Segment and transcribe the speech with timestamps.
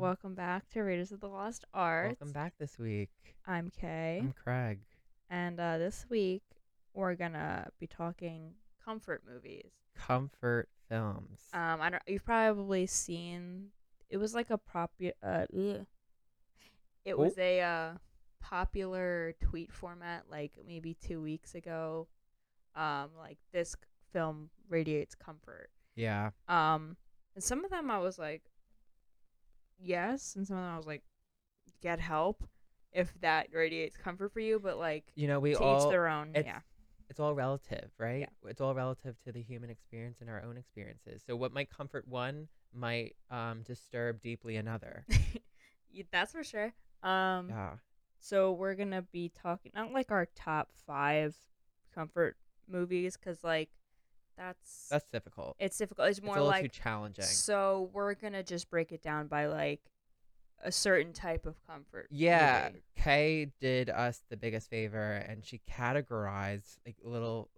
[0.00, 2.16] Welcome back to Raiders of the Lost Ark.
[2.18, 3.10] Welcome back this week.
[3.46, 4.78] I'm Kay, I'm Craig.
[5.28, 6.42] and uh, this week
[6.94, 9.72] we're gonna be talking comfort movies.
[9.94, 11.40] Comfort films.
[11.52, 12.02] Um, I don't.
[12.06, 13.66] You've probably seen.
[14.08, 14.90] It was like a prop.
[15.22, 15.86] Uh, ugh.
[17.04, 17.90] it was a uh,
[18.40, 22.08] popular tweet format, like maybe two weeks ago.
[22.74, 23.76] Um, like this
[24.12, 25.68] film radiates comfort.
[25.94, 26.30] yeah.
[26.48, 26.96] Um,
[27.34, 28.42] and some of them I was like,
[29.80, 31.02] yes, and some of them I was like,
[31.82, 32.44] get help
[32.92, 34.58] if that radiates comfort for you.
[34.58, 36.30] But like, You know, we to all each their own.
[36.30, 36.60] it's- Yeah,
[37.08, 38.28] it's all relative, right?
[38.46, 41.22] It's all relative to the human experience and our own experiences.
[41.26, 45.04] So what might comfort one might um disturb deeply another.
[46.12, 46.72] That's for sure.
[47.02, 47.70] Um, yeah.
[48.20, 51.34] so we're gonna be talking not like our top five
[51.94, 52.36] comfort
[52.68, 53.70] movies, cause like
[54.40, 55.56] that's That's difficult.
[55.58, 56.08] it's difficult.
[56.08, 57.24] It's It's more a like too challenging.
[57.24, 59.80] so we're gonna just break it down by like
[60.62, 62.06] a certain type of comfort.
[62.10, 62.82] Yeah, movie.
[62.96, 67.50] Kay did us the biggest favor, and she categorized like little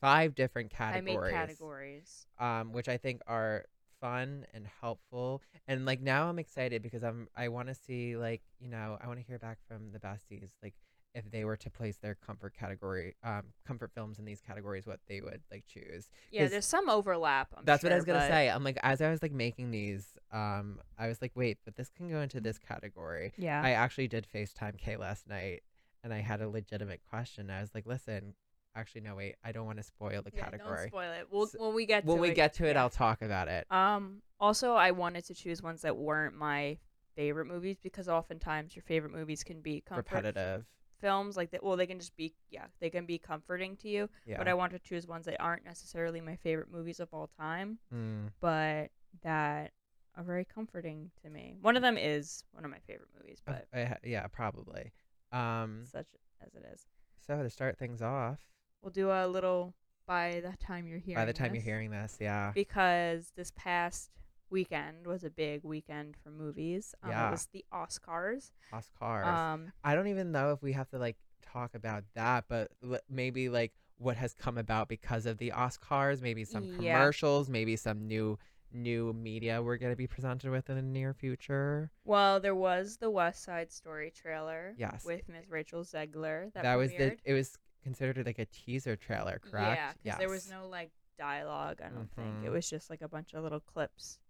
[0.00, 1.16] five different categories.
[1.16, 1.34] I made categories.
[1.34, 2.26] categories.
[2.38, 3.64] um, which I think are
[4.00, 5.42] fun and helpful.
[5.68, 9.06] And like now I'm excited because I'm I want to see like you know I
[9.06, 10.74] want to hear back from the besties like
[11.14, 15.00] if they were to place their comfort category um comfort films in these categories what
[15.08, 16.08] they would like choose.
[16.30, 17.48] yeah there's some overlap.
[17.56, 18.48] I'm That's what I was gonna but- say.
[18.48, 21.90] I'm like as I was like making these um I was like wait but this
[21.90, 23.32] can go into this category.
[23.36, 23.60] Yeah.
[23.62, 25.62] I actually did FaceTime Kay last night
[26.04, 27.50] and I had a legitimate question.
[27.50, 28.34] I was like listen
[28.76, 30.76] actually no wait I don't want to spoil the Yeah, category.
[30.78, 31.26] Don't spoil it.
[31.30, 32.82] We'll, So- when we get when to we it, get to it yeah.
[32.82, 33.66] I'll talk about it.
[33.70, 34.22] Um.
[34.38, 36.78] Also, I wanted to choose ones that weren't my
[37.14, 40.64] favorite movies because oftentimes your favorite movies can be comfort Repetitive.
[41.00, 41.36] Films.
[41.36, 41.62] Like that.
[41.62, 44.08] Well, they can just be yeah, they can be comforting to you.
[44.26, 44.38] Yeah.
[44.38, 47.78] But I want to choose ones that aren't necessarily my favorite movies of all time,
[47.92, 48.30] Mm.
[48.40, 48.90] but
[49.22, 49.72] that
[50.16, 51.56] are very comforting to me.
[51.62, 54.92] One of them is one of my favorite movies, Uh, but I yeah, probably.
[55.32, 56.06] Um, such
[56.44, 56.86] as it is.
[57.26, 58.38] so to start things off,
[58.82, 59.74] We'll do a little
[60.06, 61.16] by the time you're hearing.
[61.22, 61.56] by the time this.
[61.64, 64.10] you're hearing this, yeah, because this past
[64.50, 66.94] weekend was a big weekend for movies.
[67.02, 67.28] Um, Yeah.
[67.28, 68.52] It was the Oscars.
[68.72, 69.26] Oscars.
[69.26, 72.98] Um, I don't even know if we have to like talk about that, but l-
[73.08, 76.94] maybe like what has come about because of the Oscars, maybe some Yeah.
[76.98, 78.38] commercials, maybe some new
[78.72, 81.90] new media we're gonna be presented with in the near future.
[82.04, 84.74] well, there was the West Side Story trailer.
[84.78, 85.04] Yes.
[85.04, 85.48] With Ms.
[85.50, 86.52] Rachel Zegler.
[86.52, 89.76] That, That, was the it was considered like a teaser trailer, correct?
[89.76, 91.80] Yeah, because there was no like dialogue.
[91.84, 92.52] I don't think it Mhm.
[92.52, 94.20] was just like a bunch of little clips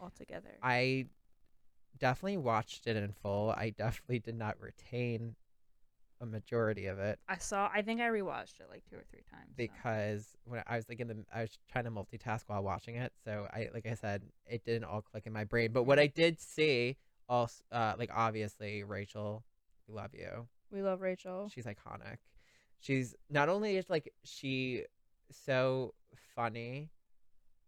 [0.00, 0.58] all together.
[0.62, 1.06] I
[1.98, 3.50] definitely watched it in full.
[3.50, 5.36] I definitely did not retain
[6.20, 7.68] a majority of it I saw.
[7.74, 9.48] I think I rewatched it like two or three times.
[9.48, 9.54] so.
[9.56, 13.12] because when I was like in the I was trying to multitask while watching it,
[13.24, 15.72] so I like I said it didn't all click in my brain.
[15.72, 16.96] But what I did see,
[17.28, 19.44] also uh, like obviously Rachel,
[19.88, 20.46] we love you.
[20.70, 21.50] we love Rachel.
[21.52, 22.18] She's iconic.
[22.80, 24.84] She's not only is like she
[25.30, 25.94] so
[26.36, 26.90] funny,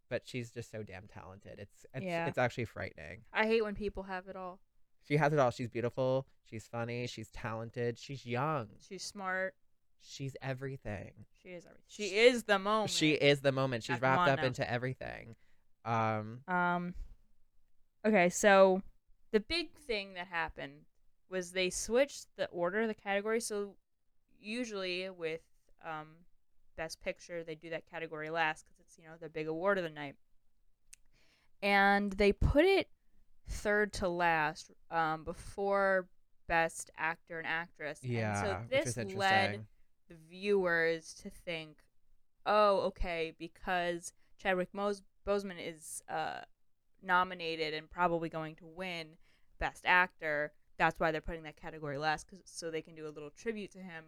[0.09, 1.59] but she's just so damn talented.
[1.59, 2.27] It's it's, Yeah.
[2.27, 3.22] it's actually frightening.
[3.33, 4.61] I hate when people have it all.
[5.06, 5.50] She has it all.
[5.50, 6.27] She's beautiful.
[6.44, 7.06] She's funny.
[7.06, 7.99] She's talented.
[7.99, 8.69] She's young.
[8.89, 9.55] She's smart.
[10.03, 11.12] She's everything.
[11.43, 11.84] She is everything.
[11.89, 12.91] She is the moment.
[12.91, 13.84] She is the moment.
[13.84, 15.34] She's wrapped up into everything.
[15.84, 16.94] Um, Um.
[18.05, 18.83] Okay, so
[19.33, 20.84] the big thing that happened
[21.28, 23.41] was they switched the order of the category.
[23.41, 23.75] So
[24.41, 25.41] usually with
[25.84, 26.09] um,
[26.76, 29.84] Best Picture, they do that category last because it's you know the big award of
[29.84, 30.14] the night,
[31.62, 32.88] and they put it
[33.48, 36.09] third to last um, before
[36.48, 38.00] Best Actor and Actress.
[38.03, 39.66] yeah, and so this is led
[40.09, 41.78] the viewers to think,
[42.44, 46.41] oh, okay, because Chadwick Mos- Boseman is uh,
[47.03, 49.08] nominated and probably going to win
[49.58, 50.53] Best Actor.
[50.78, 53.72] That's why they're putting that category last, cause, so they can do a little tribute
[53.72, 54.04] to him.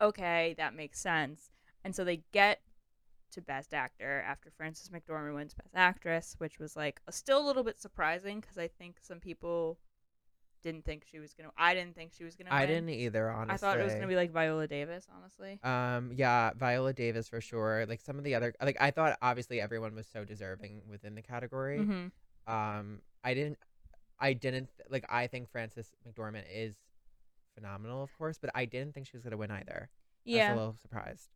[0.00, 1.50] Okay, that makes sense.
[1.84, 2.60] And so they get
[3.32, 7.46] to Best Actor after Frances McDormand wins Best Actress, which was like a, still a
[7.46, 9.78] little bit surprising because I think some people
[10.62, 11.50] didn't think she was gonna.
[11.56, 12.50] I didn't think she was gonna.
[12.50, 12.68] I win.
[12.68, 13.30] didn't either.
[13.30, 15.58] Honestly, I thought it was gonna be like Viola Davis, honestly.
[15.64, 17.84] Um, yeah, Viola Davis for sure.
[17.88, 21.22] Like some of the other, like I thought, obviously everyone was so deserving within the
[21.22, 21.80] category.
[21.80, 22.52] Mm-hmm.
[22.52, 23.58] Um, I didn't,
[24.20, 25.04] I didn't like.
[25.08, 26.76] I think Frances McDormand is
[27.56, 29.88] phenomenal, of course, but I didn't think she was gonna win either.
[29.90, 30.54] I was Yeah.
[30.54, 31.28] a little surprised.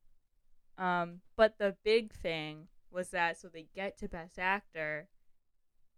[0.79, 5.09] Um, but the big thing was that so they get to Best Actor,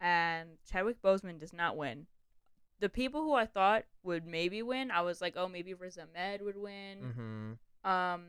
[0.00, 2.06] and Chadwick Boseman does not win.
[2.80, 6.42] The people who I thought would maybe win, I was like, oh, maybe Riz Ahmed
[6.42, 6.98] would win.
[7.02, 7.90] Mm-hmm.
[7.90, 8.22] Um,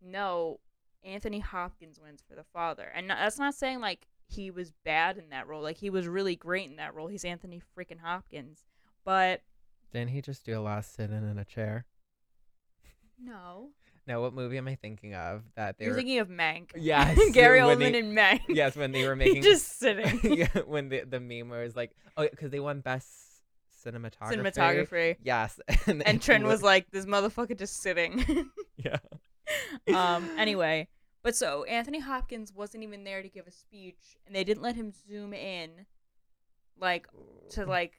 [0.00, 0.60] no,
[1.02, 5.30] Anthony Hopkins wins for the father, and that's not saying like he was bad in
[5.30, 5.62] that role.
[5.62, 7.08] Like he was really great in that role.
[7.08, 8.64] He's Anthony freaking Hopkins.
[9.04, 9.42] But
[9.92, 11.86] Didn't he just do a lot of sitting in a chair?
[13.20, 13.70] no.
[14.08, 15.42] No, what movie am I thinking of?
[15.54, 15.98] That they You're were.
[15.98, 16.70] thinking of Mank.
[16.74, 18.40] Yes, Gary when Oldman they- and Mank.
[18.48, 19.42] yes, when they were making.
[19.42, 20.18] just sitting.
[20.38, 23.06] yeah, when the the meme was like, oh, because they won best
[23.84, 24.32] cinematography.
[24.32, 25.16] Cinematography.
[25.22, 28.50] Yes, and, And Trent was like, this motherfucker just sitting.
[28.76, 28.96] yeah.
[29.94, 30.86] um anyway
[31.22, 34.76] but so anthony hopkins wasn't even there to give a speech and they didn't let
[34.76, 35.70] him zoom in
[36.78, 37.06] like
[37.48, 37.98] to like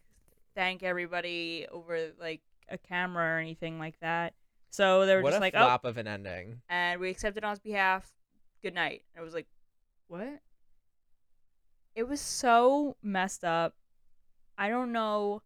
[0.53, 4.33] thank everybody over like a camera or anything like that
[4.69, 6.61] so they were what just a like oh of an ending.
[6.69, 8.11] and we accepted on his behalf.
[8.61, 9.03] Good night.
[9.15, 9.47] And it was like
[10.07, 10.39] what?
[11.95, 13.75] It was so messed up.
[14.57, 15.41] I don't know.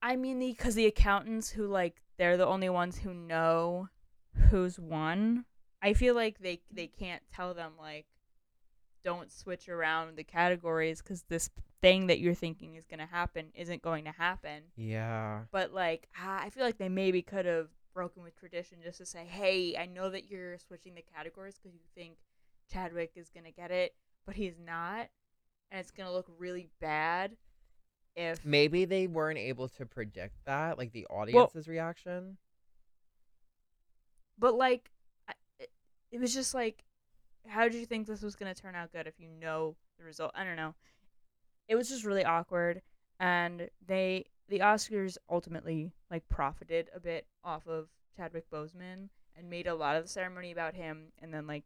[0.00, 3.88] I mean the because the accountants who like they're the only ones who know
[4.50, 5.44] who's won
[5.82, 8.06] i feel like they they can't tell them like
[9.04, 11.48] don't switch around the categories because this
[11.80, 15.42] thing that you're thinking is going to happen isn't going to happen Yeah.
[15.52, 19.24] but like I feel like they maybe could have broken with tradition just to say,
[19.24, 22.16] "Hey, I know that you're switching the categories because you think
[22.72, 23.94] Chadwick is gonna get it,
[24.24, 25.08] but he's not,
[25.70, 27.36] and it's gonna look really bad
[28.14, 32.36] if Maybe they weren't able to predict that, like the audience's reaction.
[34.38, 34.90] But like,
[36.10, 36.84] it, was just like,
[37.46, 40.32] how did you think this was gonna turn out good if you know the result?
[40.34, 40.74] I don't know.
[41.68, 42.82] It was just really awkward,
[43.20, 49.66] and they the Oscars ultimately like profited a bit off of Chadwick Boseman and made
[49.66, 51.64] a lot of the ceremony about him, and then like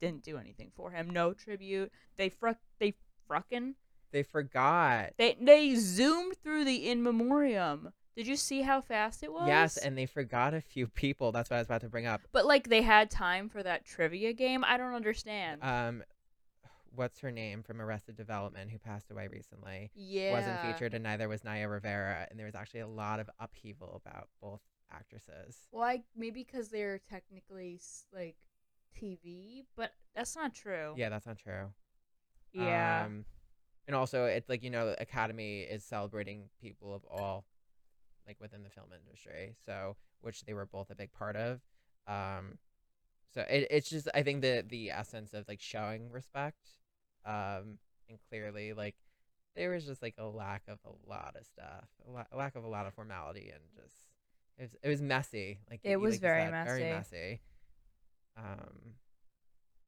[0.00, 1.10] didn't do anything for him.
[1.10, 1.92] No tribute.
[2.16, 2.94] They fruck they
[3.28, 3.74] fruckin'
[4.12, 5.10] They forgot.
[5.18, 7.92] they they zoomed through the in memoriam.
[8.16, 9.46] Did you see how fast it was?
[9.46, 11.30] Yes, and they forgot a few people.
[11.32, 12.20] That's what I was about to bring up.
[12.32, 14.64] But like they had time for that trivia game.
[14.64, 15.62] I don't understand.
[15.62, 16.02] Um,
[16.94, 19.90] what's her name from Arrested Development who passed away recently?
[19.94, 20.32] yeah.
[20.32, 22.26] Wasn't featured, and neither was Naya Rivera.
[22.30, 24.60] And there was actually a lot of upheaval about both
[24.92, 25.68] actresses.
[25.72, 27.80] Well, I, maybe because they're technically
[28.14, 28.36] like
[29.00, 30.94] TV, but that's not true.
[30.96, 31.72] Yeah, that's not true.
[32.52, 33.04] Yeah.
[33.06, 33.24] Um,
[33.86, 37.44] and also, it's like you know, the Academy is celebrating people of all,
[38.26, 39.54] like within the film industry.
[39.66, 41.60] So, which they were both a big part of.
[42.06, 42.58] Um,
[43.32, 46.70] so it, it's just I think the the essence of like showing respect,
[47.24, 47.78] um,
[48.08, 48.96] and clearly like
[49.56, 52.54] there was just like a lack of a lot of stuff, a, la- a lack
[52.56, 53.96] of a lot of formality, and just
[54.58, 55.58] it was it was messy.
[55.70, 56.90] Like It you- was like very said, very messy.
[56.94, 57.40] messy.
[58.36, 58.94] Um,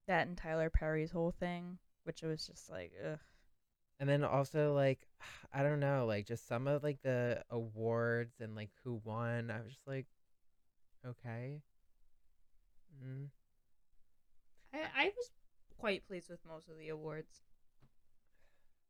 [0.09, 3.19] that and Tyler Perry's whole thing, which it was just like, ugh.
[4.01, 5.07] And then also like
[5.53, 9.51] I don't know, like just some of like the awards and like who won.
[9.51, 10.07] I was just like,
[11.07, 11.61] okay.
[13.05, 13.29] Mm.
[14.75, 15.31] I I was
[15.83, 17.41] quite pleased with most of the awards.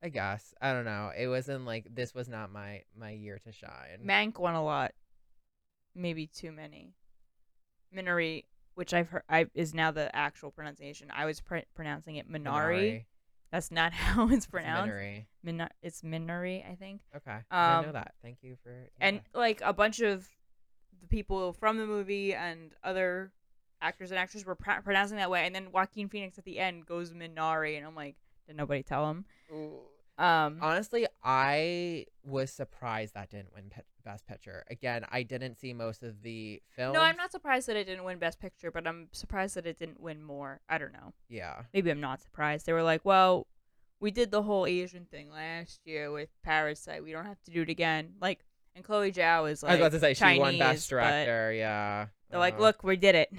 [0.02, 1.10] I guess I don't know.
[1.16, 4.00] It wasn't like this was not my my year to shine.
[4.06, 4.92] Mank won a lot,
[5.94, 6.92] maybe too many.
[7.96, 8.44] Minari,
[8.74, 11.08] which I've heard, I is now the actual pronunciation.
[11.14, 13.04] I was pr- pronouncing it Minari.
[13.50, 14.92] That's not how it's It's pronounced.
[14.92, 15.26] Minari.
[15.42, 17.00] Mina- it's Minari, I think.
[17.16, 18.12] Okay, I know Um, that.
[18.22, 20.28] Thank you for and like a bunch of
[21.00, 23.32] the people from the movie and other
[23.82, 26.87] actors and actresses were pr- pronouncing that way and then Joaquin Phoenix at the end
[26.87, 29.81] goes Minari and I'm like did nobody tell him Ooh.
[30.23, 34.64] um Honestly, I was surprised that didn't win Pit- Best Picture.
[34.71, 36.92] Again, I didn't see most of the film.
[36.92, 39.78] no I'm not surprised that it didn't win best picture but I'm surprised that it
[39.78, 43.47] didn't win more I don't know Yeah, maybe I'm not surprised they were like well
[44.00, 47.62] we did the whole Asian thing last year with Parasite we don't have to do
[47.62, 48.40] it again like
[48.75, 50.97] and Chloe Zhao is like I was about to say she won Chinese, Best but
[50.97, 51.52] Director.
[51.52, 53.32] Yeah, they're like Uh, look we did it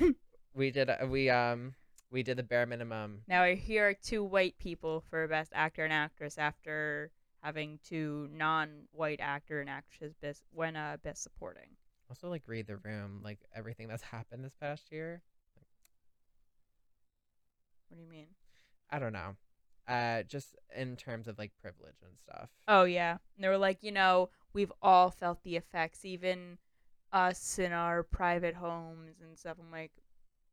[0.54, 0.90] we did.
[0.90, 1.74] uh, We um,
[2.10, 3.22] we did the bare minimum.
[3.28, 7.10] Now here are two white people for best actor and actress after
[7.42, 11.76] having two non-white actor and actresses best when uh best supporting.
[12.10, 15.22] Also, like read the room, like everything that's happened this past year.
[17.88, 18.28] What do you mean?
[18.90, 19.36] I don't know.
[19.86, 22.50] Uh, just in terms of like privilege and stuff.
[22.66, 26.58] Oh yeah, and they were like, you know, we've all felt the effects, even
[27.12, 29.56] us in our private homes and stuff.
[29.60, 29.92] I'm like,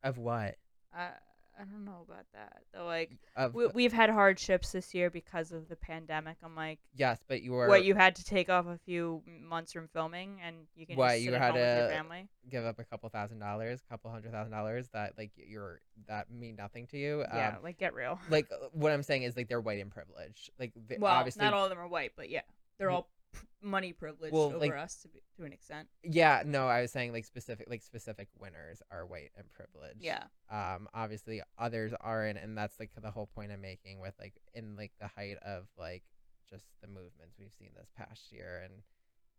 [0.03, 0.55] Of what?
[0.93, 1.09] I
[1.57, 2.63] I don't know about that.
[2.73, 6.35] They're like, Of we, we've had hardships this year because of the pandemic.
[6.43, 9.71] I'm like, yes, but you were what you had to take off a few months
[9.71, 12.27] from filming, and you can What, you had home with your to- family.
[12.49, 16.29] give up a couple thousand dollars, a couple hundred thousand dollars that like you're that
[16.29, 17.21] mean nothing to you.
[17.21, 18.19] Yeah, Um, like get real.
[18.29, 20.49] like uh, what I'm saying is like they're white and privileged.
[20.59, 22.41] Like they, Well, obviously not all of them are white, but yeah,
[22.79, 25.87] they're all p- money privilege Well, over like- us to be, to an extent.
[26.03, 30.01] Yeah, no, I was saying like specific like specific winners are white and privileged.
[30.01, 30.23] Yeah.
[30.49, 34.75] Um obviously others aren't and that's like the whole point I'm making with like in
[34.75, 36.03] like the height of like
[36.49, 38.73] just the movements we've seen this past year and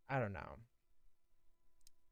[0.09, 0.59] I don't know.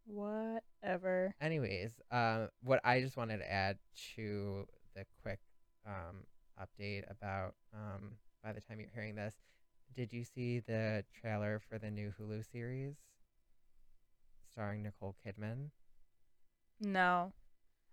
[0.07, 1.35] Whatever.
[1.41, 3.79] Anyways, uh, what I just wanted to add
[4.17, 5.41] to the quick
[5.87, 6.25] um,
[6.61, 8.13] update about um,
[8.43, 9.35] by the time you're hearing this,
[9.95, 12.95] did you see the trailer for the new Hulu series
[14.51, 15.71] starring Nicole Kidman?
[16.81, 17.33] No.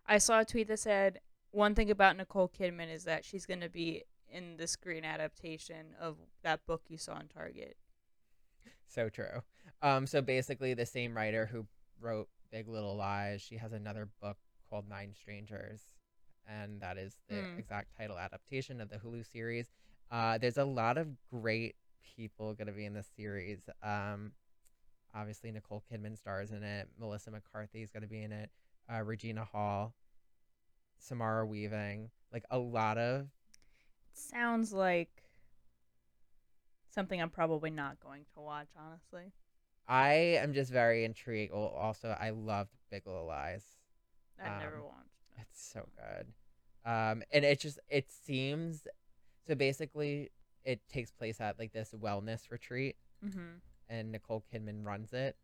[0.06, 1.20] I saw a tweet that said
[1.52, 5.96] one thing about Nicole Kidman is that she's going to be in the screen adaptation
[6.00, 7.78] of that book you saw in Target.
[8.88, 9.42] So true.
[9.82, 11.66] Um, so basically, the same writer who
[12.00, 14.38] wrote Big Little Lies, she has another book
[14.70, 15.82] called Nine Strangers,
[16.48, 17.60] and that is the Hmm.
[17.60, 19.72] exact title adaptation of the Hulu series.
[20.10, 21.76] Uh, there's a lot of great
[22.16, 23.60] people going to be in this series.
[23.84, 24.32] Um,
[25.16, 26.90] obviously, Nicole Kidman stars in it.
[27.00, 28.50] Melissa McCarthy is going to be in it.
[28.92, 29.94] Uh, Regina Hall,
[31.00, 33.28] Samara Weaving, like a lot of
[34.14, 35.24] Sounds like
[36.94, 39.32] something I'm probably not going to watch, honestly.
[39.88, 41.54] I am just very intrigued.
[41.54, 43.64] Well, also, I loved Big Little Lies.
[44.38, 45.08] Never Um, watched.
[45.38, 45.42] it.
[45.50, 46.34] It's so good.
[46.84, 48.88] Um, and it just it seems
[49.48, 50.32] so basically
[50.66, 53.58] it takes place at like this wellness retreat Mm-hmm.
[53.90, 55.36] and Nicole Kidman runs it.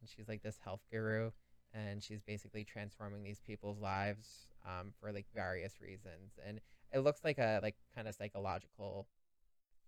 [0.00, 1.30] And she's like this health guru
[1.74, 6.38] and she's basically transforming these people's lives um, for like various reasons.
[6.46, 6.60] And
[6.92, 9.08] it looks like a like kind of psychological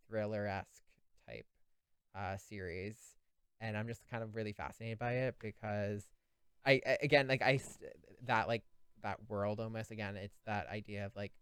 [0.09, 0.83] thriller esque
[1.29, 1.47] type
[2.15, 2.97] uh, series.
[3.61, 6.09] And I'm just kind of really fascinated by it because
[6.67, 7.61] I I- again like I
[8.27, 8.65] that like
[9.03, 11.33] that world almost again it's that idea of like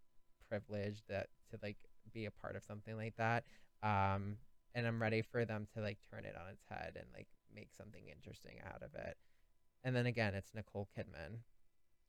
[0.48, 1.76] privilege that to like
[2.18, 3.44] be a part of something like that
[3.84, 4.36] um
[4.74, 7.68] and i'm ready for them to like turn it on its head and like make
[7.76, 9.16] something interesting out of it
[9.84, 11.38] and then again it's nicole kidman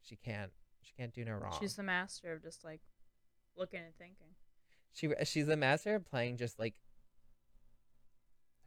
[0.01, 0.51] she can't
[0.81, 2.81] she can't do no wrong She's the master of just like
[3.55, 4.29] looking and thinking.
[4.93, 6.73] she she's the master of playing just like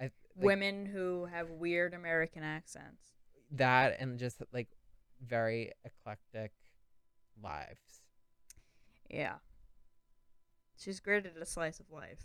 [0.00, 3.02] I, like, Women who have weird American accents.
[3.52, 4.68] that and just like
[5.26, 6.52] very eclectic
[7.42, 8.00] lives
[9.10, 9.34] Yeah.
[10.82, 12.20] She's great at a slice of life.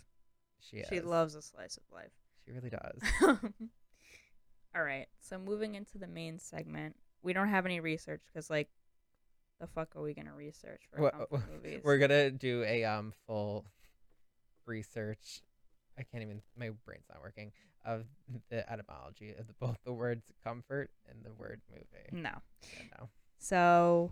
[0.59, 0.87] she is.
[0.89, 2.11] She loves a slice of life.
[2.45, 2.99] she really does
[4.75, 5.07] All right.
[5.21, 8.69] So moving into the main segment, we don't have any research because, like,
[9.59, 11.11] the fuck are we gonna research for
[11.51, 11.81] movies?
[11.83, 13.65] We're gonna do a um full
[14.65, 15.41] research.
[15.97, 16.41] I can't even.
[16.57, 17.51] My brain's not working.
[17.85, 18.05] Of
[18.49, 22.21] the etymology of the, both the words comfort and the word movie.
[22.21, 22.31] no.
[22.61, 23.09] Yeah, no,
[23.39, 24.11] So,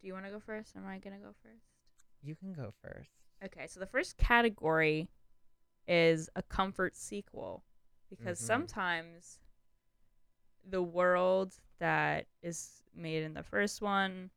[0.00, 0.74] do you want to go first?
[0.76, 1.64] Am I gonna go first?
[2.22, 3.08] you can go first.
[3.44, 3.66] Okay.
[3.66, 5.08] So the first category
[5.88, 7.64] is a comfort sequel
[8.08, 8.44] because Mhm.
[8.46, 9.38] sometimes
[10.68, 14.30] the world that is made in the first one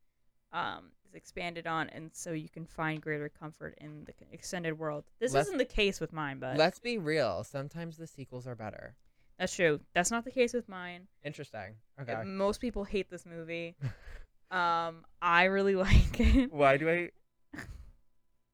[0.51, 5.03] um, is expanded on, and so you can find greater comfort in the extended world.
[5.19, 7.43] This Let's- isn't the case with mine, but Let's be real.
[7.43, 8.95] Sometimes the sequels are better.
[9.39, 9.79] that's true.
[9.93, 11.07] That's not the case with mine.
[11.23, 11.75] Interesting.
[11.97, 12.23] Uh, Okay.
[12.23, 13.75] Most people hate this movie.
[14.51, 16.51] um, I really like it.
[16.53, 17.09] Why do I?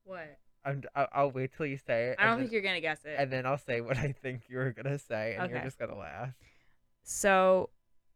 [0.10, 0.40] What?
[0.66, 2.16] I'm, I'll, wait till you say it.
[2.18, 3.16] I don't and think you're gonna guess it.
[3.18, 5.98] And then I'll say what I think you were gonna say, and you're just gonna
[5.98, 6.34] laugh.
[7.04, 7.70] So,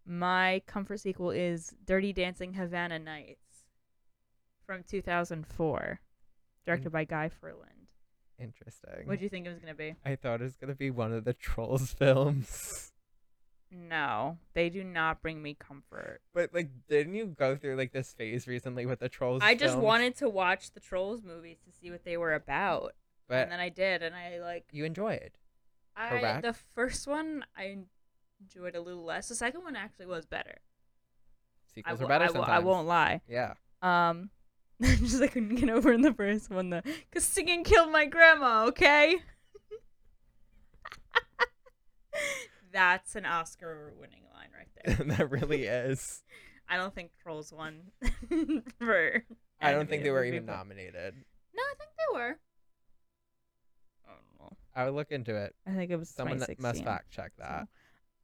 [0.05, 3.67] my comfort sequel is Dirty Dancing Havana Nights
[4.65, 5.99] from 2004,
[6.65, 7.69] directed by Guy Ferland.
[8.39, 9.05] Interesting.
[9.05, 9.95] What do you think it was going to be?
[10.03, 12.91] I thought it was gonna be one of the Trolls films.
[13.73, 16.21] No, they do not bring me comfort.
[16.33, 19.41] But like, didn't you go through like this phase recently with the Trolls?
[19.43, 19.83] I just films?
[19.83, 22.93] wanted to watch the Trolls movies to see what they were about,
[23.27, 25.31] but and then I did, and I like you enjoyed.
[25.95, 26.43] I Correct.
[26.43, 27.77] the first one I
[28.39, 29.29] enjoyed a little less.
[29.29, 30.57] The second one actually was better.
[31.73, 32.49] Sequels are better I, sometimes.
[32.49, 33.21] I won't lie.
[33.27, 33.53] Yeah.
[33.81, 34.29] Um,
[34.81, 38.65] just I couldn't get over in the first one though, cause singing killed my grandma.
[38.67, 39.17] Okay.
[42.73, 45.15] That's an Oscar-winning line right there.
[45.17, 46.23] that really is.
[46.67, 47.91] I don't think Trolls won
[48.79, 49.23] for.
[49.61, 51.13] I don't think they were movie, even but- nominated.
[51.55, 52.37] No, I think they were.
[54.07, 54.57] I don't know.
[54.75, 55.55] I would look into it.
[55.67, 57.67] I think it was Someone that must fact check that.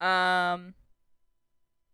[0.05, 0.73] Um.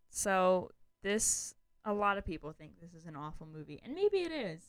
[0.09, 0.71] So
[1.03, 4.62] this, a lot of people think this is an awful movie, and maybe it is,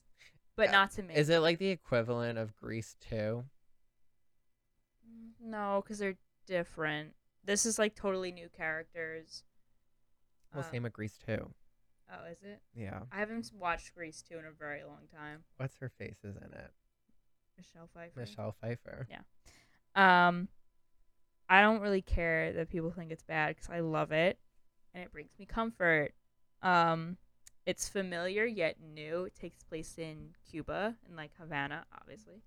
[0.56, 1.14] but Uh, not to me.
[1.14, 3.44] Is it like the equivalent of Grease 2?
[5.40, 6.16] No, because they're
[6.46, 7.12] different.
[7.46, 9.44] This is like totally new characters.
[10.52, 11.52] Well, Uh, same with Grease 2.
[12.12, 12.60] Oh, is it?
[12.74, 13.02] Yeah.
[13.10, 15.44] I haven't watched Grease 2 in a very long time.
[15.56, 16.70] What's her face is in it?
[17.56, 18.20] Michelle Pfeiffer.
[18.20, 19.08] Michelle Pfeiffer.
[19.10, 19.22] Yeah.
[20.28, 20.48] Um.
[21.48, 24.40] I don't really care that people think it's bad because I love it,
[24.92, 26.12] and it brings me comfort.
[26.60, 27.18] Um,
[27.64, 29.24] it's familiar yet new.
[29.26, 32.42] It takes place in Cuba, in like Havana, obviously.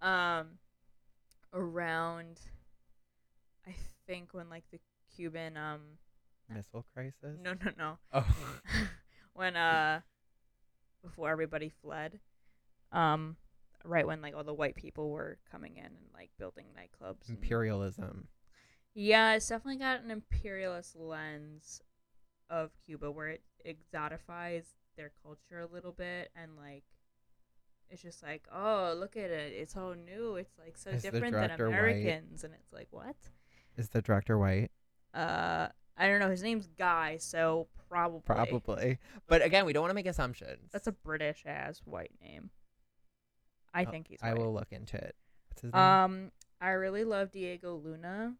[0.00, 0.58] Um,
[1.52, 2.38] around,
[3.66, 3.74] I
[4.06, 4.80] think when like the
[5.16, 5.80] Cuban um
[6.48, 7.38] Missile crisis.
[7.42, 8.26] no no no Oh,
[9.34, 10.00] when uh
[11.02, 12.20] before everybody fled
[12.92, 13.36] um
[13.84, 17.38] right when like all the white people were coming in and like building nightclubs and-
[17.38, 18.28] imperialism.
[18.94, 21.80] yeah it's definitely got an imperialist lens
[22.50, 24.64] of cuba where it exotifies
[24.96, 26.84] their culture a little bit and like
[27.90, 31.32] it's just like oh look at it it's all new it's like so Is different
[31.34, 31.76] than director white?
[31.76, 33.16] americans and it's like what
[33.76, 34.70] Is the director white?
[35.14, 38.98] uh i don't know his name's guy so probably Probably.
[39.28, 40.70] But again, we don't want to make assumptions.
[40.72, 42.50] That's a British ass white name.
[43.72, 44.18] I Oh, think he's.
[44.20, 45.14] I will look into it.
[45.48, 45.80] What's his name?
[45.80, 48.34] Um, I really love Diego Luna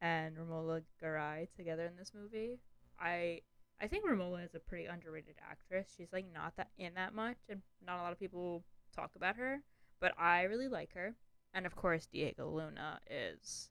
[0.00, 2.60] and Romola Garai together in this movie.
[3.00, 3.40] I
[3.80, 5.88] I think Romola is a pretty underrated actress.
[5.96, 8.62] She's like not that in that much, and not a lot of people
[8.94, 9.60] talk about her.
[10.00, 11.14] But I really like her,
[11.52, 13.70] and of course Diego Luna is.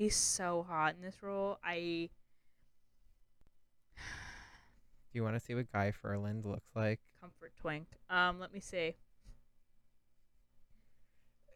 [0.00, 1.58] He's so hot in this role.
[1.62, 2.08] I
[3.98, 4.00] Do
[5.12, 7.00] you want to see what Guy Ferland looks like?
[7.20, 7.86] comfort twink.
[8.08, 8.94] Um, let me see.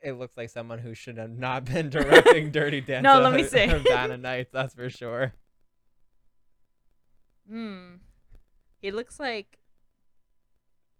[0.03, 3.05] It looks like someone who should have not been directing Dirty Dancing.
[3.05, 3.67] No, let me see.
[3.67, 5.33] Havana Nights, that's for sure.
[7.49, 7.95] Hmm.
[8.83, 9.59] He looks like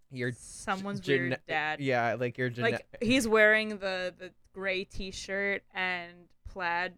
[0.09, 1.79] You're someone's gene- weird dad.
[1.79, 6.11] Yeah, like you're gene- Like he's wearing the the gray t-shirt and
[6.49, 6.93] plaid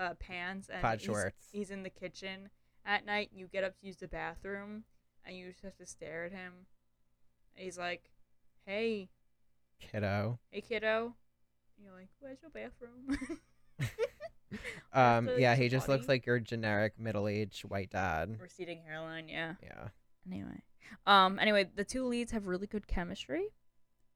[0.00, 1.46] uh, pants and plaid he's, shorts.
[1.52, 2.48] he's in the kitchen
[2.86, 3.30] at night.
[3.32, 4.84] You get up to use the bathroom
[5.24, 6.52] and you just have to stare at him.
[7.54, 8.10] And he's like,
[8.64, 9.10] "Hey,
[9.78, 10.38] Kiddo.
[10.50, 11.14] hey, kiddo."
[11.76, 13.38] And you're like, "Where's your bathroom?"
[14.92, 18.36] Um, yeah, he just looks like your generic middle-aged white dad.
[18.40, 19.54] Receding hairline, yeah.
[19.62, 19.88] Yeah.
[20.26, 20.62] Anyway,
[21.06, 23.50] um, anyway, the two leads have really good chemistry.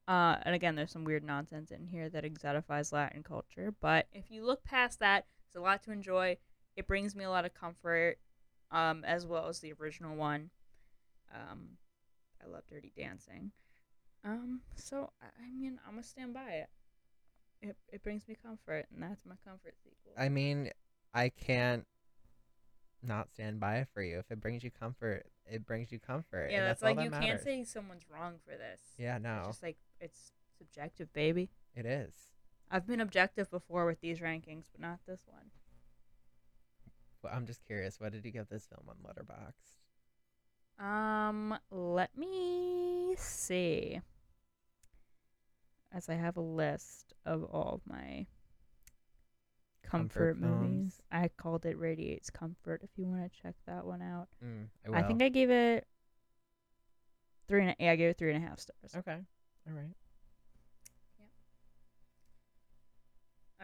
[0.07, 3.73] Uh, and again, there's some weird nonsense in here that exotifies Latin culture.
[3.81, 6.37] But if you look past that, it's a lot to enjoy.
[6.77, 8.17] It brings me a lot of comfort,
[8.73, 10.51] um, as well as the original one.
[11.33, 11.79] Um,
[12.45, 13.53] I love Dirty Dancing.
[14.25, 16.69] Um, so I mean, I'm gonna stand by it.
[17.63, 20.13] It it brings me comfort, and that's my comfort sequel.
[20.19, 20.71] I mean,
[21.13, 21.87] I can't
[23.01, 24.19] not stand by it for you.
[24.19, 26.49] If it brings you comfort, it brings you comfort.
[26.51, 28.81] yeah, and that's all like that you can't say someone's wrong for this.
[28.99, 31.51] Yeah, It's no, just like it's subjective, baby.
[31.77, 32.13] it is.
[32.75, 35.45] I've been objective before with these rankings, but not this one.
[37.23, 38.01] Well, I'm just curious.
[38.01, 40.85] What did you give this film on Letterboxd?
[40.85, 44.01] Um, let me see.
[45.93, 48.27] As I have a list of all of my
[49.85, 51.01] Comfort comfort, movies.
[51.13, 54.27] I called it Radiates Comfort if you want to check that one out.
[54.45, 55.87] Mm, I think I gave it
[57.47, 58.97] three and a, yeah, I gave it three and a half stars.
[58.97, 59.19] Okay.
[59.69, 59.95] All right.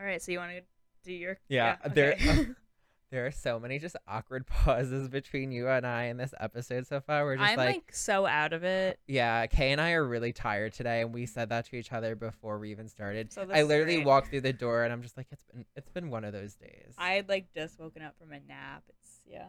[0.01, 0.63] All right, so you want to
[1.05, 2.47] do your Yeah, there- okay.
[3.11, 7.01] There are so many just awkward pauses between you and I in this episode so
[7.01, 7.25] far.
[7.25, 9.01] We're just I'm like, like, so out of it.
[9.09, 12.15] yeah, Kay and I are really tired today, and we said that to each other
[12.15, 13.33] before we even started.
[13.33, 14.07] So I literally great.
[14.07, 16.55] walked through the door, and I'm just like, it's been it's been one of those
[16.55, 16.95] days.
[16.99, 18.85] I had like just woken up from a nap.
[18.89, 19.49] It's yeah,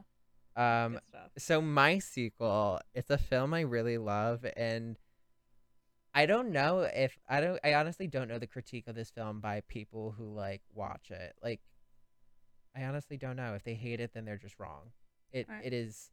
[0.56, 1.00] um,
[1.38, 4.98] so my sequel, it's a film I really love, and
[6.14, 7.60] I don't know if I don't.
[7.64, 11.36] I honestly don't know the critique of this film by people who like watch it.
[11.42, 11.62] Like,
[12.76, 14.92] I honestly don't know if they hate it, then they're just wrong.
[15.32, 15.66] It Alright.
[15.66, 16.12] it is.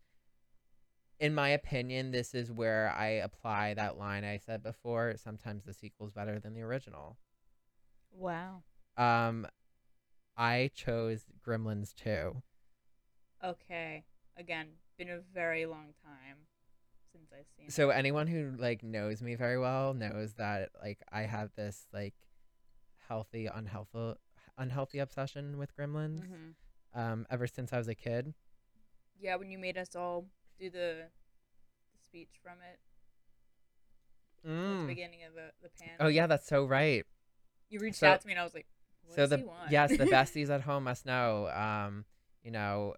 [1.18, 5.14] In my opinion, this is where I apply that line I said before.
[5.16, 7.16] Sometimes the sequel's better than the original.
[8.12, 8.62] Wow.
[8.96, 9.48] Um,
[10.37, 12.40] I chose Gremlins 2.
[13.44, 14.04] Okay.
[14.37, 16.37] Again, been a very long time
[17.12, 17.70] since I've seen.
[17.70, 22.14] So anyone who like knows me very well knows that like I have this like
[23.08, 24.14] healthy unhealthy
[24.56, 26.24] unhealthy obsession with Gremlins.
[26.26, 26.50] hmm
[26.98, 28.34] Um, ever since I was a kid.
[29.20, 30.26] Yeah, when you made us all
[30.58, 30.78] do the,
[31.92, 32.78] the speech from it
[34.44, 34.86] at the Mm.
[34.86, 35.96] beginning of the the panel.
[36.00, 37.04] Oh yeah, that's so right.
[37.68, 38.66] You reached So- out to me and I was like,
[39.04, 41.48] "What so the he want?" yes, the besties at home must know.
[41.48, 42.04] Um,
[42.42, 42.94] you know,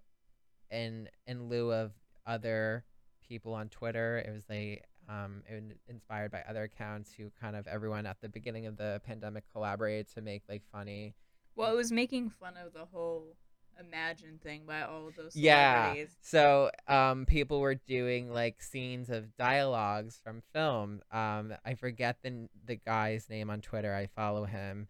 [0.69, 1.93] in in lieu of
[2.25, 2.85] other
[3.31, 7.55] people on Twitter, it was they um it was inspired by other accounts who kind
[7.55, 11.15] of everyone at the beginning of the pandemic collaborated to make like funny
[11.55, 13.35] well, it was making fun of the whole
[13.79, 15.95] Imagine thing by all of those Yeah.
[16.21, 21.01] So um, people were doing like scenes of dialogues from film.
[21.11, 23.93] Um, I forget the the guy's name on Twitter.
[23.95, 24.87] I follow him.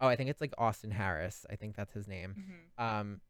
[0.00, 1.44] oh, I think it's like Austin Harris.
[1.50, 2.34] I think that's his name.
[2.78, 3.20] hmm Um,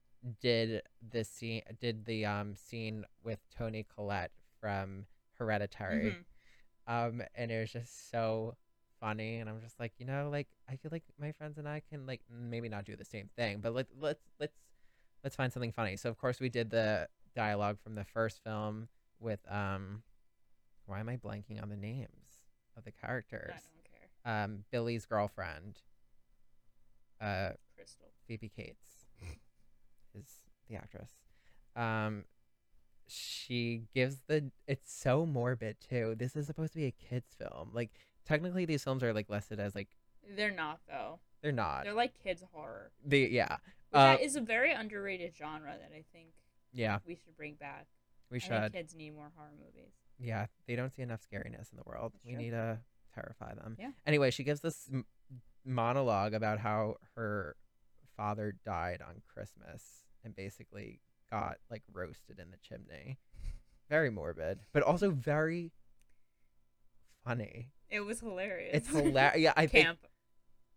[0.40, 5.06] did the scene did the um scene with Toni Collette from
[5.38, 6.16] Hereditary.
[6.16, 6.22] hmm
[6.86, 8.56] Um, and it was just so
[9.00, 11.82] funny, and I'm just like, you know, like I feel like my friends and I
[11.90, 14.54] can like maybe not do the same thing, but let let's let's
[15.24, 15.96] let's find something funny.
[15.96, 18.88] So of course we did the dialogue from the first film
[19.20, 20.02] with um,
[20.86, 22.42] why am I blanking on the names
[22.76, 23.52] of the I characters?
[23.52, 24.08] don't care.
[24.24, 25.80] Um, Billy's girlfriend,
[27.20, 28.08] uh, Crystal.
[28.26, 29.06] Phoebe Cates
[30.14, 30.26] is
[30.68, 31.10] the actress.
[31.76, 32.24] Um,
[33.10, 36.14] she gives the it's so morbid too.
[36.18, 37.70] This is supposed to be a kids film.
[37.72, 37.90] Like
[38.26, 39.88] technically these films are like listed as like
[40.36, 41.18] They're not though.
[41.42, 41.84] they're not.
[41.84, 43.56] They're like kids horror, They yeah.
[43.92, 46.28] Uh, is a very underrated genre that I think
[46.72, 47.86] Yeah, we should bring back.
[48.30, 48.50] we should.
[48.50, 49.92] think kids need more horror movies.
[50.18, 52.12] Yeah, they don't see enough scariness in the world.
[52.12, 52.42] That's we true.
[52.42, 52.78] need to
[53.14, 53.76] terrify them.
[53.80, 53.90] Yeah.
[54.06, 55.06] Anyway, she gives this m-
[55.64, 57.56] monologue about how her
[58.16, 63.18] father died on Christmas and basically got like roasted in the chimney.
[63.88, 65.72] Very morbid, but also very
[67.24, 67.70] funny.
[67.88, 68.70] It was hilarious.
[68.74, 69.40] It's hilarious.
[69.40, 69.88] Yeah, I think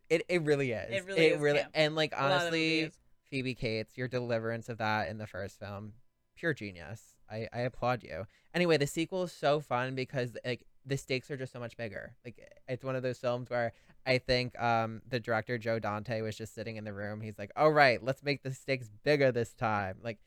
[0.10, 0.90] it, it really is.
[0.92, 1.72] It really is camp.
[1.74, 2.92] and like A lot of the honestly.
[3.30, 5.94] Phoebe Cates, your deliverance of that in the first film,
[6.36, 7.02] pure genius.
[7.30, 8.26] I, I applaud you.
[8.54, 12.16] Anyway, the sequel is so fun because like the stakes are just so much bigger.
[12.26, 12.38] Like
[12.68, 13.74] it's one of those films where
[14.06, 17.22] I think um the director Joe Dante was just sitting in the room.
[17.22, 20.20] He's like, "All right, let's make the stakes bigger this time." Like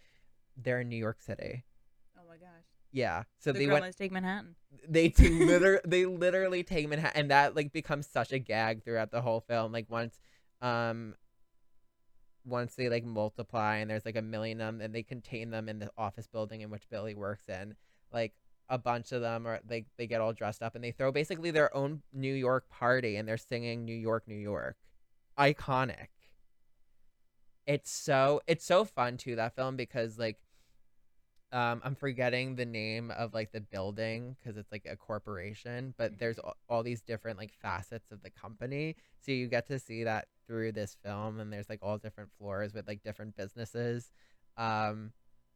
[0.56, 1.64] they're in New York City.
[2.18, 2.64] Oh my gosh.
[2.92, 3.24] Yeah.
[3.38, 4.56] So the they went take Manhattan.
[4.88, 9.10] they t- liter- they literally take Manhattan and that like becomes such a gag throughout
[9.10, 10.18] the whole film like once
[10.62, 11.14] um
[12.44, 15.68] once they like multiply and there's like a million of them and they contain them
[15.68, 17.74] in the office building in which Billy works in
[18.12, 18.32] like
[18.68, 21.50] a bunch of them are like they get all dressed up and they throw basically
[21.50, 24.76] their own New York party and they're singing New York New York
[25.38, 26.08] iconic
[27.66, 30.38] it's so it's so fun too that film because like
[31.52, 36.18] um i'm forgetting the name of like the building because it's like a corporation but
[36.18, 38.96] there's all, all these different like facets of the company.
[39.20, 42.74] So you get to see that through this film and there's like all different floors
[42.74, 44.10] with like different businesses
[44.56, 45.12] um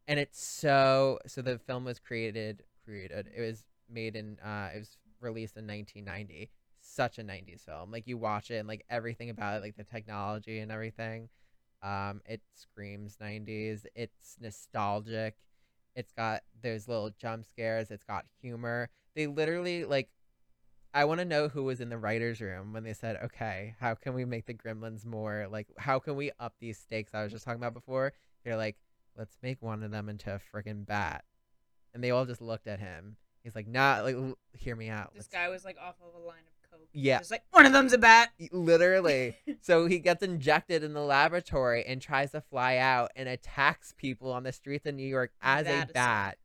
[0.08, 4.78] and it's so so the film was created created it was made in uh it
[4.78, 6.50] was released in 1990
[6.82, 7.90] such a 90s film.
[7.90, 11.28] Like you watch it and like everything about it like the technology and everything
[11.82, 15.36] um it screams 90s it's nostalgic
[15.94, 17.90] it's got those little jump scares.
[17.90, 18.88] It's got humor.
[19.14, 20.08] They literally like.
[20.92, 23.94] I want to know who was in the writers' room when they said, "Okay, how
[23.94, 25.68] can we make the Gremlins more like?
[25.78, 28.12] How can we up these stakes?" I was just talking about before.
[28.44, 28.76] They're like,
[29.16, 31.24] "Let's make one of them into a friggin' bat,"
[31.94, 33.16] and they all just looked at him.
[33.44, 36.12] He's like, "Nah, like, l- hear me out." This Let's- guy was like off of
[36.14, 36.59] a line of.
[36.92, 37.18] Yeah.
[37.18, 38.30] Just like one of them's a bat.
[38.52, 39.36] literally.
[39.60, 44.32] so he gets injected in the laboratory and tries to fly out and attacks people
[44.32, 46.38] on the streets of New York as That a is bat.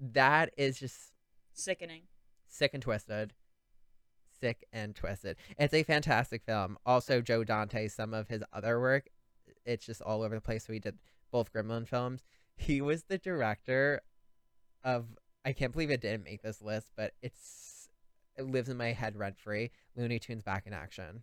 [0.00, 0.96] That is just
[1.52, 2.02] Sickening.
[2.48, 3.32] sick and twisted.
[4.40, 5.36] Sick and twisted.
[5.58, 6.78] It's a fantastic film.
[6.86, 9.08] Also, Joe Dante, some of his other work,
[9.66, 10.66] it's just all over the place.
[10.66, 10.98] So he did
[11.30, 12.22] both Gremlin films.
[12.56, 14.00] He was the director
[14.82, 15.06] of.
[15.44, 17.69] I can't believe it didn't make this list, but it's
[18.36, 19.70] it lives in my head rent free.
[19.96, 21.22] Looney Tunes back in action.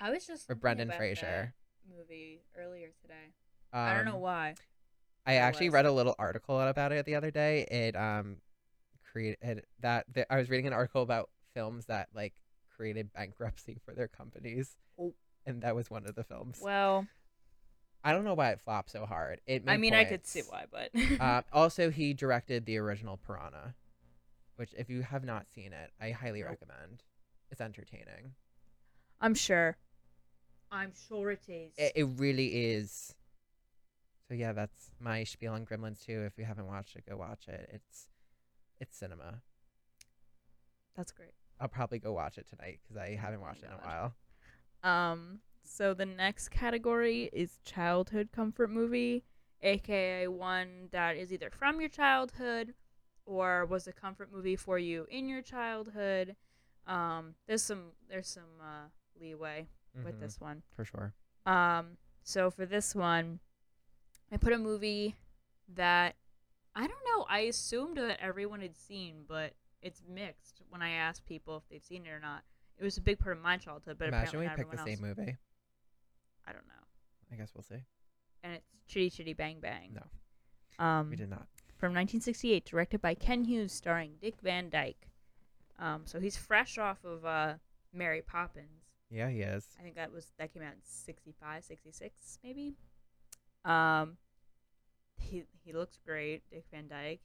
[0.00, 1.52] I was just Or Brendan Fraser.
[1.86, 3.32] that movie earlier today.
[3.72, 4.54] Um, I don't know why.
[5.26, 5.74] I actually was.
[5.74, 7.62] read a little article about it the other day.
[7.70, 8.38] It um
[9.12, 12.32] created that, that I was reading an article about films that like
[12.74, 15.12] created bankruptcy for their companies, Oh.
[15.44, 16.58] and that was one of the films.
[16.62, 17.06] Well,
[18.02, 19.40] I don't know why it flopped so hard.
[19.46, 23.74] It I mean, I could see why, but uh, also, he directed the original Piranha,
[24.60, 27.02] which if you have not seen it, I highly recommend.
[27.50, 28.34] It's entertaining.
[29.18, 29.78] I'm sure.
[30.70, 31.72] I'm sure it is.
[31.78, 33.14] It, it really is.
[34.28, 36.24] So yeah, that's my spiel on Gremlins 2.
[36.26, 37.70] If you haven't watched it, go watch it.
[37.72, 38.08] It's
[38.80, 39.40] it's cinema.
[40.94, 41.32] That's great.
[41.58, 44.14] I'll probably go watch it tonight because I haven't watched it in a while.
[44.84, 49.24] Um, so the next category is childhood comfort movie,
[49.62, 52.74] aka one that is either from your childhood
[53.26, 56.36] or was a comfort movie for you in your childhood.
[56.86, 58.88] Um, there's some there's some uh,
[59.20, 59.66] leeway
[60.04, 60.62] with Mhm, this one.
[60.74, 61.14] for sure.
[61.46, 63.40] Um, so for this one,
[64.32, 65.16] I put a movie
[65.74, 66.16] that
[66.74, 67.26] I don't know.
[67.28, 71.82] I assumed that everyone had seen, but it's mixed when I asked people if they've
[71.82, 72.42] seen it or not.
[72.78, 74.88] It was a big part of my childhood, but Imagine we not pick the same
[75.04, 75.16] else.
[75.18, 75.36] movie.
[76.46, 76.84] I don't know.
[77.32, 77.82] I guess we'll see.
[78.42, 79.94] And it's Chitty Chitty Bang Bang.
[79.94, 81.46] No, Um, we did not.
[81.80, 85.08] From 1968, directed by Ken Hughes, starring Dick Van Dyke.
[85.78, 87.54] Um, so he's fresh off of uh,
[87.94, 89.66] Mary Poppins, Yeah, he is.
[89.78, 92.74] I think that was that came out in 65, 66 maybe.
[93.64, 94.16] Um
[95.16, 97.20] he he looks great, Dick Van Dyke.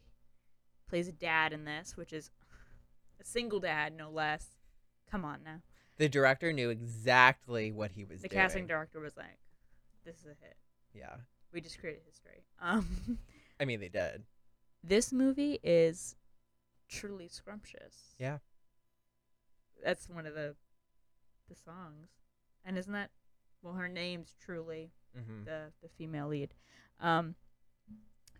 [0.89, 2.31] Plays a dad in this, which is
[3.21, 4.47] a single dad no less.
[5.11, 5.61] Come on now.
[5.97, 8.41] The director knew exactly what he was The doing.
[8.41, 9.37] casting director was like,
[10.05, 10.55] This is a hit.
[10.93, 11.15] Yeah.
[11.53, 12.43] We just created history.
[12.61, 13.19] Um
[13.59, 14.23] I mean, they did.
[14.87, 16.15] This movie is
[16.87, 18.15] truly scrumptious.
[18.19, 18.37] Yeah.
[19.83, 20.55] That's one of the
[21.49, 22.07] the songs.
[22.63, 23.11] And isn't that
[23.61, 26.53] well her name's truly hmm the the female lead.
[26.99, 27.35] Um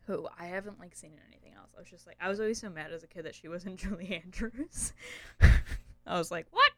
[0.08, 1.72] who I haven't like seen in anything else.
[1.76, 3.78] I was just like I was always so mad as a kid that she wasn't
[3.80, 4.94] Julie Andrews.
[6.08, 6.72] I was like, "What?"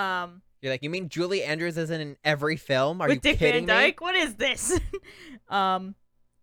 [0.00, 3.00] Um You're like, you mean Julie Andrews isn't in every film?
[3.00, 3.82] Are with you Dick kidding Van me?
[3.86, 4.00] Dyke?
[4.00, 4.78] What is this?
[5.48, 5.94] um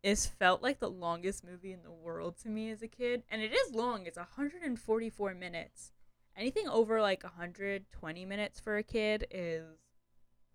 [0.07, 3.41] it's felt like the longest movie in the world to me as a kid, and
[3.41, 4.05] it is long.
[4.05, 5.91] It's 144 minutes.
[6.35, 9.65] Anything over like 120 minutes for a kid is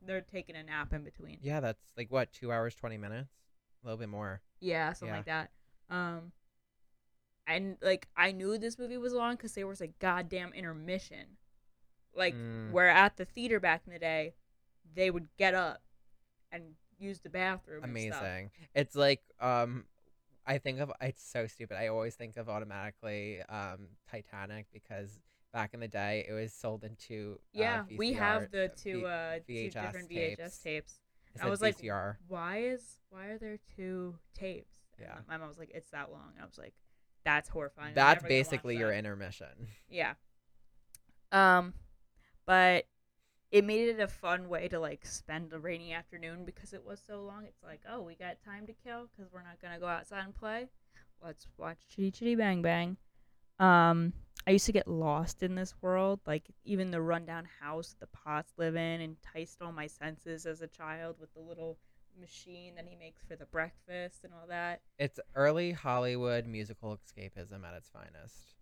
[0.00, 1.38] they're taking a nap in between.
[1.42, 3.28] Yeah, that's like what, two hours, 20 minutes?
[3.82, 4.40] A little bit more.
[4.60, 5.16] Yeah, something Yeah.
[5.16, 5.50] like that.
[5.90, 6.32] Um,
[7.46, 11.36] and like I knew this movie was long because there was a goddamn intermission.
[12.14, 12.70] Like Mm.
[12.70, 14.34] where at the theater back in the day,
[14.94, 15.82] they would get up
[16.50, 17.85] and use the bathroom.
[17.85, 18.50] Amazing.
[18.74, 19.85] It's like, um,
[20.46, 21.76] I think of, it's so stupid.
[21.76, 25.18] I always think of automatically um, Titanic because
[25.52, 27.38] back in the day it was sold into.
[27.55, 30.11] uh, Yeah, we have the uh, two uh two different.
[30.11, 31.00] VHS tapes.
[31.35, 32.16] it I was like, VCR.
[32.28, 34.74] why is why are there two tapes?
[34.98, 35.18] And Yeah.
[35.28, 36.33] my mom was like, it's that long.
[36.40, 36.74] I was like,
[37.24, 37.94] that's horrifying.
[37.94, 39.68] That's never gonna watch basically your that." intermission.
[39.88, 40.14] Yeah.
[41.31, 41.74] Um,
[42.46, 42.85] but
[43.52, 47.00] it made it a fun way to like spend a rainy afternoon because it was
[47.06, 47.44] so long.
[47.46, 50.34] It's like, oh, we got time to kill because we're not gonna go outside and
[50.34, 50.68] play.
[51.22, 52.96] Let's watch Chitty Chitty Bang Bang.
[53.60, 54.14] Um,
[54.46, 56.20] I used to get lost in this world.
[56.26, 60.66] Like even the rundown house the Potts live in enticed all my senses as a
[60.66, 61.76] child with the little
[62.18, 64.80] machine that he makes for the breakfast and all that.
[64.98, 68.54] It's early Hollywood musical escapism at its finest.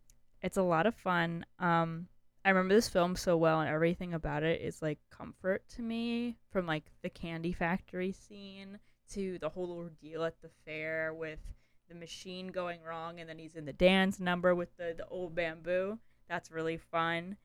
[0.43, 1.47] it's a lot of fun.
[1.61, 2.09] Um,
[2.45, 6.37] I remember this film so well, and everything about it is like comfort to me.
[6.51, 8.79] From like the candy factory scene
[9.13, 11.41] to the whole ordeal at the fair with
[11.89, 15.35] the machine going wrong, and then he's in the dance number with the the old
[15.35, 15.99] bamboo.
[16.29, 17.37] That's really fun.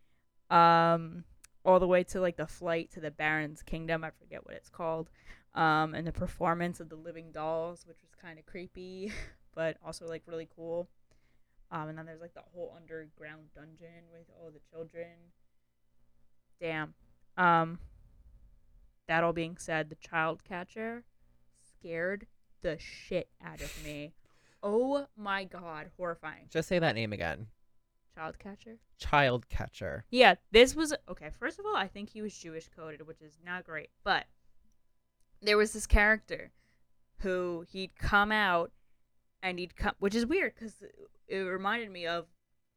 [0.49, 1.23] Um,
[1.65, 4.03] all the way to like the flight to the Baron's kingdom.
[4.03, 5.09] I forget what it's called.
[5.55, 9.11] Um, and the performance of the living dolls, which was kind of creepy,
[9.55, 10.87] but also like really cool.
[11.71, 15.31] Um, and then there's like the whole underground dungeon with all the children.
[16.59, 16.93] Damn.
[17.37, 17.79] Um,
[19.07, 21.03] that all being said, the child catcher
[21.79, 22.27] scared
[22.61, 24.13] the shit out of me.
[24.67, 26.47] Oh my god, horrifying.
[26.49, 27.45] Just say that name again.
[28.15, 28.77] Child catcher?
[28.97, 30.05] Child catcher.
[30.09, 31.29] Yeah, this was okay.
[31.37, 33.89] First of all, I think he was Jewish coded, which is not great.
[34.03, 34.25] But
[35.39, 36.51] there was this character
[37.19, 38.71] who he'd come out
[39.45, 40.83] and he'd come, which is weird because
[41.27, 42.25] it reminded me of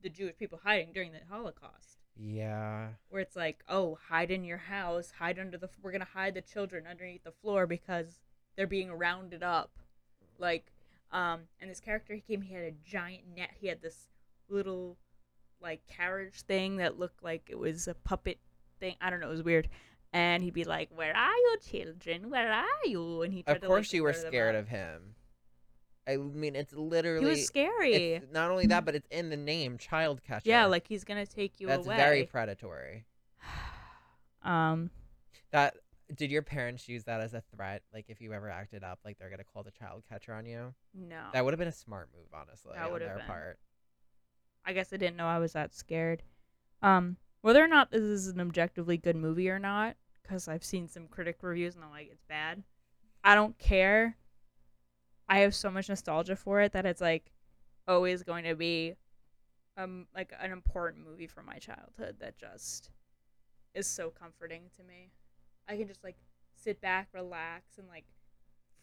[0.03, 2.91] the Jewish people hiding during the Holocaust, Yeah.
[3.09, 5.71] where it's like, oh, hide in your house, hide under the.
[5.83, 8.21] We're gonna hide the children underneath the floor because
[8.55, 9.71] they're being rounded up,
[10.39, 10.71] like,
[11.11, 11.49] um.
[11.59, 13.53] And this character, he came, he had a giant net.
[13.59, 14.09] He had this
[14.51, 14.99] little
[15.61, 18.39] like carriage thing that looked like it was a puppet
[18.79, 18.95] thing.
[19.01, 19.29] I don't know.
[19.29, 19.69] It was weird.
[20.13, 22.31] And he'd be like, "Where are you, children?
[22.31, 25.15] Where are you?" And he Of to, course like, you were scared of him.
[26.09, 27.25] I mean, it's literally.
[27.25, 28.15] He was scary.
[28.15, 30.49] It's not only that, but it's in the name, child catcher.
[30.49, 31.77] Yeah, like he's gonna take you away.
[31.77, 31.97] that's away.
[31.97, 33.05] very predatory.
[34.43, 34.91] um,
[35.51, 35.77] That
[36.15, 37.83] did your parents use that as a threat?
[37.93, 40.75] Like, if you ever acted up, like they're gonna call the child catcher on you.
[40.95, 41.25] no.
[41.33, 43.27] That would have been a smart move, honestly, That would've their been.
[43.27, 43.59] part.
[44.65, 46.23] I guess I didn't know I was that scared.
[46.83, 50.89] Um, whether or not this is an objectively good movie or not, because I've seen
[50.89, 52.63] some critic reviews and I'm like, it's bad.
[53.25, 54.17] I don't care.
[55.29, 57.33] I have so much nostalgia for it that it's like
[57.87, 58.95] always going to be
[59.77, 62.91] um like an important movie from my childhood that just
[63.75, 65.11] is so comforting to me.
[65.69, 66.17] I can just like
[66.57, 68.05] sit back, relax, and like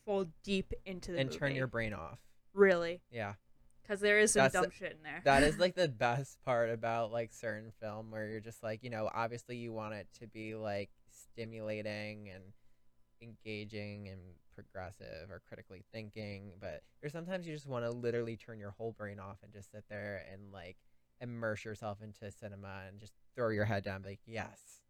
[0.05, 1.39] fall deep into the And movie.
[1.39, 2.19] turn your brain off.
[2.53, 3.33] really Yeah.
[3.81, 5.21] because there is some That's- dumb shit in there.
[5.25, 8.89] that is like the best part about like certain film where you're just like you
[8.91, 12.43] know obviously you want it to be like stimulating and
[13.21, 14.21] engaging and
[14.55, 18.93] progressive or critically thinking but there's sometimes you just want to literally turn your whole
[18.93, 20.77] brain off and just sit there and like
[21.21, 24.81] immerse yourself into cinema and just throw your head down and be like yes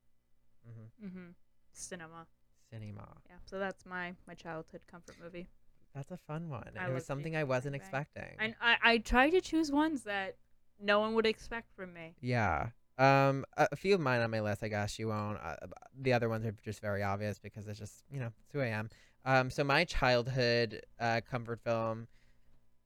[0.65, 1.29] hmm mm-hmm.
[1.73, 2.25] Cinema.
[2.71, 5.47] cinema Yeah, so that's my my childhood comfort movie.
[5.93, 9.29] that's a fun one I it was something i wasn't expecting And I I try
[9.29, 10.35] to choose ones that
[10.79, 12.15] no one would expect from me.
[12.21, 15.37] yeah Um, a, a few of mine on my list, I guess you won't.
[15.43, 15.55] Uh,
[15.99, 18.67] the other ones are just very obvious because it's just you know it's who I
[18.67, 18.89] am.
[19.25, 22.07] Um, so my childhood uh, comfort film.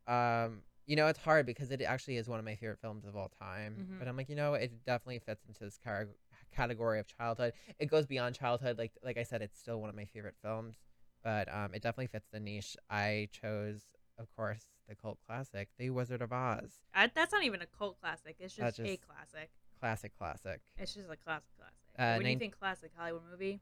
[0.07, 3.15] Um, you know it's hard because it actually is one of my favorite films of
[3.15, 3.75] all time.
[3.79, 3.99] Mhm.
[3.99, 6.07] But I'm like, you know, it definitely fits into this car-
[6.55, 7.53] category of childhood.
[7.77, 8.79] It goes beyond childhood.
[8.79, 10.77] Like like I said, it's still one of my favorite films.
[11.23, 12.75] But um, it definitely fits the niche.
[12.89, 13.81] I chose,
[14.17, 16.81] of course, the cult classic, The Wizard of Oz.
[16.95, 18.37] I, that's not even a cult classic.
[18.39, 19.51] It's That's just, a classic.
[19.79, 20.61] Classic, classic.
[20.77, 21.75] It's just a classic classic.
[21.97, 23.59] Uh, when you think classic Hollywood movie,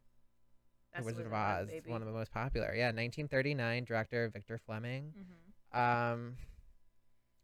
[0.95, 2.73] The Wizard of Oz, one of the most popular.
[2.76, 5.13] Yeah, 1939, director Victor Fleming.
[5.13, 6.38] hmm Um,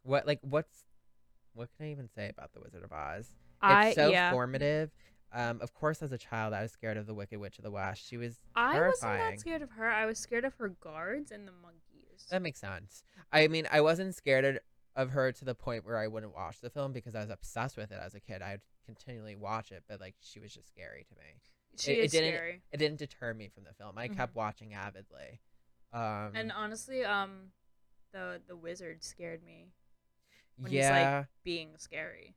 [0.02, 0.84] what like what's
[1.54, 3.26] what can I even say about the Wizard of Oz?
[3.26, 3.30] It's
[3.62, 4.30] I so yeah.
[4.30, 4.90] formative.
[5.32, 7.70] Um, of course, as a child, I was scared of the Wicked Witch of the
[7.70, 8.06] West.
[8.06, 9.88] She was I wasn't that scared of her.
[9.88, 12.26] I was scared of her guards and the monkeys.
[12.30, 13.02] That makes sense.
[13.32, 14.60] I mean, I wasn't scared
[14.96, 17.76] of her to the point where I wouldn't watch the film because I was obsessed
[17.76, 18.42] with it as a kid.
[18.42, 21.40] I'd continually watch it, but like she was just scary to me.
[21.80, 22.62] She it- it is didn't- scary.
[22.72, 23.96] It didn't deter me from the film.
[23.98, 24.36] I kept Mhm.
[24.36, 25.40] watching avidly.
[25.92, 27.52] Um, And honestly, um,
[28.12, 29.72] the the wizard scared me
[30.56, 32.36] when he's, like, yeah, being scary.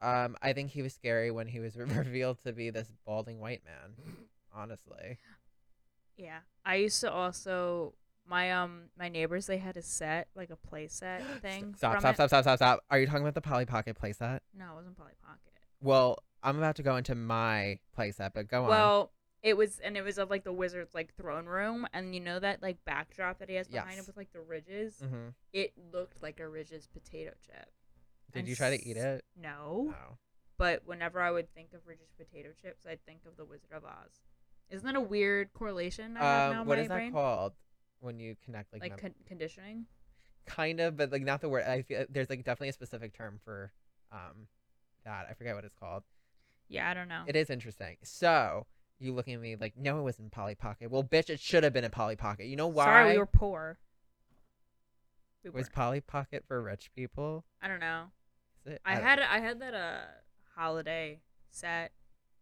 [0.00, 1.76] um, I think he was scary when he was
[2.14, 4.26] revealed to be this balding white man.
[4.52, 5.18] Honestly,
[6.16, 10.56] Yeah, I used to also my um my neighbors they had a set like a
[10.56, 11.74] play set thing.
[11.76, 12.14] Stop, from stop, it.
[12.16, 12.84] stop, stop, stop, stop.
[12.90, 14.40] Are you talking about the Polly Pocket playset?
[14.54, 15.52] No, it wasn't Polly Pocket.
[15.80, 18.68] Well, I'm about to go into my playset, but go on.
[18.70, 22.20] Well, it was and it was of like the wizard's like throne room, and you
[22.20, 25.00] know that like backdrop that he has behind him with like the ridges.
[25.00, 27.68] hmm It looked like a Ridges potato chip.
[28.32, 29.24] Did And you try to eat it?
[29.40, 30.18] No, No.
[30.56, 33.84] but whenever I would think of Ridges potato chips, I'd think of the Wizard of
[33.84, 34.20] Oz.
[34.70, 37.12] Isn't that a weird correlation I have now Um, in what is brain?
[37.12, 37.52] that called
[38.00, 39.86] when you connect like, Like con- conditioning.
[40.44, 41.64] kind of, but like not the word.
[41.64, 43.72] I feel there's like definitely a specific term for
[44.12, 44.48] um
[45.04, 45.26] that.
[45.30, 46.02] I forget what it's called.
[46.68, 47.22] Yeah, I don't know.
[47.26, 47.96] It is interesting.
[48.02, 48.66] So
[48.98, 50.90] you looking at me like, no, it wasn't Polly Pocket.
[50.90, 52.46] Well, bitch, it should have been a Polly Pocket.
[52.46, 52.84] You know why?
[52.84, 53.78] Sorry, we were poor.
[55.44, 55.70] We was were.
[55.72, 57.44] Polly Pocket for rich people?
[57.62, 58.04] I don't know.
[58.64, 58.80] Is it?
[58.84, 60.00] I don't- had I had that uh
[60.56, 61.92] holiday set,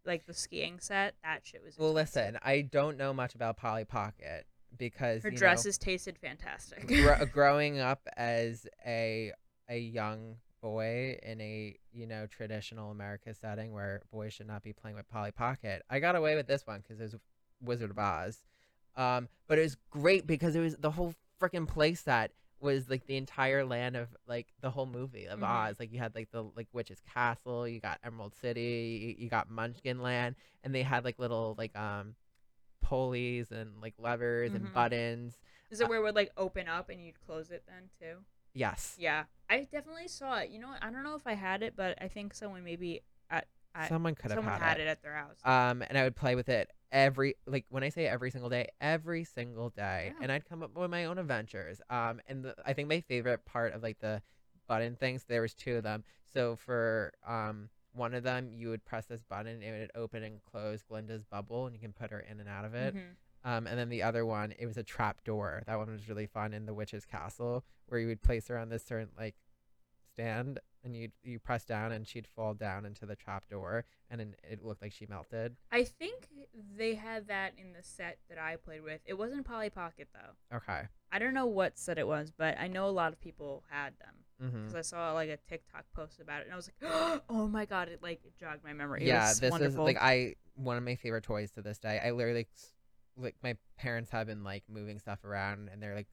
[0.05, 1.15] like the skiing set.
[1.23, 1.77] That shit was.
[1.77, 6.17] Well, listen, I don't know much about Polly Pocket because Her you know, dresses tasted
[6.17, 6.87] fantastic.
[6.87, 9.33] gr- growing up as a
[9.69, 14.73] a young boy in a you know traditional America setting where boys should not be
[14.73, 17.15] playing with Polly Pocket, I got away with this one because it was
[17.61, 18.43] Wizard of Oz.
[18.95, 23.05] Um, but it was great because it was the whole freaking play set was like
[23.05, 25.43] the entire land of like the whole movie of Mhm.
[25.69, 25.75] Oz.
[25.79, 29.47] Like you had like the like witch's castle, you got Emerald City, you, you got
[29.51, 32.15] Munchkin Land, and they had like little like um
[32.81, 34.73] pulleys and like levers and Mhm.
[34.73, 35.37] buttons.
[35.69, 38.23] Is it where it would like open up and you'd close it then too?
[38.53, 38.95] Yes.
[38.97, 40.49] Yeah, I definitely saw it.
[40.49, 40.83] You know, what?
[40.83, 44.15] I don't know if I had it, but I think someone maybe at I, Someone
[44.15, 44.83] could have someone had, had it.
[44.83, 45.37] it at their house.
[45.43, 48.69] Um, and I would play with it every like when I say every single day,
[48.79, 50.23] every single day, Yeah.
[50.23, 51.81] and I'd come up with my own adventures.
[51.89, 54.21] Um, and the, I think my favorite part of like the
[54.67, 56.03] button things, there was two of them.
[56.33, 60.23] So for um one of them, you would press this button, and it would open
[60.23, 62.95] and close Glinda's bubble, and you can put her in and out of it.
[62.95, 63.15] Mhm.
[63.45, 65.61] Um, and then the other one, it was a trap door.
[65.67, 68.69] That one was really fun in the witch's castle, where you would place her on
[68.69, 69.35] this certain like
[70.13, 74.19] stand, and you you press down, and she'd fall down into the trap door, and
[74.19, 75.55] then it looked like she melted.
[75.71, 76.27] I think
[76.75, 79.01] they had that in the set that I played with.
[79.05, 80.57] It wasn't Polly Pocket though.
[80.57, 80.87] Okay.
[81.11, 83.93] I don't know what set it was, but I know a lot of people had
[83.99, 84.63] them Mm-hmm.
[84.63, 87.65] because I saw like a TikTok post about it, and I was like, "Oh my
[87.65, 89.03] god!" It like jogged my memory.
[89.03, 89.87] It Yeah, was this wonderful.
[89.87, 92.01] is like I one of my favorite toys to this day.
[92.03, 92.47] I literally
[93.17, 96.07] like my parents have been like moving stuff around, and they're like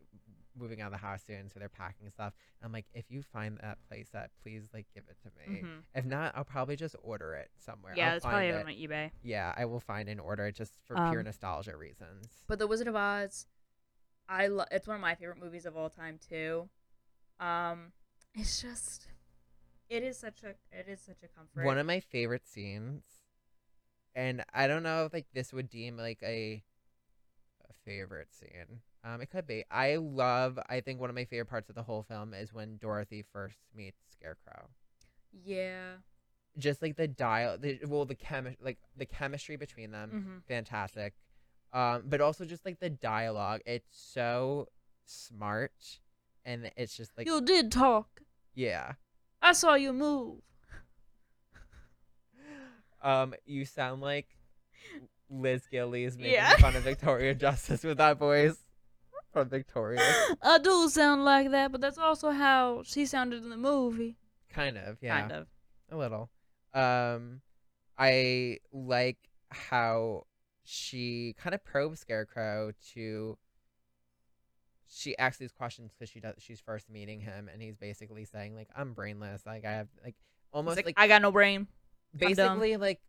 [0.54, 2.34] moving out of the house soon, so they're packing stuff.
[2.62, 5.62] I'm like, if you find that place playset, please like give it to me.
[5.62, 5.82] Mhm.
[5.94, 7.94] If not, I'll probably just order it somewhere.
[7.96, 8.64] Yeah, I'll it's probably on it.
[8.66, 9.10] my eBay.
[9.22, 12.44] Yeah, I will find and order it just for pure Um, nostalgia reasons.
[12.46, 13.46] But The Wizard of Oz,
[14.28, 16.68] I lo- it's one of my favorite movies of all time too.
[17.40, 17.92] Um,
[18.34, 19.08] it's just,
[19.88, 21.64] it is such a, it is such a comfort.
[21.64, 23.04] One of my favorite scenes,
[24.14, 26.62] and I don't know if like this would deem like a
[27.84, 28.80] favorite scene.
[29.04, 29.64] Um, it could be.
[29.70, 30.58] I love.
[30.68, 33.58] I think one of my favorite parts of the whole film is when Dorothy first
[33.74, 34.68] meets Scarecrow.
[35.44, 35.94] yeah.
[36.58, 41.14] Just like the dial, the, well, the chemi- like the chemistry between them, hmm fantastic.
[41.72, 44.68] Um, but also just like the dialogue, it's so
[45.06, 45.72] smart,
[46.44, 48.20] and it's just like you did talk.
[48.54, 48.92] yeah.
[49.40, 50.40] I saw you move.
[53.02, 54.28] Um, you sound like
[55.32, 56.56] Liz Gillies making Yeah.
[56.56, 58.56] fun of Victoria Justice with that voice
[59.32, 60.00] from Victoria.
[60.42, 64.16] I do sound like that, but that's also how she sounded in the movie.
[64.50, 65.46] Kind of, yeah, Kind of.
[65.90, 66.30] a little.
[66.74, 67.40] Um,
[67.98, 69.16] I like
[69.50, 70.26] how
[70.64, 73.38] she kind of probes Scarecrow to.
[74.94, 76.34] She asks these questions because she does.
[76.38, 79.42] She's first meeting him, and he's basically saying like, "I'm brainless.
[79.46, 80.14] Like I have like
[80.52, 81.66] almost like, like, I got no brain.
[82.14, 83.00] Basically like."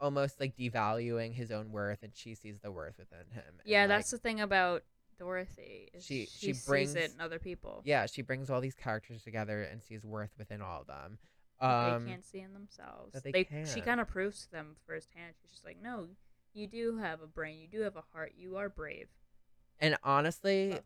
[0.00, 3.44] Almost like devaluing his own worth, and she sees the worth within him.
[3.48, 4.84] and, Yeah, like, that's the thing about
[5.18, 5.88] Dorothy.
[5.94, 7.80] Is She- she she sees brings- it in other people.
[7.86, 8.04] yeah.
[8.06, 11.18] She brings all these characters together and sees worth within all of them.
[11.58, 13.14] Um, they can't see in themselves.
[13.14, 13.84] that they She can't.
[13.84, 15.34] kind of proves to them firsthand.
[15.40, 16.10] She's just like, no,
[16.52, 17.58] you do have a brain.
[17.58, 18.34] You do have a heart.
[18.36, 19.08] You are brave.
[19.78, 20.78] and honestly,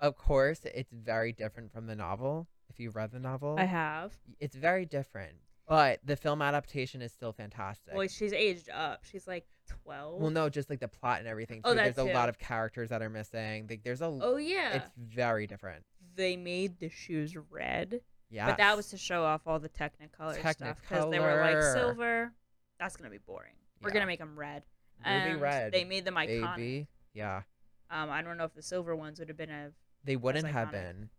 [0.00, 2.48] of course, it's very different from the novel.
[2.68, 4.16] If you've read the novel, I have.
[4.40, 5.38] it's very different.
[5.68, 7.94] But the film adaptation is still fantastic.
[7.94, 9.04] Well, she's aged up.
[9.04, 10.20] She's like twelve.
[10.20, 11.58] Well, no, just like the plot and everything.
[11.62, 11.70] Too.
[11.70, 13.66] Oh, that there's a lot of characters that are missing.
[13.70, 14.06] Like, there's a.
[14.06, 14.72] Oh yeah.
[14.74, 15.84] It's very different.
[16.16, 18.46] They made the shoes red, Yeah.
[18.46, 22.32] but that was to show off all the Technicolor stuff because they were like silver.
[22.78, 23.54] That's gonna be boring.
[23.82, 24.64] We're gonna make them red.
[25.06, 25.72] Ruby red.
[25.72, 26.56] They made them iconic.
[26.56, 26.86] baby.
[27.14, 27.42] Yeah.
[27.90, 29.70] Um, I don't know if the silver ones would have been a,
[30.04, 31.10] They wouldn't have been.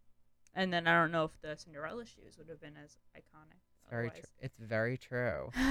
[0.56, 3.60] and then I don't know if the Cinderella shoes would have been as iconic.
[3.84, 4.10] It's very.
[4.10, 4.32] Tr- otherwise.
[4.42, 5.52] it's very true.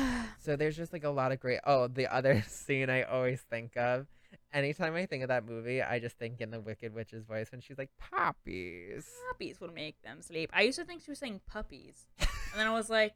[0.44, 1.60] So there's just like a lot of great.
[1.64, 4.08] Oh, the other scene I always think of.
[4.52, 7.60] Anytime I think of that movie, I just think in the Wicked Witch's voice when
[7.60, 9.08] she's like poppies.
[9.30, 10.50] Poppies would make them sleep.
[10.52, 13.14] I used to think she was saying puppies, and then I was like,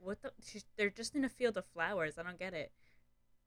[0.00, 0.32] "What the?
[0.44, 2.18] She's, they're just in a field of flowers.
[2.18, 2.72] I don't get it."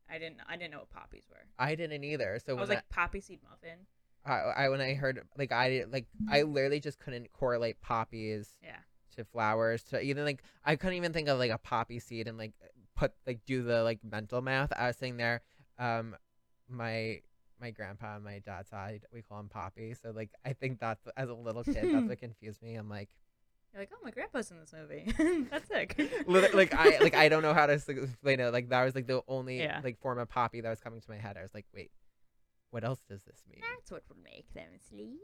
[0.09, 0.37] I didn't.
[0.47, 1.43] I didn't know what poppies were.
[1.59, 2.39] I didn't either.
[2.45, 3.79] So I was like poppy seed muffin.
[4.25, 8.77] I, I when I heard like I like I literally just couldn't correlate poppies Yeah.
[9.11, 12.37] To flowers to even like I couldn't even think of like a poppy seed and
[12.37, 12.53] like
[12.95, 14.71] put like do the like mental math.
[14.77, 15.41] I was sitting there,
[15.79, 16.15] um,
[16.69, 17.21] my
[17.59, 19.93] my grandpa on my dad's side we call him Poppy.
[20.01, 22.75] So like I think that's as a little kid that's what confused me.
[22.75, 23.09] I'm like
[23.73, 25.13] You're like, oh, my grandpa's in this movie.
[25.51, 25.95] That's sick.
[26.27, 28.51] like I like I don't know how to explain it.
[28.51, 29.79] Like that was like the only Yeah.
[29.83, 31.37] like form of poppy that was coming to my head.
[31.37, 31.91] I was like, wait,
[32.71, 33.61] what else does this mean?
[33.61, 35.19] That's what would make them sleep.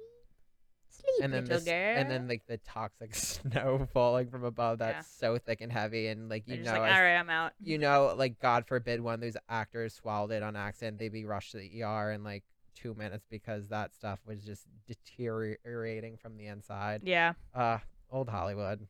[0.89, 1.73] Sleep, and then little girl.
[1.97, 6.29] and then like the toxic snow falling from above that's so thick and heavy and
[6.29, 7.53] like you They're know like, all right, I'm out.
[7.61, 11.25] you know like god forbid one of those actors swallowed it on accident they'd be
[11.25, 12.43] rushed to the er in like
[12.75, 17.33] two minutes because that stuff was just deteriorating from the inside Yeah.
[17.53, 17.79] uh
[18.11, 18.87] old hollywood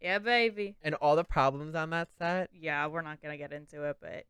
[0.00, 0.76] Yeah, baby.
[0.82, 4.24] and all the problems on that set Yeah, we're not gonna get into it, but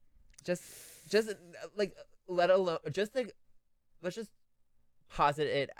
[0.45, 0.63] just
[1.09, 1.33] just
[1.77, 1.95] like
[2.29, 3.33] let alone just like
[4.03, 4.31] let's just
[5.09, 5.71] posit it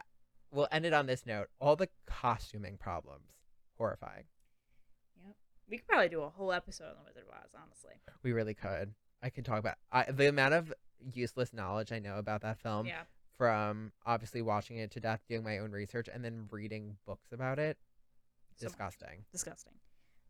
[0.53, 3.33] we'll end it on this note all the costuming problems
[3.79, 4.25] horrifying
[5.69, 7.95] we could probably do a whole episode on the Wizard of Oz, honestly.
[8.23, 8.93] We really could.
[9.23, 10.73] I could talk about I, the amount of
[11.15, 13.05] useless knowledge I know about that film yeah.
[13.39, 17.59] from obviously watching it to death, doing my own research, and then reading books about
[17.59, 17.79] it.
[18.57, 18.73] So much.
[18.73, 19.25] Disgusting.
[19.33, 19.73] Disgusting.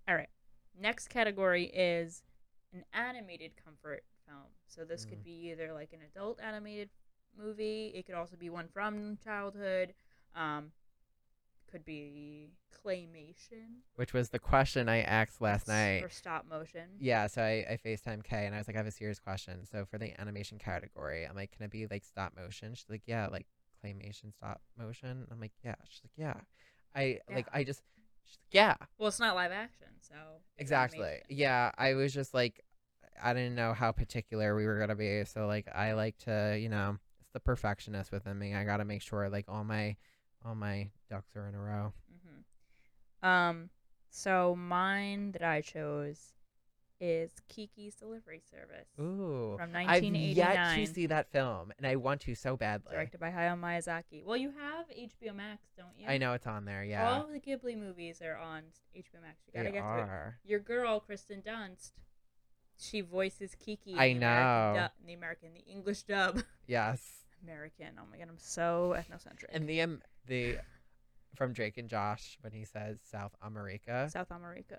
[0.07, 0.29] All right.
[0.81, 2.23] Next category is
[2.73, 4.47] an animated comfort film.
[4.68, 5.09] So this Mm.
[5.09, 6.91] could be either like an adult animated
[7.37, 7.89] movie.
[7.97, 9.95] It could also be one from childhood.
[10.35, 10.72] Um,
[11.70, 12.51] could be
[12.85, 16.03] claymation Which was the question I asked last night.
[16.03, 16.83] or stop motion.
[16.99, 19.64] Yeah, so I, I FaceTime Kay and I was like, I have a serious question.
[19.70, 22.74] So for the animation category, I'm like, can it be like stop motion?
[22.74, 23.47] She's like, yeah, like
[23.83, 25.26] claymation stop motion.
[25.30, 25.76] I'm like, yeah.
[25.89, 26.41] She's like, yeah.
[26.95, 28.74] I like I just like, yeah.
[28.99, 30.14] Well, it's not live action, so
[30.59, 30.99] Exactly.
[31.01, 31.26] animation.
[31.30, 32.62] Yeah, I was just like,
[33.22, 35.24] I didn't know how particular we were gonna be.
[35.24, 38.55] So like, I like to, you know, it's the perfectionist within me.
[38.55, 39.97] I gotta make sure like all my,
[40.45, 41.93] all my ducks are in a row.
[43.22, 43.70] hmm Um,
[44.11, 46.32] so mine that I chose
[47.01, 49.76] is Kiki's Delivery Service Ooh, from 1989.
[49.82, 50.78] I've 1989.
[50.78, 52.93] yet to see that film, and I want to so badly.
[52.93, 54.24] directed by Hayao Miyazaki.
[54.24, 56.07] Well, you have HBO Max, don't you?
[56.07, 56.84] I know it's on there.
[56.84, 58.62] Yeah, All the Ghibli movies are on
[58.97, 59.38] HBO Max.
[59.47, 60.03] You gotta they get to it.
[60.03, 60.38] are.
[60.45, 61.90] Your girl Kirsten Dunst,
[62.78, 63.93] she voices Kiki.
[63.95, 64.80] In I the American know.
[64.82, 66.43] dub, in the American, the English dub.
[66.68, 67.88] Yes, American.
[67.99, 69.47] Oh my god, I'm so ethnocentric.
[69.51, 70.59] and the um, the
[71.34, 74.78] from Drake and Josh when he says South America, South America.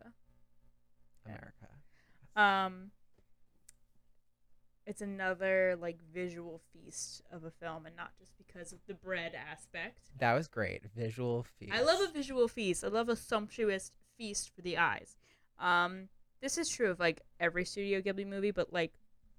[1.26, 1.32] yeah.
[1.32, 1.68] America.
[2.36, 2.92] Um,
[4.86, 9.34] it's another like visual feast of a film, and not just because of the bread
[9.34, 10.10] aspect.
[10.20, 10.84] That was great.
[10.96, 11.74] Visual feast.
[11.74, 12.84] I love a visual feast.
[12.84, 15.16] I love a sumptuous feast for the eyes.
[15.60, 16.10] Um,
[16.42, 18.94] this is true of like every Studio Ghibli movie, but like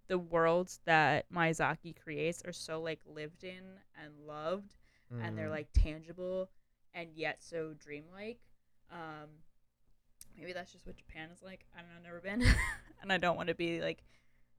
[0.08, 3.62] the worlds that Miyazaki creates are so like lived in
[4.02, 4.76] and loved,
[5.22, 5.52] and they're Mm.
[5.52, 6.50] like tangible
[6.92, 8.38] and yet so dreamlike.
[8.92, 9.28] Um,
[10.36, 11.64] maybe that's just what Japan is like.
[11.76, 12.42] I don't know, never been,
[13.02, 14.02] and I don't want to be like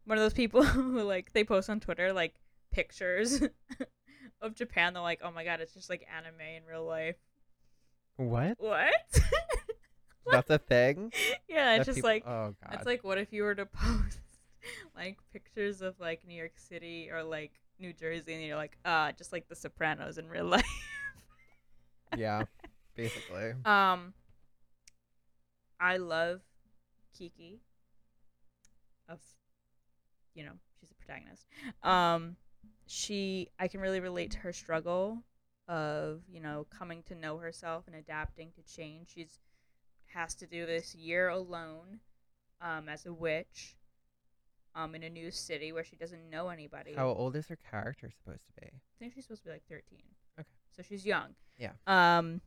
[0.05, 2.35] one of those people who like they post on Twitter like
[2.71, 3.41] pictures
[4.41, 4.93] of Japan.
[4.93, 7.15] They're like, oh my god, it's just like anime in real life.
[8.17, 8.55] what?
[8.59, 8.93] What?
[10.31, 11.13] That's a thing.
[11.47, 12.73] yeah, it's that just people- like oh god.
[12.73, 14.19] it's like what if you were to post
[14.95, 19.11] like pictures of like New York City or like New Jersey and you're like, ah,
[19.17, 20.65] just like the Sopranos in real life.
[22.17, 22.43] yeah,
[22.95, 23.53] basically.
[23.65, 24.13] Um,
[25.79, 26.41] I love
[27.17, 27.61] Kiki.
[29.07, 29.19] Of,
[30.33, 31.45] you know, she's a protagonist.
[31.83, 32.37] Um,
[32.87, 35.23] she, I can really relate to her struggle
[35.67, 39.13] of you know coming to know herself and adapting to change.
[39.15, 39.39] She's
[40.13, 41.99] has to do this year alone,
[42.61, 43.75] um, as a witch,
[44.75, 46.93] um, in a new city where she doesn't know anybody.
[46.93, 48.67] How old is her character supposed to be?
[48.67, 49.99] I think she's supposed to be like 13.
[50.39, 50.47] Okay.
[50.75, 51.35] So she's young.
[51.57, 51.71] Yeah.
[51.87, 52.41] Um,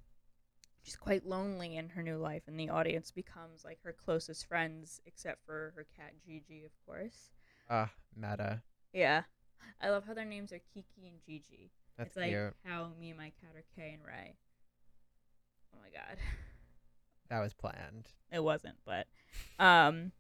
[0.83, 5.01] she's quite lonely in her new life, and the audience becomes like her closest friends,
[5.07, 7.33] except for her cat Jiji, of course.
[7.71, 8.63] Ah, meta.
[8.93, 9.23] Yeah.
[9.81, 11.71] I love how their names are Kiki and Jiji.
[11.97, 12.55] That's it's like cute.
[12.65, 14.37] how me and my cat are Kay and Ray.
[15.75, 16.19] Oh my god.
[17.29, 18.09] That was planned.
[18.33, 19.07] It wasn't, but
[19.59, 20.13] um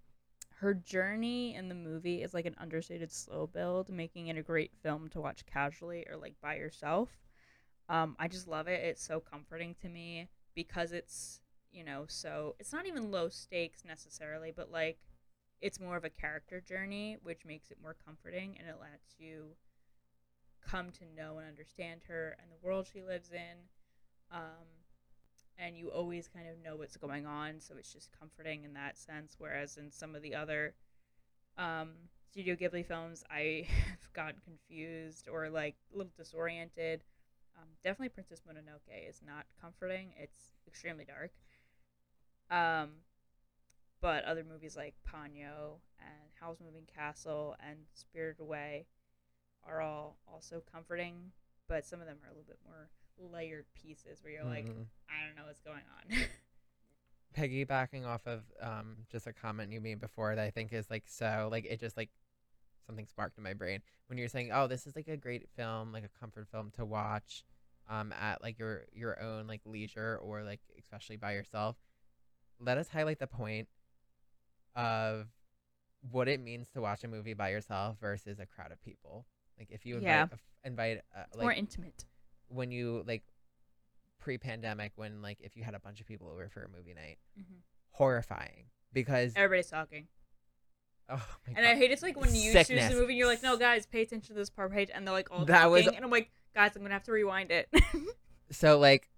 [0.61, 4.73] her journey in the movie is like an understated slow build, making it a great
[4.83, 7.11] film to watch casually or like by yourself.
[7.89, 8.85] Um I just love it.
[8.85, 11.41] It's so comforting to me because it's,
[11.71, 14.99] you know, so it's not even low stakes necessarily, but like
[15.61, 19.57] it's more of a character journey, which makes it more comforting and it lets you
[20.67, 23.69] come to know and understand her and the world she lives in.
[24.33, 24.67] Um
[25.59, 28.97] and you always kind of know what's going on so it's just comforting in that
[28.97, 30.75] sense whereas in some of the other
[31.57, 31.91] um,
[32.31, 37.05] studio ghibli films i have gotten confused or like a little disoriented.
[37.57, 40.13] Um, definitely princess mononoke is not comforting.
[40.17, 41.31] It's extremely dark.
[42.51, 42.91] Um,
[44.01, 48.87] but other movies like ponyo and howl's moving castle and spirited away
[49.67, 51.33] are all also comforting
[51.69, 52.89] but some of them are a little bit more
[53.19, 54.87] layered pieces where you're like Mhm.
[55.11, 56.27] I don't know what's going on.
[57.37, 61.05] piggybacking off of um just a comment you made before that I think is like
[61.07, 62.11] so like it just like
[62.87, 65.93] something sparked in my brain when you're saying oh this is like a great film
[65.93, 67.45] like a comfort film to watch
[67.89, 71.77] um at like your your own like leisure or like especially by yourself
[72.59, 73.69] let us highlight the point
[74.75, 75.27] of
[76.11, 79.27] what it means to watch a movie by yourself versus a crowd of people
[79.59, 80.23] like if you invite Yeah.
[80.23, 82.05] a f- invite It's like more intimate.
[82.49, 83.23] When you like
[84.19, 87.19] pre-pandemic when like if you had a bunch of people over for a movie night
[87.39, 87.55] Mm-hmm.
[87.93, 90.09] horrifying because Everybody's talking,
[91.09, 92.89] oh my and I hate it's like when you choose Sickness.
[92.93, 95.15] the movie, and you're like, "No, guys, pay attention to this part page," and they're
[95.15, 97.69] like all That was- talking, and I'm like, "Guys, I'm gonna have to rewind it."
[98.51, 99.09] so like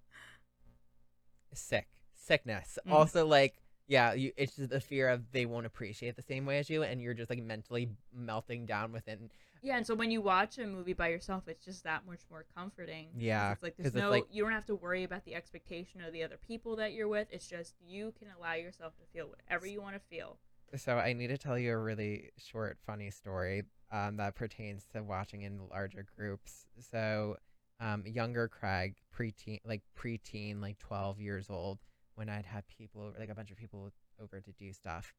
[1.53, 2.91] sick sickness Mm.
[2.93, 3.55] also like
[3.87, 6.83] yeah you it's just the fear of they won't appreciate the same way as you
[6.83, 9.29] and you're just like mentally melting down within
[9.61, 12.45] yeah, and so when you watch a movie by yourself, it's just that much more
[12.55, 13.09] comforting.
[13.17, 16.13] Yeah, it's like there's no, like- you don't have to worry about the expectation of
[16.13, 17.27] the other people that you're with.
[17.31, 20.37] It's just you can allow yourself to feel whatever you want to feel.
[20.75, 25.03] so i need to tell you a really short funny story um, that pertains to
[25.03, 27.35] watching in larger groups so
[27.81, 31.79] um, younger craig preteen like preteen like 12 years old
[32.15, 33.91] when i'd have people over like a bunch of people
[34.23, 35.13] over to do stuff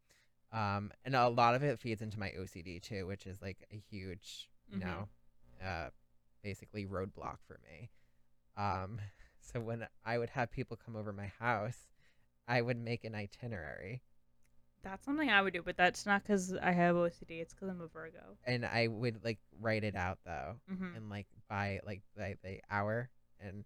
[0.52, 3.76] um, and a lot of it feeds into my ocd too which is like a
[3.90, 4.80] huge you Mhm.
[4.80, 5.08] know
[5.64, 5.88] uh,
[6.42, 7.90] basically roadblock for me
[8.56, 8.98] um,
[9.40, 11.88] so when i would have people come over my house
[12.48, 14.02] i would make an itinerary
[14.82, 17.38] That's something I would do, but that's not because I have OCD.
[17.40, 18.36] It's because I'm a Virgo.
[18.44, 20.96] and I would like write it out though, Mm-hmm.
[20.96, 23.64] and like by like the, the hour, and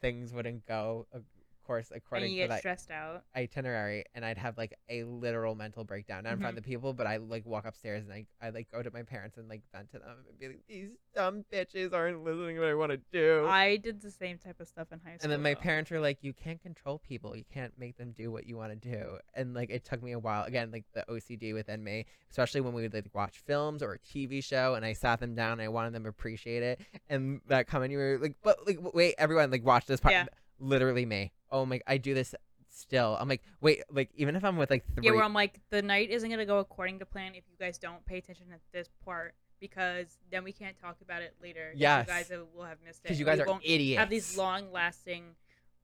[0.00, 1.22] things wouldn't go of
[1.68, 3.22] course And according you to get that stressed out.
[3.36, 6.58] itinerary, and I'd have like a literal mental breakdown not in front Mhm.
[6.58, 9.02] of the people, but I like walk upstairs and I I like go to my
[9.02, 12.60] parents and like vent to them and be like, these dumb bitches aren't listening to
[12.62, 13.46] what I want to do.
[13.46, 15.18] I did the same type of stuff in high school.
[15.24, 15.60] and then my though.
[15.60, 17.36] parents were like, "You can't control people.
[17.36, 20.12] You can't make them do what you want to do." And like, it took me
[20.12, 20.44] a while.
[20.44, 23.98] Again, like the OCD within me, especially when we would like watch films or a
[23.98, 26.80] TV show, and I sat them down and I wanted them to appreciate it.
[27.10, 30.26] And that comment, you were like, "But like, wait, everyone, like, watch this part." Yeah.
[30.58, 31.32] Literally me.
[31.50, 32.34] Oh my, I do this
[32.70, 33.16] still.
[33.18, 35.82] I'm like, wait, like, even if I'm with like three, Yeah, where I'm like, the
[35.82, 38.88] night isn't gonna go according to plan if you guys don't pay attention at this
[39.04, 41.72] part because then we can't talk about it later.
[41.74, 42.06] Yes.
[42.06, 43.04] you guys will have missed it.
[43.04, 43.98] because you guys we are idiots.
[43.98, 45.34] have these long-lasting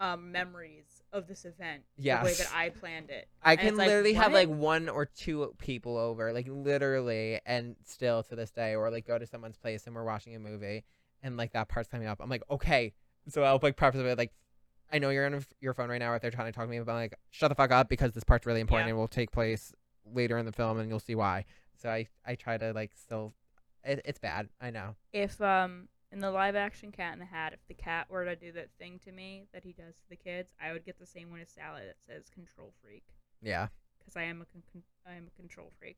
[0.00, 3.28] um, memories of this event Yeah, the way that I planned it.
[3.42, 4.48] I can it's like, literally have what?
[4.48, 9.06] like one or two people over, like literally, and still to this day, or like
[9.06, 10.84] go to someone's place and we're watching a movie,
[11.22, 12.20] and like that part's coming up.
[12.20, 12.92] I'm like, okay,
[13.28, 14.32] so I'll like preface it with like,
[14.94, 16.78] I know you're on your phone right now if they're trying to talk to me,
[16.78, 18.90] but I'm like, shut the fuck up because this part's really important Yeah.
[18.90, 19.72] and will take place
[20.06, 21.44] later in the film, and you'll see why.
[21.76, 23.32] So I I try to like still,
[23.82, 24.94] it, it's bad, I know.
[25.12, 28.36] If um In the live action Cat in the Hat, if the cat were to
[28.36, 31.06] do that thing to me that he does to the kids, I would get the
[31.06, 33.02] same one as Sally that says "control freak"
[33.42, 33.66] Yeah.
[33.98, 35.96] because I am a con- con- I am a control freak.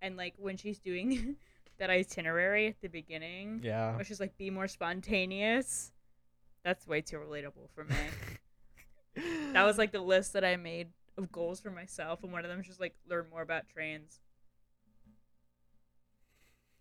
[0.00, 1.34] And like when she's doing
[1.78, 3.96] that itinerary at the beginning, Yeah.
[3.96, 5.90] where she's like, "Be more spontaneous,"
[6.66, 7.94] that's way too relatable for me.
[9.52, 12.48] that was like the list that I made of goals for myself, and one of
[12.48, 14.18] them was just like learn more about trains.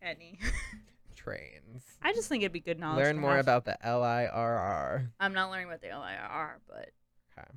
[0.01, 0.39] Any.
[1.15, 1.83] trains.
[2.01, 3.05] I just think it'd be good knowledge.
[3.05, 3.45] Learn more have.
[3.45, 5.11] about the L I R R.
[5.19, 6.89] I'm not learning about the L I R R, but
[7.37, 7.47] Okay.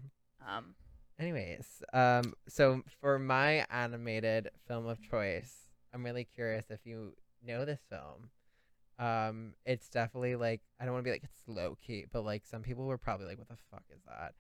[0.47, 0.75] um,
[1.19, 5.55] Anyways, um, so for my animated film of choice,
[5.95, 8.29] I'm really curious if you know this film.
[8.99, 12.45] Um, it's definitely like I don't want to be like it's low key, but like
[12.47, 14.35] some people were probably like, "What the fuck is that?"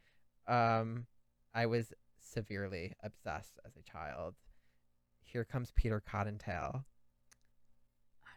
[0.52, 1.06] Um,
[1.54, 4.34] I was severely obsessed as a child.
[5.22, 6.84] Here comes Peter Cottontail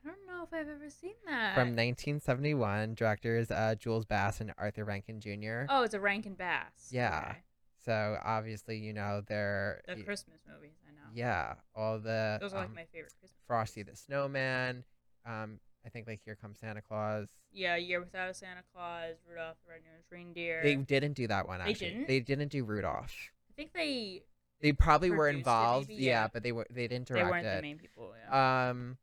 [0.03, 1.53] I don't know if I've ever seen that.
[1.53, 2.95] from 1971.
[2.95, 5.65] Directors uh, Jules Bass and Arthur Rankin Jr.
[5.69, 6.89] oh, it's a Rankin Bass.
[6.89, 7.25] Yeah.
[7.29, 7.37] Okay.
[7.85, 11.09] So obviously, you know they're The Christmas movies, I know.
[11.15, 13.39] yeah, all the Those are like um, my favorite Christmas.
[13.47, 14.01] Frosty movies.
[14.07, 14.83] the Snowman.
[15.25, 17.27] Um, I think like Here Comes Santa Claus.
[17.51, 20.61] Yeah, Year Without a Santa Claus, Rudolph the Red-Nosed Reindeer.
[20.63, 21.89] They didn't do that one They actually.
[21.89, 22.07] didn't?
[22.07, 23.15] They didn't do Rudolph.
[23.49, 24.23] I think they
[24.61, 26.27] They probably were involved, maybe, yeah, yeah.
[26.31, 27.61] but they were they didn't they weren't the it.
[27.61, 28.13] main people.
[28.29, 28.69] Yeah.
[28.69, 28.97] Um,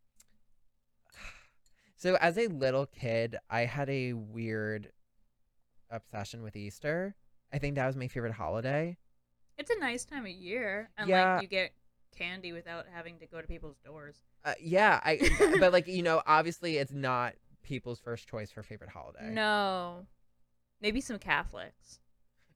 [1.97, 4.93] so as a little kid, I had a weird
[5.91, 7.16] obsession with Easter.
[7.53, 8.97] I think that was my favorite holiday.
[9.57, 11.35] it's a nice time of year, and Yeah.
[11.35, 11.72] like you get
[12.19, 14.16] candy without having to go to people's doors.
[14.45, 15.21] Uh, yeah, I
[15.61, 19.31] but like you know, obviously it's not people's first choice for favorite holiday.
[19.31, 20.07] No,
[20.81, 22.01] maybe some Catholics.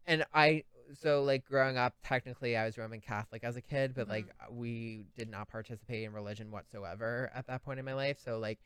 [0.06, 4.06] and I so like growing up, technically I was Roman Catholic as a kid, but
[4.06, 4.10] Mhm.
[4.10, 8.18] like we did not participate in religion whatsoever at that point in my life.
[8.22, 8.58] So like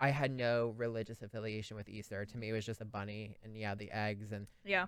[0.00, 2.24] I had no religious affiliation with Easter.
[2.24, 4.86] To me, it was just a bunny and yeah, the eggs and Yeah.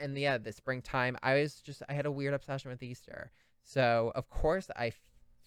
[0.00, 1.16] and yeah, the springtime.
[1.22, 3.30] I was just I had a weird obsession with Easter.
[3.62, 5.00] So of course I f-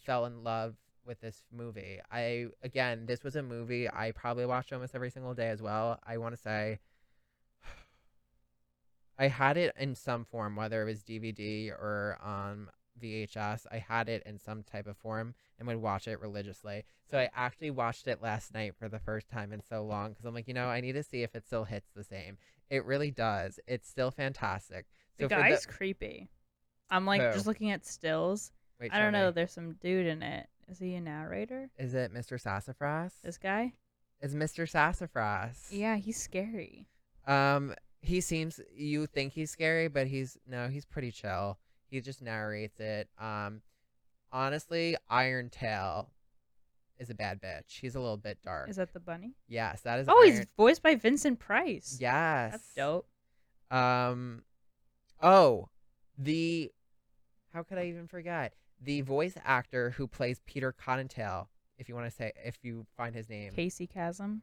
[0.04, 2.00] fell in love with this movie.
[2.12, 6.00] I again, this was a movie I probably watched almost every single day as well.
[6.06, 6.80] I want to say
[9.20, 12.70] I had it in some form, whether it was DVD or um
[13.02, 13.68] VHS.
[13.72, 16.84] I had it in some type of form and would watch it religiously.
[17.10, 20.26] So I actually watched it last night for the first time in so long because
[20.26, 22.38] I'm like, you know, I need to see if it still hits the same.
[22.70, 23.60] It really does.
[23.68, 24.86] It's still fantastic.
[25.18, 26.30] The So for guy's creepy.
[26.90, 27.32] I'm like Who?
[27.34, 28.52] just looking at stills.
[28.80, 29.28] Wait, I don't know.
[29.28, 29.32] me.
[29.34, 30.48] There's some dude in it.
[30.68, 31.70] Is he a narrator?
[31.78, 32.40] Is it Mr.
[32.40, 33.14] Sassafras?
[33.24, 33.74] This guy?
[34.22, 34.68] Is Mr.
[34.70, 35.68] Sassafras.
[35.72, 36.88] Yeah, he's scary.
[37.28, 41.58] Um, he seems you think he's scary, but he's no, he's pretty chill.
[41.90, 43.10] He just narrates it.
[43.20, 43.62] Um,
[44.32, 46.10] honestly, Iron Tail
[46.98, 47.80] is a bad bitch.
[47.80, 48.70] He's a little bit dark.
[48.70, 49.34] Is that the bunny?
[49.48, 50.08] yes, that is.
[50.10, 51.98] Oh, Iron- he's voiced by Vincent Price.
[52.00, 52.52] yes.
[52.54, 53.08] That's dope.
[53.72, 54.44] Um,
[55.22, 55.70] oh,
[56.18, 56.72] the
[57.54, 61.50] how could I even forget the voice actor who plays Peter Cottontail?
[61.78, 64.42] If you want to say, if you find his name, Casey Kasem.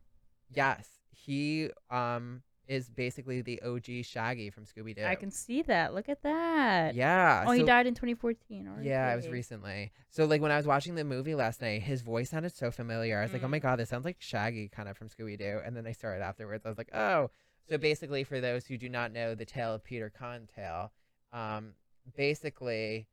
[0.54, 5.04] yes, he um is basically the OG Shaggy from Scooby Doo.
[5.04, 5.94] I can see that.
[5.94, 6.94] Look at that.
[6.94, 7.44] Yeah.
[7.46, 8.68] Oh, he died in 2014.
[8.68, 9.90] Or Yeah, it was recently.
[10.10, 13.18] So like when I was watching the movie last night, his voice sounded so familiar.
[13.18, 13.62] I was like, "Oh my Mm.
[13.62, 16.64] god, this sounds like Shaggy kind of from Scooby Doo." And then I started afterwards.
[16.64, 17.30] I was like, "Oh."
[17.68, 20.92] So basically, for those who do not know the tale of Peter Cottontail,
[21.32, 21.74] um,
[22.16, 23.06] basically,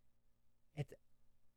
[0.76, 0.94] it's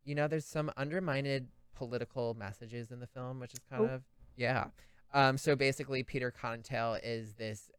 [0.05, 3.95] you know there's some undermined political messages in the film, which is kind Oh.
[3.95, 4.03] of
[4.37, 4.67] yeah.
[5.15, 7.71] Um, so basically, Peter Cottontail is this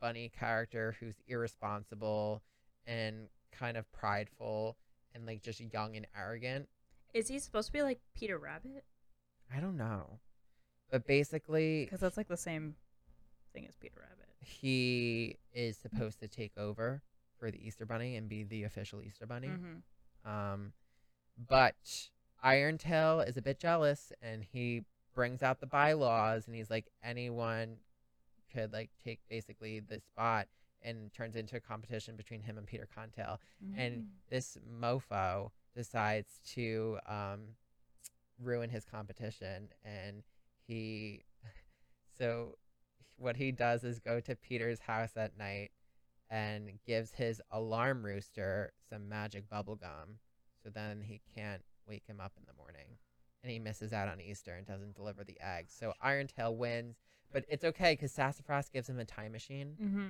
[0.00, 2.42] bunny character who's irresponsible
[2.86, 4.76] and kind of prideful
[5.14, 6.68] and like just young and arrogant.
[7.14, 8.84] Is he supposed to be like Peter Rabbit?
[9.54, 10.18] I don't know.
[10.90, 12.76] But basically, Because that's like the same
[13.52, 14.28] thing as Peter Rabbit.
[14.40, 17.02] he is supposed to take over
[17.42, 19.48] for the Easter Bunny and be the official Easter Bunny.
[19.48, 20.30] Mm-hmm.
[20.30, 20.72] Um,
[21.48, 21.74] but
[22.44, 27.78] Irontail is a bit jealous and he brings out the bylaws and he's like, anyone
[28.54, 30.46] could like take basically the spot
[30.82, 33.40] and turns into a competition between him and Peter Cottontail.
[33.76, 37.40] and this mofo decides to um,
[38.40, 40.22] ruin his competition and
[40.64, 41.24] he
[42.18, 42.56] so
[43.16, 45.70] what he does is go to peter's house at night
[46.32, 50.18] and gives his alarm rooster some magic bubble gum
[50.62, 52.96] so then he can't wake him up in the morning
[53.42, 56.96] and he misses out on easter and doesn't deliver the eggs so irontail wins
[57.32, 60.06] but it's okay because sassafras gives him a time machine mm-hmm.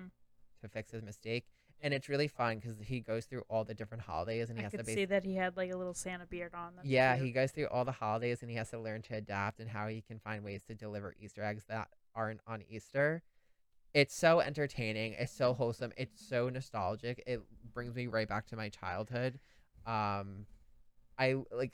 [0.60, 1.46] to fix his mistake.
[1.84, 4.64] And it's really fun because he goes through all the different holidays and he I
[4.64, 6.74] has to could bas- see that he had like a little Santa beard on.
[6.84, 7.26] Yeah, cute.
[7.26, 9.88] he goes through all the holidays and he has to learn to adapt and how
[9.88, 13.22] he can find ways to deliver Easter eggs that aren't on Easter.
[13.94, 15.14] It's so entertaining.
[15.18, 15.92] It's so wholesome.
[15.96, 17.22] It's so nostalgic.
[17.26, 17.42] It
[17.74, 19.38] brings me right back to my childhood.
[19.86, 20.46] Um,
[21.18, 21.72] I like.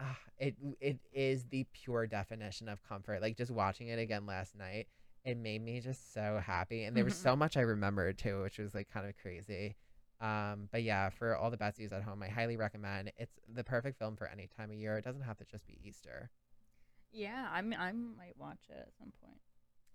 [0.00, 3.22] Uh, it it is the pure definition of comfort.
[3.22, 4.88] Like just watching it again last night,
[5.24, 7.22] it made me just so happy, and there was Mhm.
[7.22, 9.76] so much I remembered too, which was like kind of crazy.
[10.20, 13.12] Um, but yeah, for all the besties at home, I highly recommend.
[13.16, 14.96] It's the perfect film for any time of year.
[14.98, 16.30] It doesn't have to just be Easter.
[17.12, 19.40] Yeah, I'm I might watch it at some point.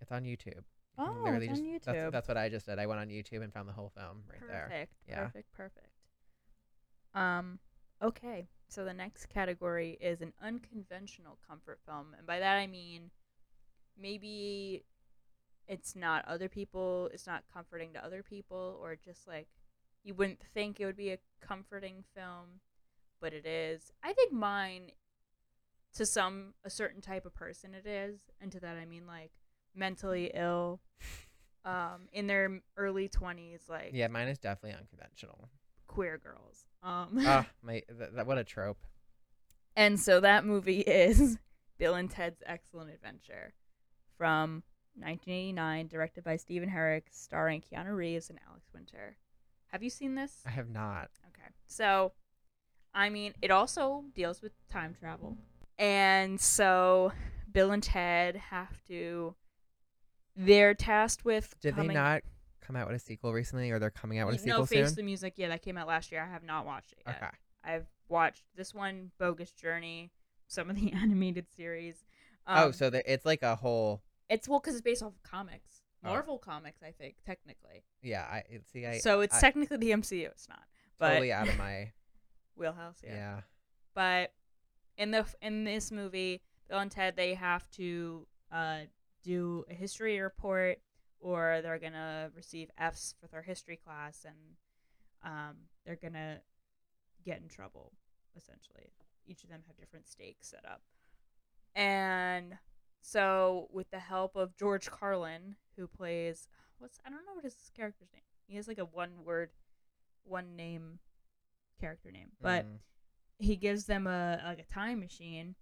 [0.00, 0.64] It's on YouTube.
[0.98, 1.84] Oh, it's on YouTube.
[1.84, 2.78] That's, that's what I just did.
[2.78, 4.66] I went on YouTube and found the whole film right there.
[4.68, 4.92] Perfect.
[5.08, 5.24] Yeah.
[5.24, 5.52] Perfect.
[5.52, 5.88] Perfect.
[7.14, 7.58] Um.
[8.02, 8.48] Okay.
[8.68, 13.10] So the next category is an unconventional comfort film, and by that I mean
[14.00, 14.84] maybe
[15.66, 17.10] it's not other people.
[17.12, 19.48] It's not comforting to other people, or just like
[20.04, 22.60] you wouldn't think it would be a comforting film,
[23.20, 23.92] but it is.
[24.02, 24.92] I think mine,
[25.94, 29.32] to some a certain type of person, it is, and to that I mean like
[29.78, 30.80] mentally ill,
[31.64, 35.48] um, in their early twenties, like Yeah, mine is definitely unconventional.
[35.86, 36.64] queer girls.
[36.82, 38.78] Um, Ah, my th- that what a trope.
[39.76, 41.38] and so that movie is
[41.78, 43.54] Bill and Ted's Excellent Adventure
[44.16, 44.62] from
[44.96, 49.16] 1989, directed by Stephen Herek, starring Keanu Reeves and Alex Winter.
[49.68, 50.42] Have you seen this?
[50.46, 51.10] I have not.
[51.28, 51.48] Okay.
[51.68, 52.12] So,
[52.94, 55.36] I mean, it also deals with time travel.
[55.78, 57.12] And so
[57.52, 59.34] Bill and Ted have to
[60.38, 62.22] they're tasked with Did coming, they not
[62.60, 64.86] come out with a sequel recently, or they're coming out with a sequel no face
[64.88, 64.94] soon?
[64.96, 67.30] the music yeah that came out last year i have not watched it yet Okay.
[67.64, 70.10] I've watched this one, Bogus Journey,
[70.46, 72.04] some of the animated series.
[72.46, 74.00] oh, Um, so the, it's like a whole.
[74.30, 76.10] it's well because it's based off of comics, Oh.
[76.10, 77.82] Marvel comics, I think technically.
[78.00, 78.86] Yeah, I see.
[78.86, 80.26] I so it's I, technically the MCU.
[80.26, 80.62] It's not,
[80.98, 81.92] but totally out of my.
[82.56, 82.98] wheelhouse.
[83.04, 83.14] Yeah.
[83.14, 83.40] yeah.
[83.94, 84.32] But
[84.96, 88.78] in the in this movie, Bill and Ted they have to uh,
[89.22, 90.78] do a history report,
[91.20, 94.56] or they're gonna receive Fs for their history class, and
[95.22, 96.40] um, they're gonna
[97.24, 97.92] get in trouble.
[98.36, 98.92] Essentially,
[99.26, 100.82] each of them have different stakes set up,
[101.74, 102.58] and
[103.00, 106.48] so with the help of George Carlin, who plays
[106.78, 108.22] what's I don't know what his character's name.
[108.46, 109.50] He has like a one word,
[110.24, 110.98] one name
[111.80, 112.78] character name, but Mm.
[113.38, 115.54] he gives them a like a time machine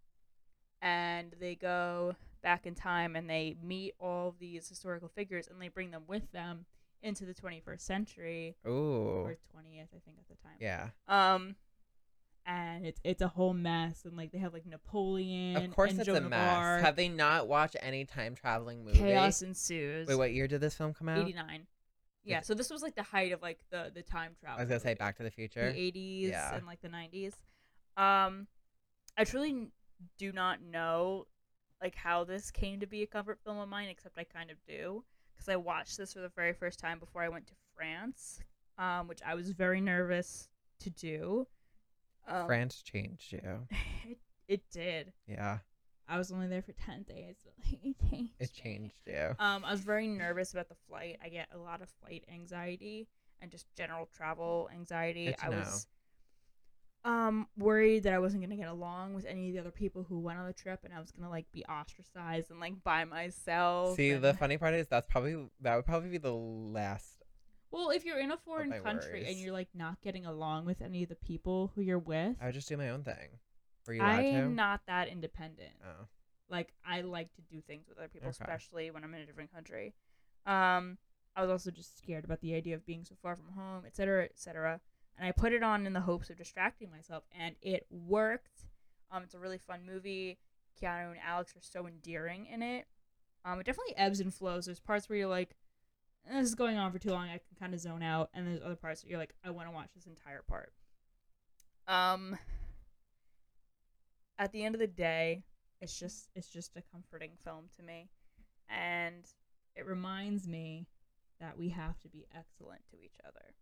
[0.80, 5.68] and they go back in time and they meet all these historical figures and they
[5.68, 6.66] bring them with them
[7.02, 8.70] into the 21st century Ooh.
[8.70, 10.56] or 20th I think at the time.
[10.60, 10.88] Yeah.
[11.08, 11.56] Um
[12.46, 16.00] and it's it's a whole mess and like they have like Napoleon Of course, and
[16.00, 16.56] it's Joan a mess.
[16.56, 16.82] Arc.
[16.82, 18.98] Have they not watched any time traveling movie?
[18.98, 20.06] chaos ensues.
[20.06, 21.18] Wait, what year did this film come out?
[21.18, 21.66] 89.
[22.24, 24.58] Yeah, so this was like the height of like the the time travel.
[24.58, 24.94] I was gonna say.
[24.94, 25.72] Back to the Future.
[25.72, 26.54] the 80s Yeah.
[26.56, 27.34] and like the 90s.
[27.96, 28.46] Um,
[29.16, 29.68] I truly
[30.18, 31.26] do not know
[31.82, 34.56] like how this came to be a comfort film of mine, except I kind of
[34.66, 35.04] do
[35.34, 38.40] because I watched this for the very first time before I went to France,
[38.78, 40.48] um, which I was very nervous
[40.80, 41.46] to do.
[42.26, 43.66] Um, France changed you.
[44.08, 44.18] it,
[44.48, 45.12] it did.
[45.26, 45.58] Yeah,
[46.08, 48.32] I was only there for 10 days, but like, it changed.
[48.40, 49.34] it changed you.
[49.38, 51.18] Um, I was very nervous about the flight.
[51.22, 53.08] I get a lot of flight anxiety
[53.40, 55.32] and just general travel anxiety.
[55.32, 55.58] To I know.
[55.58, 55.86] was
[57.06, 60.18] um worried that I wasn't gonna get along with any of the other people who
[60.18, 63.96] went on the trip, and I was gonna like be ostracized and like by myself.
[63.96, 67.22] See, and- the funny part is that's probably that would probably be the last.
[67.70, 71.02] well, if you're in a foreign country and you're like not getting along with any
[71.04, 73.38] of the people who you're with, I would just do my own thing.
[73.86, 74.48] Were you allowed I to?
[74.48, 75.74] not that independent.
[75.84, 76.06] Oh,
[76.50, 78.36] like I like to do things with other people, Okay.
[78.40, 79.94] especially when I'm in a different country.
[80.44, 80.98] Um,
[81.36, 83.94] I was also just scared about the idea of being so far from home, et
[83.94, 84.80] cetera, et cetera.
[85.18, 88.66] And I put it on in the hopes of distracting myself, and it worked.
[89.10, 90.38] Um, it's a really fun movie.
[90.80, 92.86] Keanu and Alex are so endearing in it.
[93.44, 94.66] Um, it definitely ebbs and flows.
[94.66, 95.56] There's parts where you're like,
[96.28, 98.46] "Eh, "This is going on for too long." I can kind of zone out, and
[98.46, 100.72] there's other parts that you're like, "I want to watch this entire part."
[101.88, 102.36] Um,
[104.38, 105.44] at the end of the day,
[105.80, 108.08] it's just it's just a comforting film to me
[108.68, 109.24] and
[109.74, 110.86] it reminds me
[111.40, 113.54] that we have to be excellent to each other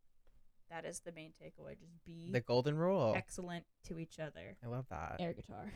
[0.74, 3.14] that is the main takeaway just be the golden rule.
[3.16, 5.16] excellent to each other I love that.
[5.20, 5.72] air guitar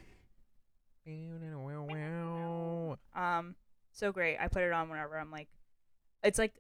[3.15, 3.55] um
[3.93, 5.49] so great i put it on whenever i'm like
[6.23, 6.55] it's like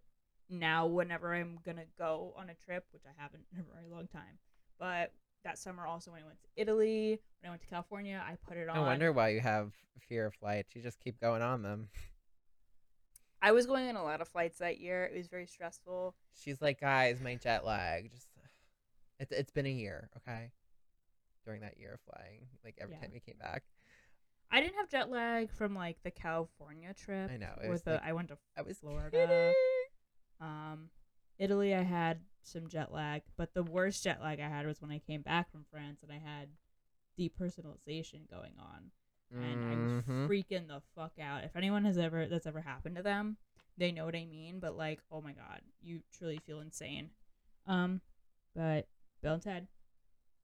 [0.48, 4.06] now whenever i'm gonna go on a trip which i haven't in a very long
[4.06, 4.38] time
[4.78, 5.12] but
[5.44, 8.56] that summer also when i went to italy when i went to california i put
[8.56, 9.72] it on I wonder why you have
[10.08, 10.74] fear of flights.
[10.74, 11.88] You just keep going on them.
[13.42, 16.62] i was going on a lot of flights that year it was very stressful She's
[16.62, 18.12] like, guys, my jet lag.
[18.12, 18.28] Just,
[19.18, 20.52] it's it's been a year, okay.
[21.44, 23.00] During that year of flying, like every Yeah.
[23.00, 23.64] time you came back.
[24.52, 27.28] I didn't have jet lag from like the California trip.
[27.32, 29.52] I know, it was, the like- I went to I was Florida.
[30.40, 30.90] um,
[31.40, 34.92] Italy, I had some jet lag, but the worst jet lag I had was when
[34.92, 36.50] I came back from France and I had
[37.18, 38.92] depersonalization going on,
[39.30, 40.28] and I was Mhm.
[40.28, 41.44] freaking the fuck out.
[41.44, 43.36] If anyone has ever that's ever happened to them,
[43.76, 44.60] they know what I mean.
[44.60, 47.10] But like, oh my god, you truly feel insane.
[47.66, 48.00] Um,
[48.54, 48.88] but
[49.20, 49.68] Bill and Ted,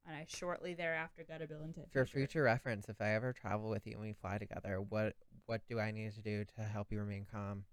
[0.05, 1.89] and I shortly thereafter got a Bill and Ted.
[1.91, 5.15] For future reference, if I ever travel with you and we fly together, what
[5.45, 7.65] what do I need to do to help you remain calm?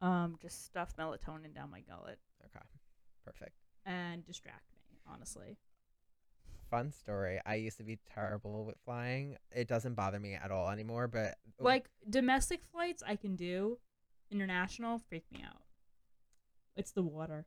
[0.00, 2.64] um, just stuff melatonin down my gullet Okay,
[3.24, 3.56] perfect.
[3.84, 5.00] and distract me.
[5.06, 5.58] Honestly,
[6.70, 7.40] Fun story.
[7.46, 9.36] I used to be terrible with flying.
[9.50, 11.08] It doesn't bother me at all anymore.
[11.08, 13.78] But like domestic flights, I can do.
[14.30, 15.62] International freak me out.
[16.76, 17.46] It's the water.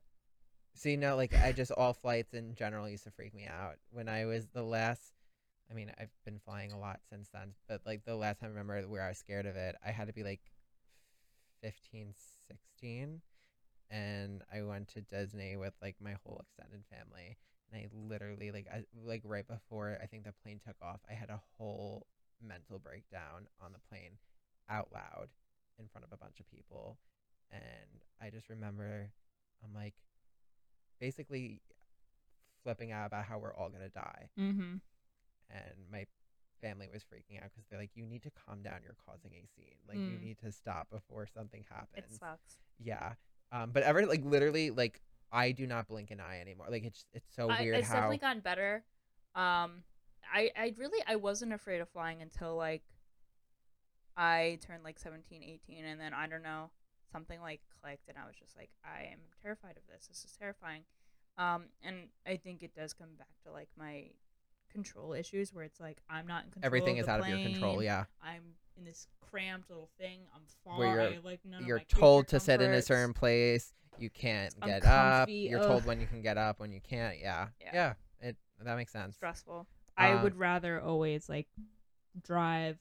[0.74, 3.76] See, no, like I just all flights in general used to freak me out.
[3.90, 5.12] When I was the last,
[5.70, 8.58] I mean, I've been flying a lot since then, but like the last time I
[8.58, 10.40] remember where I was scared of it, I had to be like
[11.62, 12.14] 15,
[12.48, 13.20] 16,
[13.90, 17.36] and I went to Disney with like my whole extended family,
[17.72, 21.14] and I literally like I like right before I think the plane took off, I
[21.14, 22.06] had a whole
[22.40, 24.18] mental breakdown on the plane,
[24.68, 25.28] out loud,
[25.78, 26.98] in front of a bunch of people,
[27.50, 29.10] and I just remember,
[29.64, 29.94] I'm like
[31.00, 31.60] basically
[32.62, 34.76] flipping out about how we're all gonna die, Mm-hmm.
[35.50, 36.06] and my
[36.60, 38.80] family was freaking out because they're like, "You need to calm down.
[38.84, 39.76] You're causing a scene.
[39.88, 40.22] Like you Mm.
[40.22, 42.58] need to stop before something happens." It happens." sucks.
[42.78, 43.14] Yeah.
[43.50, 45.00] Um, but ever like literally like
[45.32, 46.66] I do not blink an eye anymore.
[46.70, 48.84] Like it's it's so I, weird it's how definitely gotten better.
[49.34, 49.82] Um,
[50.32, 52.82] I I really I wasn't afraid of flying until like
[54.16, 56.70] I turned like 17, 18, and then I don't know
[57.10, 60.06] something like clicked, and I was just like, I am terrified of this.
[60.06, 60.82] This is terrifying.
[61.38, 64.10] Um, and I think it does come back to like my
[64.70, 66.66] control issues, where it's like I'm not in control.
[66.66, 67.82] everything is out of your control.
[67.82, 68.04] Yeah.
[68.22, 68.42] I'm
[68.76, 70.20] in this cramped little thing.
[70.34, 70.78] I'm far.
[70.78, 73.72] Where you're- like none of You're told to sit in a certain place.
[73.98, 75.28] You can't get up.
[75.28, 77.18] You're told when you can get up, when you can't.
[77.20, 77.48] Yeah.
[77.60, 77.70] Yeah.
[77.72, 77.94] Yeah.
[78.20, 79.16] It that makes sense.
[79.16, 79.66] stressful.
[79.96, 81.48] I Um, would rather always like
[82.22, 82.78] drive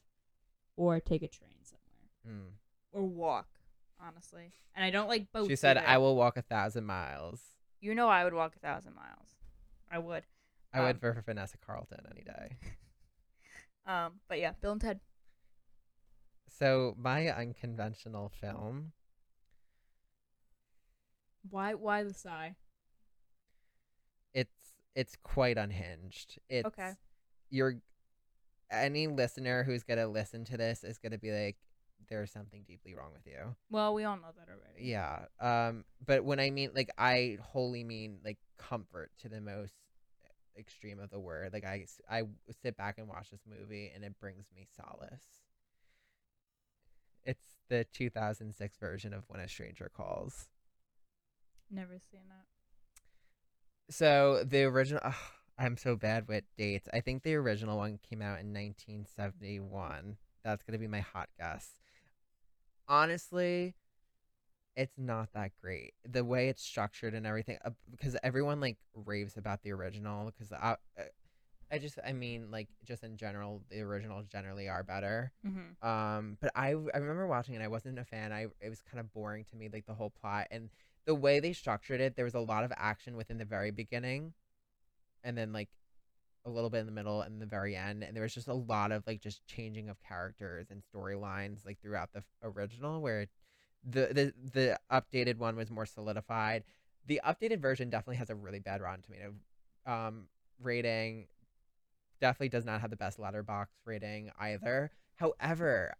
[0.78, 2.52] or take a train somewhere Mm.
[2.92, 3.48] or walk,
[4.00, 4.54] honestly.
[4.74, 5.50] And I don't like boats.
[5.50, 5.88] She said, either.
[5.88, 9.36] "I will walk a thousand miles." You know, I would walk a thousand miles.
[9.90, 10.26] I would.
[10.74, 12.58] I would Um, for for Vanessa Carlton any day.
[13.86, 15.02] Um, but yeah, Bill and Ted.
[16.48, 18.94] So my unconventional film
[21.50, 21.74] Why?
[21.74, 22.56] Why the sigh?
[24.34, 26.40] it's it's quite unhinged.
[26.50, 26.94] It's Okay.
[27.50, 27.76] you're
[28.70, 31.58] any listener who's gonna listen to this is gonna be like,
[32.10, 33.56] there's something deeply wrong with you.
[33.70, 34.86] Well, we all know that already.
[34.86, 35.26] Yeah.
[35.40, 35.86] Um.
[36.06, 39.74] But when I mean like, I wholly mean like comfort to the most
[40.58, 41.52] extreme of the word.
[41.54, 42.24] Like I I
[42.62, 45.24] sit back and watch this movie and it brings me solace.
[47.24, 50.48] It's the 2006 version of When a Stranger Calls.
[51.72, 53.94] Never seen that.
[53.94, 55.14] So the original, ugh,
[55.58, 56.90] I'm so bad with dates.
[56.94, 60.18] I think the original one came out in 1971.
[60.44, 61.80] That's gonna be my hot guess.
[62.88, 63.76] Honestly,
[64.76, 65.94] it's not that great.
[66.08, 70.26] The way it's structured and everything, uh, because everyone like raves about the original.
[70.26, 71.04] Because I, uh,
[71.72, 75.32] I just, I mean, like just in general, the originals generally are better.
[75.46, 75.88] Mm-hmm.
[75.88, 77.62] Um, but I I remember watching it.
[77.62, 78.32] I wasn't a fan.
[78.32, 80.70] I it was kind of boring to me, like the whole plot and
[81.06, 82.16] the way they structured it.
[82.16, 84.34] There was a lot of action within the very beginning,
[85.24, 85.70] and then like
[86.46, 88.04] a little bit in the middle and the very end.
[88.04, 91.80] And there was just a lot of like just changing of characters and storylines like
[91.82, 93.28] throughout the original, where
[93.84, 96.64] the the the updated one was more solidified.
[97.08, 99.34] The updated version definitely has a really bad Rotten Tomato
[99.86, 100.26] um,
[100.62, 101.28] rating.
[102.20, 104.92] Definitely does not have the best Letterboxd rating either.
[105.16, 105.96] However,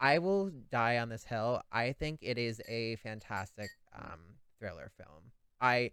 [0.00, 1.60] I will die on this hill.
[1.70, 4.20] I think it is a fantastic um,
[4.58, 5.32] thriller film.
[5.60, 5.90] I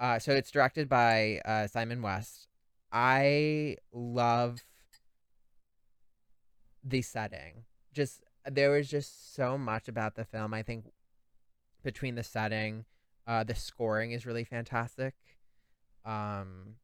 [0.00, 2.48] uh, so it's directed by uh, Simon West.
[2.90, 4.64] I love
[6.82, 7.64] the setting.
[7.92, 10.54] Just there was just so much about the film.
[10.54, 10.86] I think
[11.84, 12.86] between the setting,
[13.26, 15.14] uh, the scoring is really fantastic.
[16.06, 16.76] Um,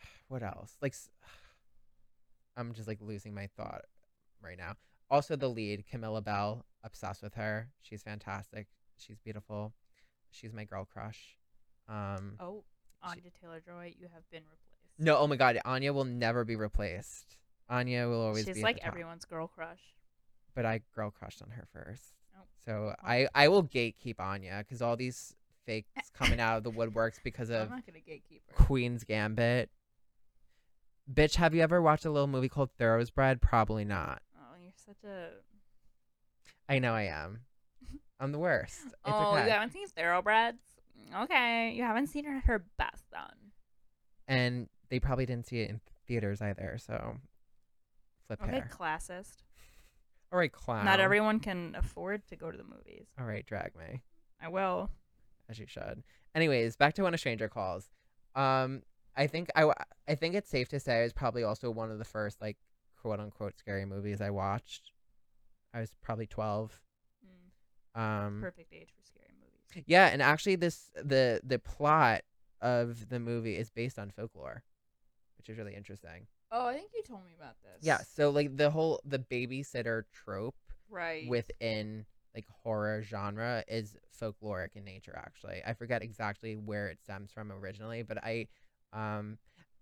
[0.28, 0.76] what else?
[0.80, 0.94] Like,
[2.56, 3.82] I'm just like losing my thought
[4.46, 4.74] right now.
[5.10, 7.68] Also, the lead, Camilla Belle, obsessed with her.
[7.82, 8.66] She's fantastic.
[8.96, 9.72] She's beautiful.
[10.30, 11.36] She's my girl crush.
[11.88, 12.64] Um, Oh,
[13.04, 14.98] She- Anya Taylor Joy, you have been replaced.
[14.98, 17.36] no, oh my God, Anya will never be replaced.
[17.68, 19.80] Anya will always she's like everyone's girl crush.
[20.54, 22.14] But I girl crushed on her first.
[22.36, 22.42] Oh.
[22.64, 25.34] So I I will gatekeep Anya because all these
[25.66, 28.64] fakes coming out of the woodworks because I'm of not gatekeep her.
[28.64, 29.70] Queen's Gambit.
[31.12, 33.40] Bitch, have you ever watched a little movie called Thoroughbred?
[33.40, 34.22] Probably not.
[34.86, 35.28] Such a.
[36.68, 37.40] I know I am.
[38.20, 38.80] I'm the worst.
[38.86, 39.44] It's oh, okay.
[39.44, 40.58] you haven't seen Thoroughbreds?
[41.22, 43.52] Okay, you haven't seen her her best then.
[44.28, 47.18] And they probably didn't see it in theaters either, so
[48.26, 48.70] flip Okay, hair.
[48.72, 49.36] classist.
[50.32, 50.84] All right, clown.
[50.84, 53.06] Not everyone can afford to go to the movies.
[53.18, 54.02] All right, drag me.
[54.42, 54.90] I will.
[55.48, 56.02] as you should.
[56.34, 57.88] Anyways, back to when a stranger calls.
[58.34, 58.82] Um,
[59.16, 59.72] I think I,
[60.08, 62.56] I think it's safe to say it was probably also one of the first like
[63.06, 64.90] quote unquote scary movies I watched.
[65.72, 66.80] I was probably twelve.
[67.24, 69.84] Mm, Um, perfect age for scary movies.
[69.86, 72.22] yeah, and actually, this the the plot
[72.60, 74.64] of the movie is based on folklore,
[75.38, 76.26] which is really interesting.
[76.50, 77.78] Oh, I think you told me about this.
[77.80, 80.56] Yeah, so like the whole the babysitter trope
[80.88, 81.28] Right.
[81.28, 87.32] within like horror genre is folkloric in nature actually i forget exactly where it stems
[87.32, 88.46] from originally but i
[88.92, 89.38] um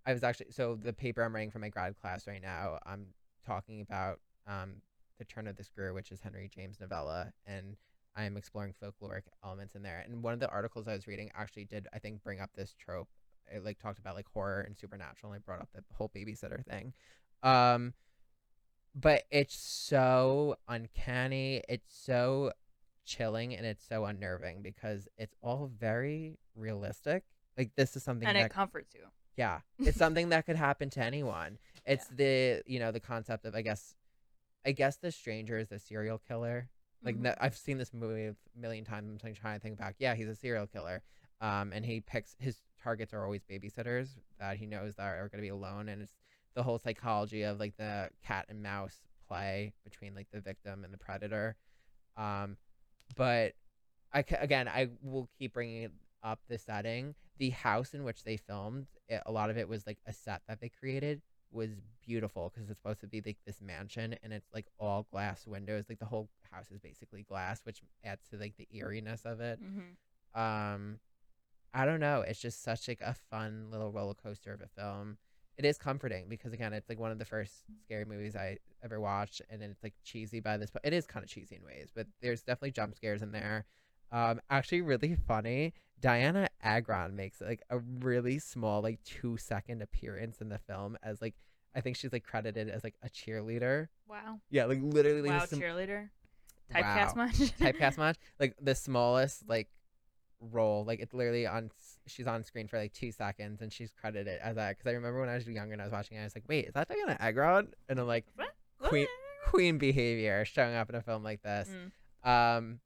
[0.07, 3.07] i was actually so the paper i'm writing for my grad class right now i'm
[3.45, 4.77] talking about um
[5.19, 7.77] the turn of the screw which is henry james novella and
[8.17, 11.65] i'm exploring folkloric elements in there and one of the articles i was reading actually
[11.65, 13.09] did i think bring up this trope
[13.53, 16.65] it like talked about like horror and supernatural and I brought up the whole babysitter
[16.65, 16.95] thing
[17.43, 17.93] um
[18.95, 21.63] but it's so uncanny.
[21.69, 22.53] It's so
[23.05, 27.25] chilling and it's so unnerving because it's all very realistic.
[27.59, 29.03] Like this is something and that it comforts you.
[29.37, 31.59] Yeah, it's something that could happen to anyone.
[31.87, 33.95] It's the you know the concept of I guess
[34.67, 36.69] I guess the stranger is a serial killer.
[37.03, 37.23] Like Mhm.
[37.25, 39.23] that, I've seen this movie a million times.
[39.25, 39.97] I'm trying to think back.
[39.99, 41.03] Yeah, he's a serial killer.
[41.41, 45.39] Um, and he picks his targets are always babysitters that he knows that are going
[45.41, 46.15] to be alone, and it's
[46.55, 50.95] the whole psychology of like the cat and mouse play between like the victim and
[50.95, 51.57] the predator.
[52.17, 52.57] Um,
[53.17, 53.55] but
[54.13, 55.91] I again I will keep bringing
[56.25, 57.15] up the setting.
[57.39, 60.43] The house in which they filmed, it, a lot of it was like a set
[60.49, 61.23] that they created
[61.53, 61.71] was
[62.05, 65.85] beautiful because it's supposed to be like this mansion and it's like all glass windows.
[65.89, 69.61] Like the whole house is basically glass, which adds to like the eeriness of it.
[69.63, 70.41] Mm-hmm.
[70.41, 70.99] Um,
[71.73, 72.21] I don't know.
[72.27, 75.19] It's just such like a fun little roller coaster of a film.
[75.57, 77.53] It is comforting because again, it's like one of the first
[77.85, 81.07] scary movies I ever watched, and then it's like cheesy by this, but it is
[81.07, 81.91] kind of cheesy in ways.
[81.95, 83.65] But there's definitely jump scares in there.
[84.15, 85.73] Um, actually, really funny.
[86.01, 91.21] Dianna Agron makes like a really small, like two second appearance in the film as
[91.21, 91.35] like
[91.75, 93.89] I think she's like credited as like a cheerleader.
[94.09, 94.41] Wow.
[94.51, 96.11] Yeah, like literally Wow, the sm- cheerleader.
[96.73, 97.25] Typecast Wow.
[97.27, 97.35] much?
[97.59, 99.69] typecast much like the smallest like
[100.41, 101.71] role like it's literally on
[102.07, 105.21] she's on screen for like two seconds and she's credited as that because i remember
[105.21, 106.89] when i was younger and i was watching it i was like wait is that
[106.89, 108.51] dianna agron and i'm like What?
[108.83, 109.07] queen
[109.47, 111.69] queen behavior showing up in a film like this
[112.25, 112.29] Mm.
[112.59, 112.81] um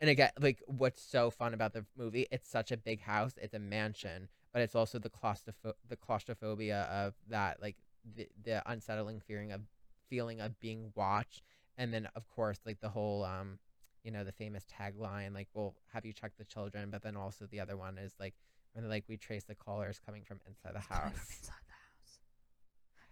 [0.00, 3.54] and again like what's so fun about the movie it's such a big house it's
[3.54, 7.76] a mansion but it's also the claustropho- the claustrophobia of that like
[8.16, 9.62] the, the unsettling feeling of
[10.08, 11.42] feeling of being watched.
[11.76, 13.58] And then of course like the whole um
[14.02, 16.90] you know the famous tagline like we'll have you check the children?
[16.90, 18.34] But then also the other one is like
[18.72, 21.12] when like we trace the callers coming from inside the house.
[21.14, 21.54] inside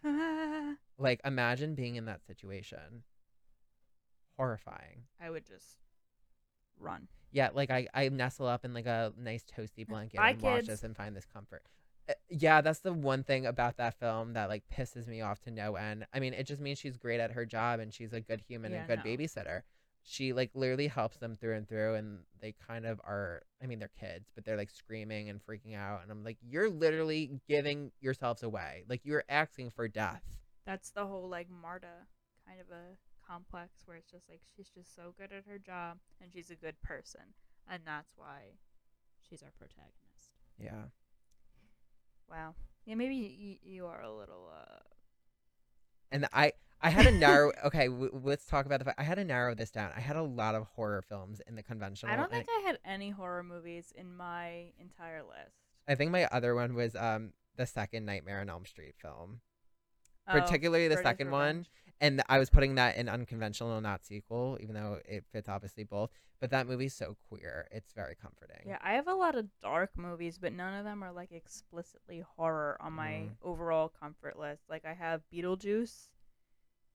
[0.03, 0.11] the
[0.69, 0.77] house.
[0.99, 3.03] like imagine being in that situation.
[4.37, 5.05] Horrifying.
[5.21, 5.79] I would just
[6.79, 7.09] run.
[7.33, 10.57] Yeah, like I, I nestle up in like a nice toasty blanket Bye, and watch
[10.57, 10.69] kids.
[10.69, 11.63] this and find this comfort.
[12.09, 15.51] Uh, yeah, that's the one thing about that film that like pisses me off to
[15.51, 16.07] no end.
[16.15, 18.73] I mean, it just means she's great at her job and she's a good human
[18.73, 19.11] Yeah, and good no.
[19.11, 19.63] babysitter.
[20.09, 23.81] She like literally helps them through and through and they kind of are I mean,
[23.81, 27.91] they're kids, but they're like screaming and freaking out and I'm like, You're literally giving
[28.01, 28.85] yourselves away.
[28.89, 30.23] Like you're asking for death.
[30.65, 32.07] That's the whole like Marta
[32.47, 32.97] kind of a
[33.27, 36.57] complex where it's just like she's just so good at her job and she's a
[36.57, 37.23] good person,
[37.71, 38.59] and that's why
[39.29, 40.33] she's our protagonist.
[40.59, 40.91] Yeah.
[42.31, 42.55] Wow.
[42.85, 44.51] Yeah, maybe you, you are a little.
[44.53, 44.79] uh
[46.13, 47.53] and I I had to narrow.
[47.65, 48.85] okay, w- let's talk about the.
[48.85, 49.91] fact I had to narrow this down.
[49.97, 52.13] I had a lot of horror films in the conventional.
[52.13, 55.57] I don't think I had any horror movies in my entire list.
[55.89, 59.41] I think my other one was um the second Nightmare on Elm Street film,
[60.29, 61.67] Oh, particularly the Freddy's second one.
[62.01, 66.11] And I was putting that in unconventional, not sequel, even though it fits obviously both.
[66.41, 68.65] But that movie's so queer; it's very comforting.
[68.67, 72.23] Yeah, I have a lot of dark movies, but none of them are like explicitly
[72.37, 73.37] horror on my Mm.
[73.43, 74.69] overall comfort list.
[74.69, 76.11] Like I have Beetlejuice,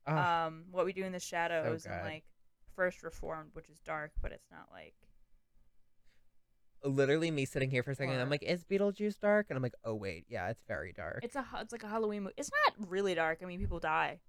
[0.06, 2.26] um, What We Do in the Shadows, and like
[2.76, 4.94] First Reformed, which is dark, but it's not like
[6.84, 9.76] literally, me sitting here for a second, I'm like, "Is Beetlejuice dark?" And I'm like,
[9.84, 12.34] "Oh wait, yeah, it's very dark." it's a it's like a Halloween movie.
[12.38, 13.40] It's not really dark.
[13.42, 14.20] I mean, people die.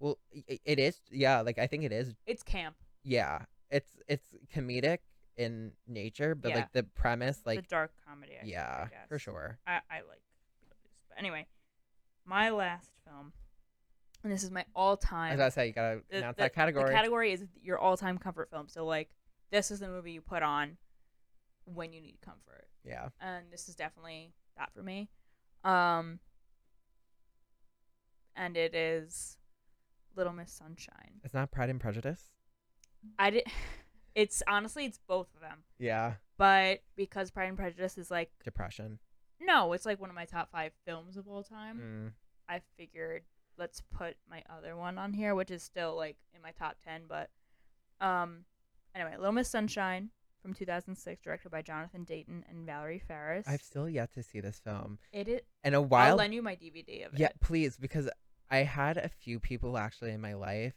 [0.00, 1.00] Well, it is.
[1.10, 2.76] Yeah, like I think it is It's camp.
[3.04, 4.98] yeah it's it's comedic
[5.38, 6.56] in nature but Yeah.
[6.56, 8.32] like the premise Like the dark comedy.
[8.42, 10.22] I, yeah I for sure I, I like
[10.60, 11.46] Beetlejuice, but anyway,
[12.26, 13.32] my last film,
[14.22, 15.30] and this is my I all-time.
[15.30, 16.84] was about to say you gotta the- announce the- that category.
[16.84, 18.68] The category is your all-time comfort film.
[18.68, 19.08] So like,
[19.50, 20.76] this is the movie you put on
[21.64, 23.08] when you need comfort, yeah.
[23.20, 25.08] and this is definitely that for me.
[25.64, 26.18] Um,
[28.36, 29.38] and it is
[30.16, 31.20] Little Miss Sunshine.
[31.24, 32.30] It's not Pride and Prejudice.
[33.18, 33.44] I did.
[34.14, 36.16] It's honestly, it's both of them, Yeah.
[36.36, 38.98] but because Pride and Prejudice is like Depression.
[39.40, 41.78] no, it's like one of my top five films of all time.
[41.80, 42.12] Mm.
[42.46, 43.22] I figured
[43.56, 47.04] let's put my other one on here, which is still like in my top ten.
[47.08, 47.30] But
[48.06, 48.44] um,
[48.94, 50.10] anyway, Little Miss Sunshine
[50.42, 53.46] from 2006, directed by Jonathan Dayton and Valerie Faris.
[53.48, 54.98] I've still yet to see this film.
[55.12, 55.40] it is.
[55.64, 56.10] And a while.
[56.10, 57.18] I'll lend you my DVD of Yeah, it.
[57.20, 58.10] Yeah, please, because
[58.52, 60.74] I had a few people actually in my life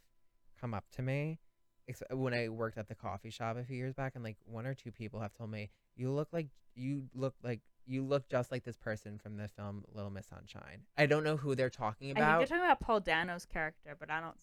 [0.58, 1.38] come up to me
[1.86, 4.66] ex- when I worked at the coffee shop a few years back, and like one
[4.66, 8.50] or two people have told me, "You look like you look like you look just
[8.50, 12.12] like this person from the film Little Miss Sunshine." I don't know who they're talking
[12.12, 12.38] I think about.
[12.38, 14.36] they're talking about Paul Dano's character, but I don't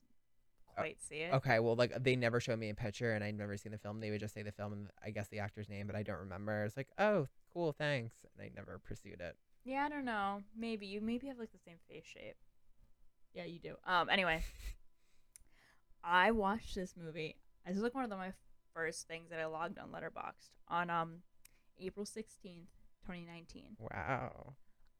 [0.78, 1.34] uh, quite see it.
[1.34, 4.00] Okay, well, like they never showed me a picture, and I'd never seen the film.
[4.00, 6.20] They would just say the film and I guess the actor's name, but I don't
[6.20, 6.66] remember.
[6.66, 9.36] It's like, oh, cool, thanks, and I never pursued it.
[9.66, 10.44] Yeah, I don't know.
[10.56, 12.36] Maybe you maybe have like the same face shape.
[13.34, 13.76] Yeah, you do.
[13.86, 14.10] Um.
[14.10, 14.44] Anyway,
[16.04, 17.38] I watched this movie.
[17.66, 18.34] This is like one of the, my
[18.74, 21.18] first things that I logged on Letterboxd on um
[21.80, 22.70] April sixteenth,
[23.06, 23.76] twenty nineteen.
[23.80, 24.54] Wow.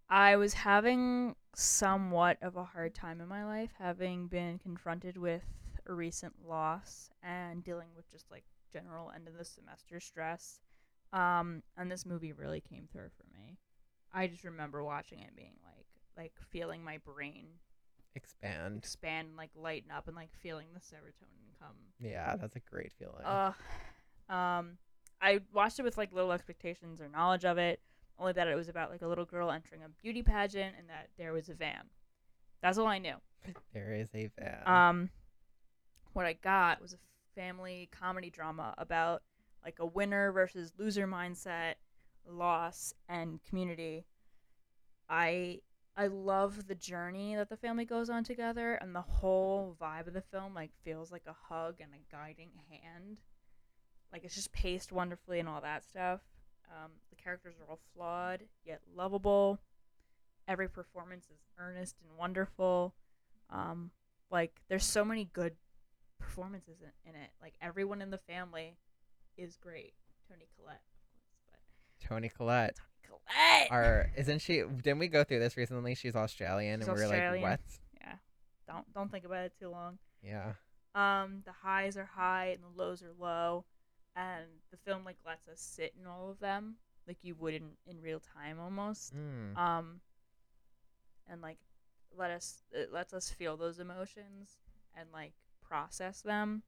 [0.10, 5.44] I was having somewhat of a hard time in my life, having been confronted with
[5.88, 10.60] a recent loss and dealing with just like general end of the semester stress.
[11.14, 13.58] Um, and this movie really came through for me.
[14.12, 17.46] I just remember watching it being like, like feeling my brain
[18.16, 18.78] Expand.
[18.78, 22.92] expand, and, like lighten up, and like feeling the serotonin come Yeah, that's a great
[23.00, 23.24] feeling.
[23.26, 23.54] uh,
[24.30, 24.78] um,
[25.22, 27.80] I watched it with like little expectations or knowledge of it.
[28.20, 31.10] Only that it was about like a little girl entering a beauty pageant and that
[31.18, 31.90] there was a van.
[32.62, 33.16] That's all I knew.
[33.74, 34.68] there is a van.
[34.68, 35.10] Um,
[36.14, 36.98] what I got was a
[37.36, 39.24] family comedy drama about
[39.64, 41.76] like a winner versus loser mindset,
[42.30, 44.06] loss, and community.
[45.10, 45.60] I
[45.96, 50.14] I love the journey that the family goes on together, and the whole vibe of
[50.14, 53.18] the film like feels like a hug and a guiding hand.
[54.12, 56.22] Like it's just paced wonderfully and all that stuff.
[56.70, 59.60] Um, the characters are all flawed yet lovable.
[60.48, 62.96] Every performance is earnest and wonderful.
[63.50, 63.92] Um,
[64.32, 65.54] like there's so many good
[66.20, 67.30] performances in, in it.
[67.42, 68.78] Like everyone in the family
[69.38, 69.94] is great.
[70.28, 71.60] Toni Collette, of course,
[72.00, 72.80] but Toni Collette.
[73.70, 74.64] Are isn't she?
[74.82, 75.96] Didn't we go through this recently?
[75.96, 77.44] She's Australian, She's and we were Australian.
[77.44, 77.60] like, what?
[78.02, 78.16] yeah,
[78.68, 79.98] don't don't think about it too long.
[80.24, 80.54] Yeah.
[80.96, 83.66] Um, the highs are high and the lows are low,
[84.16, 86.76] and the film like lets us sit in all of them,
[87.08, 89.14] like you would in in real time almost.
[89.16, 89.58] Mm.
[89.58, 90.02] Um,
[91.28, 91.58] and like
[92.18, 94.58] let us it lets us feel those emotions
[94.96, 96.64] and like process them.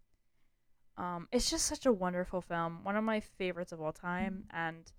[0.97, 4.91] Um, it's just such a wonderful film, one of my favorites of all time, and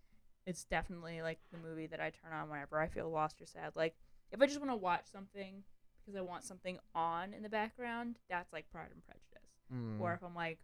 [0.47, 3.73] it's definitely like the movie that I turn on whenever I feel lost or sad.
[3.75, 3.95] Like
[4.31, 5.65] if I just want to watch something
[6.01, 9.51] because I want something on in the background, that's like Pride and Prejudice.
[9.75, 10.01] Mm.
[10.01, 10.59] Or if I'm like,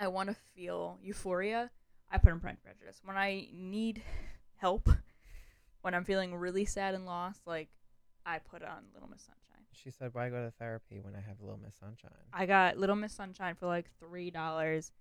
[0.00, 1.70] I want to feel euphoria,
[2.10, 3.00] I put in Pride and Prejudice.
[3.04, 4.02] When I need
[4.56, 4.88] help,
[5.82, 7.68] when I'm feeling really sad and lost, like
[8.24, 9.66] I put on Little Miss Sunshine.
[9.72, 12.96] She said, "Why go to therapy when I have Little Miss Sunshine?" I got Little
[12.96, 14.92] Miss Sunshine for like three dollars.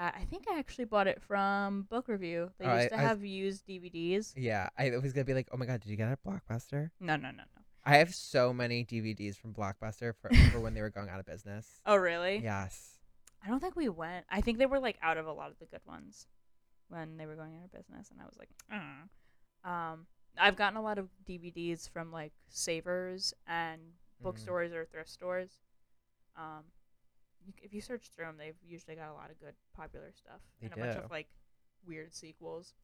[0.00, 2.50] Uh, I think I actually bought it from Book Review.
[2.58, 4.32] They Oh, used I- to I- have used DVDs.
[4.34, 6.90] yeah, I was gonna be like, "Oh my god, did you get it at Blockbuster?"
[7.00, 7.62] No, no, no, no.
[7.84, 11.26] I have so many DVDs from Blockbuster for, for when they were going out of
[11.26, 11.80] business.
[11.86, 12.38] Oh, really?
[12.38, 12.98] Yes.
[13.42, 14.24] I don't think we went.
[14.30, 16.26] I think they were like out of a lot of the good ones
[16.88, 19.68] when they were going out of business, and I was like, uh.
[19.68, 20.06] um,
[20.38, 23.80] I've gotten a lot of DVDs from like Savers and
[24.20, 24.24] Mm.
[24.24, 25.60] bookstores or thrift stores.
[26.36, 26.64] Um,
[27.62, 30.66] if you search through them, they've usually got a lot of good popular stuff They
[30.66, 31.28] and a bunch of like
[31.86, 32.74] weird sequels,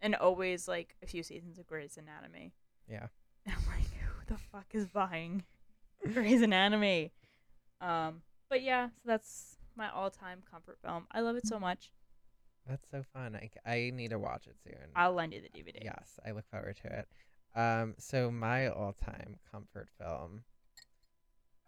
[0.00, 2.52] and always like a few seasons of Grey's Anatomy.
[2.88, 3.06] Yeah.
[3.46, 5.44] And I'm like, who the fuck is buying
[6.12, 7.12] Grey's Anatomy?
[7.80, 11.06] Um, but yeah, so that's my all-time comfort film.
[11.12, 11.92] I love it so much.
[12.68, 13.36] That's so fun.
[13.36, 14.90] I, I need to watch it soon.
[14.94, 15.82] I'll lend you the DVD.
[15.82, 17.08] Yes, I look forward to it.
[17.58, 20.42] Um, so my all-time comfort film.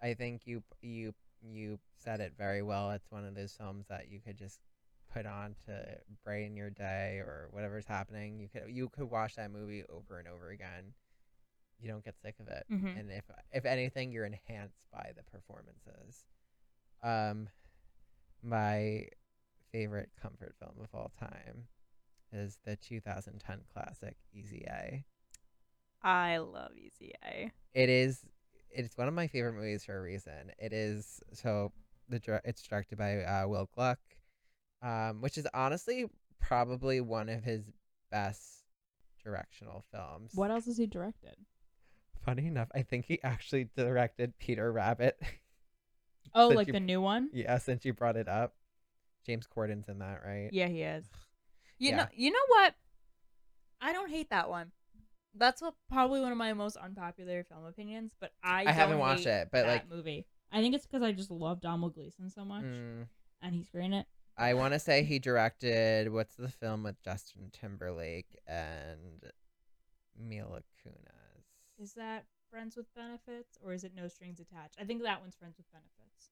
[0.02, 2.90] I think you you you said it very well.
[2.90, 4.60] It's one of those films that you could just
[5.12, 8.38] put on to brighten your day or whatever's happening.
[8.38, 10.94] You could you could watch that movie over and over again.
[11.80, 12.98] You don't get sick of it, Mhm.
[12.98, 16.26] and if if anything, you're enhanced by the performances.
[17.02, 17.48] Um,
[18.42, 19.08] my
[19.72, 21.68] favorite comfort film of all time
[22.32, 25.04] is the 2010 classic Easy A.
[26.02, 27.50] I love Easy A.
[27.74, 28.24] It is.
[28.72, 30.52] It's one of my favorite movies for a reason.
[30.58, 31.72] It is so
[32.08, 33.98] the it's directed by uh, Will Gluck,
[34.82, 36.06] um, which is honestly
[36.40, 37.64] probably one of his
[38.10, 38.64] best
[39.22, 40.32] directional films.
[40.34, 41.36] What else has he directed?
[42.24, 45.18] Funny enough, I think he actually directed Peter Rabbit.
[46.32, 47.28] Oh, like you- the new one?
[47.32, 48.54] yeah, since you brought it up,
[49.26, 50.48] James Corden's in that, right?
[50.52, 51.04] Yeah, he is.
[51.78, 51.96] You Yeah.
[51.96, 52.74] know, you know what?
[53.80, 54.70] I don't hate that one.
[55.34, 59.26] That's what, probably one of my most unpopular film opinions, but I I haven't watched
[59.26, 60.26] it, but that like, movie.
[60.52, 63.06] I think it's because I just love Domhnall Gleeson so much, mm,
[63.40, 64.06] and he's great in it.
[64.36, 69.30] I want to say he directed what's the film with Justin Timberlake and
[70.18, 71.44] Mila Kunis.
[71.78, 74.76] Is that Friends with Benefits or is it No Strings Attached?
[74.80, 76.30] I think that one's Friends with Benefits.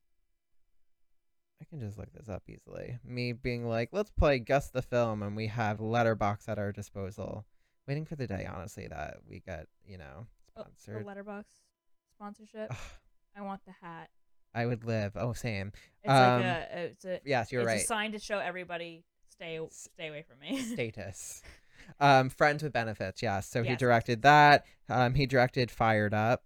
[1.61, 2.99] I can just look this up easily.
[3.05, 7.45] Me being like, let's play guess the film, and we have Letterboxd at our disposal,
[7.89, 11.05] waiting for the day, honestly, that we get, you know, Oh, sponsored.
[11.07, 11.45] the Letterboxd
[12.13, 12.73] sponsorship.
[13.37, 14.11] I want the hat.
[14.55, 15.13] I would live.
[15.17, 15.73] Oh, same.
[16.03, 17.81] It's Um, like a, it's a, Yes, you're it's right.
[17.81, 20.59] a sign to show everybody stay stay away from me.
[20.75, 21.43] Status.
[22.01, 23.23] Um, Friends with Benefits.
[23.23, 23.47] Yes.
[23.49, 24.65] So he directed that.
[24.89, 26.43] Um, he directed Fired Up.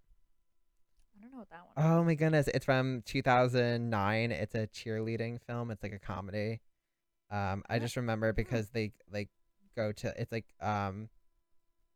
[1.17, 1.87] I don't know what that one.
[1.87, 4.31] Oh my goodness, it's from 2009.
[4.33, 5.71] It's a cheerleading film.
[5.71, 6.61] It's like a comedy.
[7.31, 7.79] Um, I Oh.
[7.79, 9.31] just remember because they like
[9.75, 11.09] go to it's like um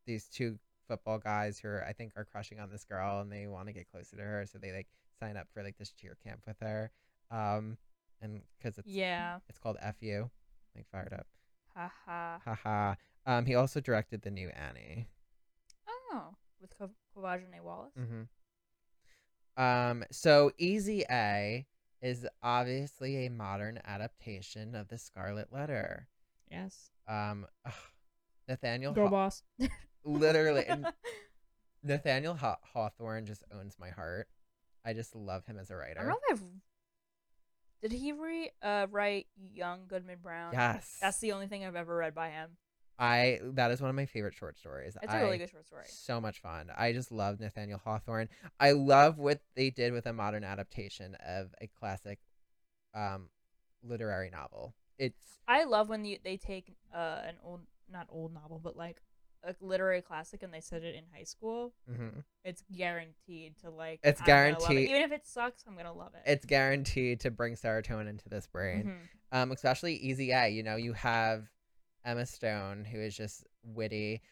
[0.07, 0.59] these two
[0.89, 3.73] football guys who are, I think are crushing on this girl and they want to
[3.73, 4.87] get closer to her, so they like
[5.19, 6.91] sign up for like this cheer camp with her.
[7.31, 7.77] Um,
[8.23, 9.39] and because it's Yeah.
[9.49, 10.31] it's called FU,
[10.74, 11.27] like fired up.
[11.74, 12.41] Ha ha.
[12.45, 12.97] Ha ha.
[13.27, 15.09] Um, he also directed the new Annie.
[16.12, 17.93] Oh, with Ko- Quvenzhané Wallis.
[17.99, 18.23] Mm-hmm.
[19.62, 21.66] Um, so Easy A
[22.03, 26.09] is obviously a modern adaptation of the Scarlet Letter.
[26.51, 26.91] Yes.
[27.09, 27.73] Um, ugh,
[28.49, 29.43] Nathaniel, Girl Haw- boss.
[30.07, 30.87] literally, and
[31.83, 34.28] Nathaniel Haw- Hawthorne just owns my heart.
[34.85, 36.09] I just love him as a I don't writer.
[36.09, 36.43] know if I've.
[37.83, 40.53] Did he re uh write Young Goodman Brown?
[40.53, 42.57] Yes, That's the only thing I've ever read by him.
[42.99, 44.97] I that is one of my favorite short stories.
[45.03, 45.85] It's a really good short story.
[45.87, 46.70] So much fun.
[46.77, 48.28] I just love Nathaniel Hawthorne.
[48.59, 52.19] I love what they did with a modern adaptation of a classic
[52.95, 53.28] um
[53.83, 54.74] literary novel.
[54.99, 57.61] It's I love when you, they take uh an old
[57.91, 59.01] not old novel but like
[59.47, 61.73] a literary classic and they said it in high school.
[61.90, 62.24] mhm.
[62.44, 64.01] It's guaranteed to like.
[64.02, 64.32] It's I'm love it.
[64.66, 65.64] guaranteed- even if it sucks.
[65.66, 66.23] I'm gonna love it.
[66.27, 68.85] it's guaranteed to bring serotonin to this brain.
[69.32, 69.36] Mhm.
[69.39, 71.48] Um especially Easy A, you know, you have
[72.05, 74.23] Emma Stone who is just witty.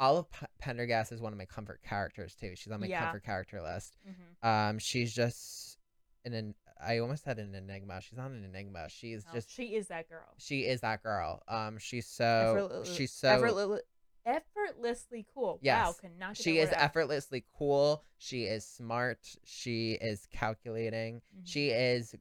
[0.00, 2.54] Olive P- Penderghast is one of my comfort characters too.
[2.56, 3.04] She's on my Yeah.
[3.04, 3.96] comfort character list.
[4.06, 4.46] Mhm.
[4.48, 5.78] Um she's just
[6.24, 8.00] an, an I almost said an enigma.
[8.00, 8.88] She's not an enigma.
[8.90, 10.34] She's No, just she is that girl.
[10.38, 11.42] she is that girl.
[11.48, 12.24] Um, she's so
[12.68, 13.82] Effortless- she's so effortless-
[14.26, 15.54] effortlessly cool.
[15.54, 16.00] Wow, Yes.
[16.00, 16.76] could not she is out.
[16.78, 18.04] effortlessly cool.
[18.18, 19.18] She is smart.
[19.44, 21.22] She is calculating.
[21.36, 21.42] Mhm.
[21.44, 22.14] She is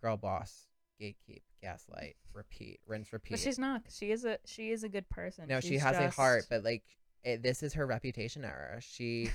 [0.00, 0.66] girl boss,
[1.00, 3.30] gatekeep, gaslight, repeat, rinse, repeat.
[3.34, 3.82] But she's not.
[3.90, 5.46] she is a she is a good person.
[5.48, 6.82] no, she She's has a heart, but like
[7.24, 8.80] it, this is her reputation era.
[8.80, 9.30] She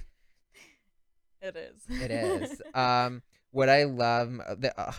[1.42, 1.84] it is.
[2.02, 2.62] it is.
[2.74, 3.22] um,
[3.52, 4.74] what I love the.
[4.78, 4.92] Uh,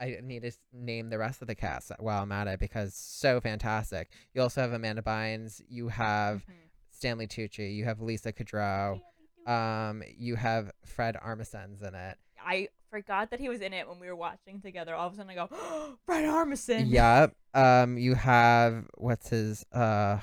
[0.00, 3.40] I need to name the rest of the cast while I'm at it because so
[3.40, 4.10] fantastic.
[4.34, 5.60] You also have Amanda Bynes.
[5.68, 6.52] You have Mhm.
[6.90, 7.74] Stanley Tucci.
[7.74, 9.00] You have Lisa Kudrow.
[9.46, 12.18] Um, you have Fred Armisen's in it.
[12.44, 14.94] I forgot that he was in it when we were watching together.
[14.94, 15.46] All of a sudden, I go,
[16.06, 16.84] Fred Armisen.
[16.90, 17.34] Yep.
[17.54, 20.18] Um, you have what's his uh,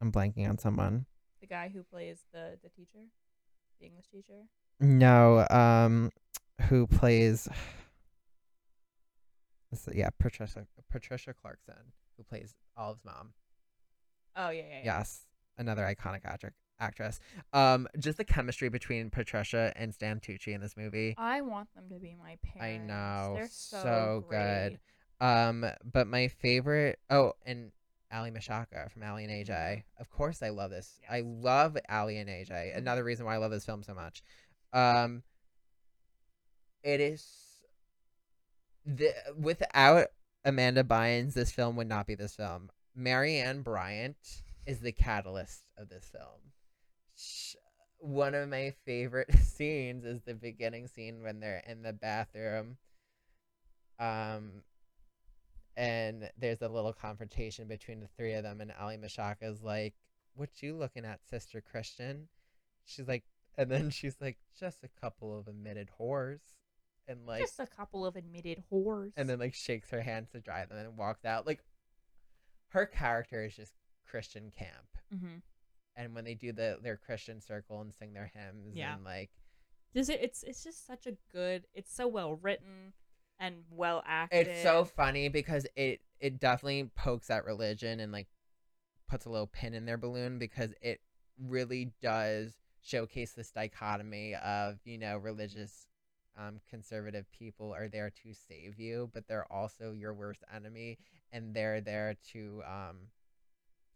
[0.00, 1.06] I'm blanking on someone.
[1.40, 3.06] the guy who plays the the teacher,
[3.80, 4.42] the English teacher.
[4.80, 6.10] No, um,
[6.68, 7.48] who plays?
[9.70, 13.34] This is- yeah, Patricia Patricia Clarkson, who plays Olive's mom.
[14.36, 14.98] Oh yeah, yeah, yeah.
[14.98, 15.26] Yes,
[15.58, 17.18] another iconic actor actress.
[17.52, 21.14] Um, just the chemistry between Patricia and Stan Tucci in this movie.
[21.18, 22.62] I want them to be my parents.
[22.62, 24.78] I know, They're so, so good.
[25.20, 27.72] Um, but my favorite oh, and
[28.12, 29.48] Aly Michalka from Aly and AJ.
[29.50, 29.82] Mhm.
[29.98, 31.00] Of course I love this.
[31.10, 32.72] I love Aly and AJ.
[32.72, 32.76] Mhm.
[32.78, 34.22] Another reason why I love this film so much.
[34.72, 35.24] Um
[36.84, 37.47] it is
[38.88, 40.08] the without
[40.44, 42.70] Amanda Bynes, this film would not be this film.
[42.94, 46.52] Marianne Bryant is the catalyst of this film.
[47.98, 52.76] One of my favorite scenes is the beginning scene when they're in the bathroom
[54.00, 54.62] um
[55.76, 59.94] and there's a little confrontation between the three of them and Aly Michalka is like,
[60.34, 62.28] What you looking at, sister Christian?
[62.84, 63.24] She's like
[63.58, 66.40] and then she's like, Just a couple of admitted whores
[67.08, 69.12] and like Just a couple of admitted whores.
[69.16, 71.46] and then like shakes her hands to dry them and walks out.
[71.46, 71.62] Like
[72.68, 73.72] her character is just
[74.06, 74.86] Christian camp.
[75.10, 75.36] hmm
[75.96, 78.94] and when they do the their Christian circle and sing their hymns Yeah.
[78.94, 79.30] and like
[79.94, 81.66] Just it, it's it's just such a good.
[81.74, 82.92] It's so well written
[83.40, 84.46] and well acted.
[84.46, 88.28] it's so funny because it it definitely pokes at religion and like
[89.08, 91.00] puts a little pin in their balloon because it
[91.36, 95.87] really does showcase this dichotomy of you know religious
[96.38, 100.98] um, conservative people are there to save you but they're also your worst enemy
[101.32, 102.96] and they're there to um,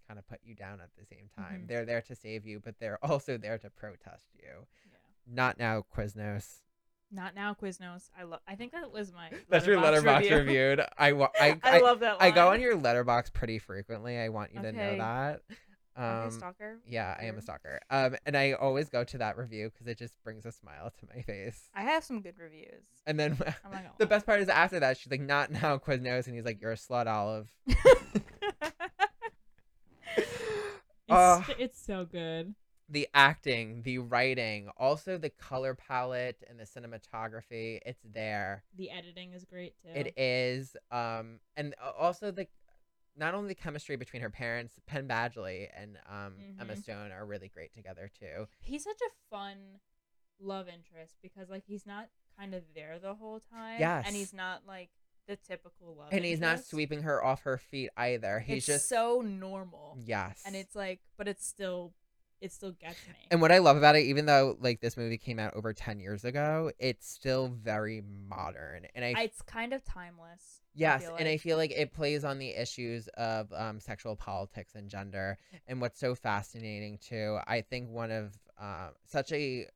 [0.09, 1.69] kind of put you down at the same time Mhm.
[1.69, 4.99] they're there to save you but they're also there to protest you Yeah.
[5.27, 6.63] not now quiznos
[7.15, 8.09] Not now, Quiznos.
[8.19, 8.41] I love.
[8.49, 9.29] I think that was my.
[9.51, 10.37] that's your letterboxd review.
[10.37, 12.17] reviewed I, wa- I, I, love that.
[12.21, 14.17] I go on your letterboxd pretty frequently.
[14.19, 15.43] I want you to know that.
[15.97, 16.79] Um, stalker.
[16.87, 17.81] yeah, I am a stalker.
[17.91, 21.07] Um, and I always go to that review because it just brings a smile to
[21.15, 21.69] my face.
[21.75, 22.85] I have some good reviews.
[23.07, 23.39] And then
[23.99, 26.73] the best part is after that, she's like, "Not now, Quiznos," and he's like, "You're
[26.73, 27.51] a slut, Olive."
[31.09, 32.55] It's, it's so good.
[32.89, 38.65] the acting, the writing, also the color palette and the cinematography, it's there.
[38.77, 39.91] The editing is great too.
[39.95, 40.75] It is.
[40.91, 42.47] Um, and also the
[43.17, 46.83] not only the chemistry between her parents, Penn Badgley and um Emma Mhm.
[46.83, 48.47] Stone are really great together too.
[48.61, 49.81] he's such a fun
[50.41, 52.09] love interest because like he's not
[52.39, 53.79] kind of there the whole time.
[53.79, 54.05] Yes.
[54.07, 54.91] And he's not like
[55.29, 56.09] the typical love.
[56.13, 58.41] and he's not sweeping her off her feet either.
[58.41, 59.97] He's it's just so normal.
[60.05, 60.43] yes.
[60.45, 61.93] And it's like, but it's still,
[62.41, 63.15] it still gets me.
[63.31, 66.01] and what I love about it, even though like this movie came out over ten
[66.01, 68.87] years ago, it's still very modern.
[68.97, 70.62] And I, it's kind of timeless.
[70.75, 74.75] I yes, and I feel like it plays on the issues of um, sexual politics
[74.75, 75.39] and gender.
[75.67, 79.67] And what's so fascinating too, I think one of uh, such a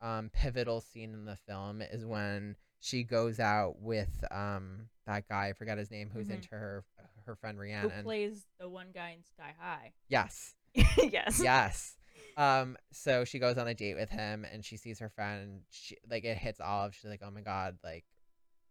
[0.00, 5.48] um, pivotal scene in the film is when she goes out with um, that guy.
[5.48, 6.10] I forgot his name.
[6.12, 6.34] Who's Mhm.
[6.34, 6.84] into her
[7.24, 8.04] her friend Who Rhiannon.
[8.04, 9.92] plays the one guy in Sky High?
[10.08, 10.54] yes.
[10.74, 11.40] yes.
[11.42, 11.96] yes.
[12.36, 15.60] Um, so she goes on a date with him and she sees her friend and
[15.70, 16.94] she like it hits Olive.
[16.94, 18.04] She's like, Oh my god, like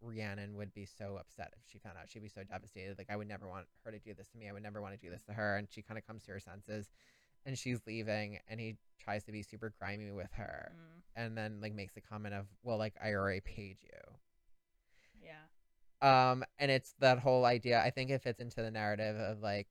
[0.02, 2.10] Rhiannon would be so upset if she found out.
[2.10, 2.98] She'd be so devastated.
[2.98, 4.48] Like I would never want her to do this to me.
[4.50, 5.58] I would never want to do this to her.
[5.58, 6.90] And she kind of comes to her senses
[7.46, 11.60] and she's leaving and he tries to be super grimy with her Mm, and then
[11.62, 13.90] like makes the comment of, Well, like I already paid you.
[15.22, 15.32] yeah.
[16.02, 17.82] Um, and it's that whole idea.
[17.82, 19.68] I think it fits into the narrative of like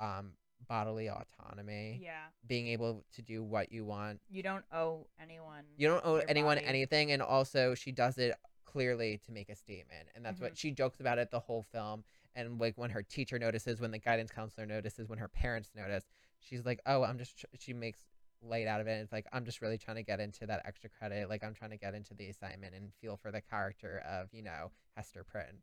[0.00, 0.32] um
[0.68, 2.00] bodily autonomy.
[2.02, 2.22] Yeah.
[2.46, 5.64] Being able to do what you want You don't owe anyone.
[5.76, 6.66] You don't owe anyone body.
[6.66, 8.34] anything, and also she does it
[8.74, 10.44] clearly to make a statement, and that's Mm-hmm.
[10.46, 12.04] what she jokes about it the whole film.
[12.34, 16.04] And like when her teacher notices, when the guidance counselor notices, when her parents notice,
[16.40, 18.00] she's like, "Oh, I'm just." She makes
[18.42, 18.92] light out of it.
[18.92, 21.28] And it's like I'm just really trying to get into that extra credit.
[21.28, 24.42] Like I'm trying to get into the assignment and feel for the character of you
[24.42, 25.62] know Hester Prynne.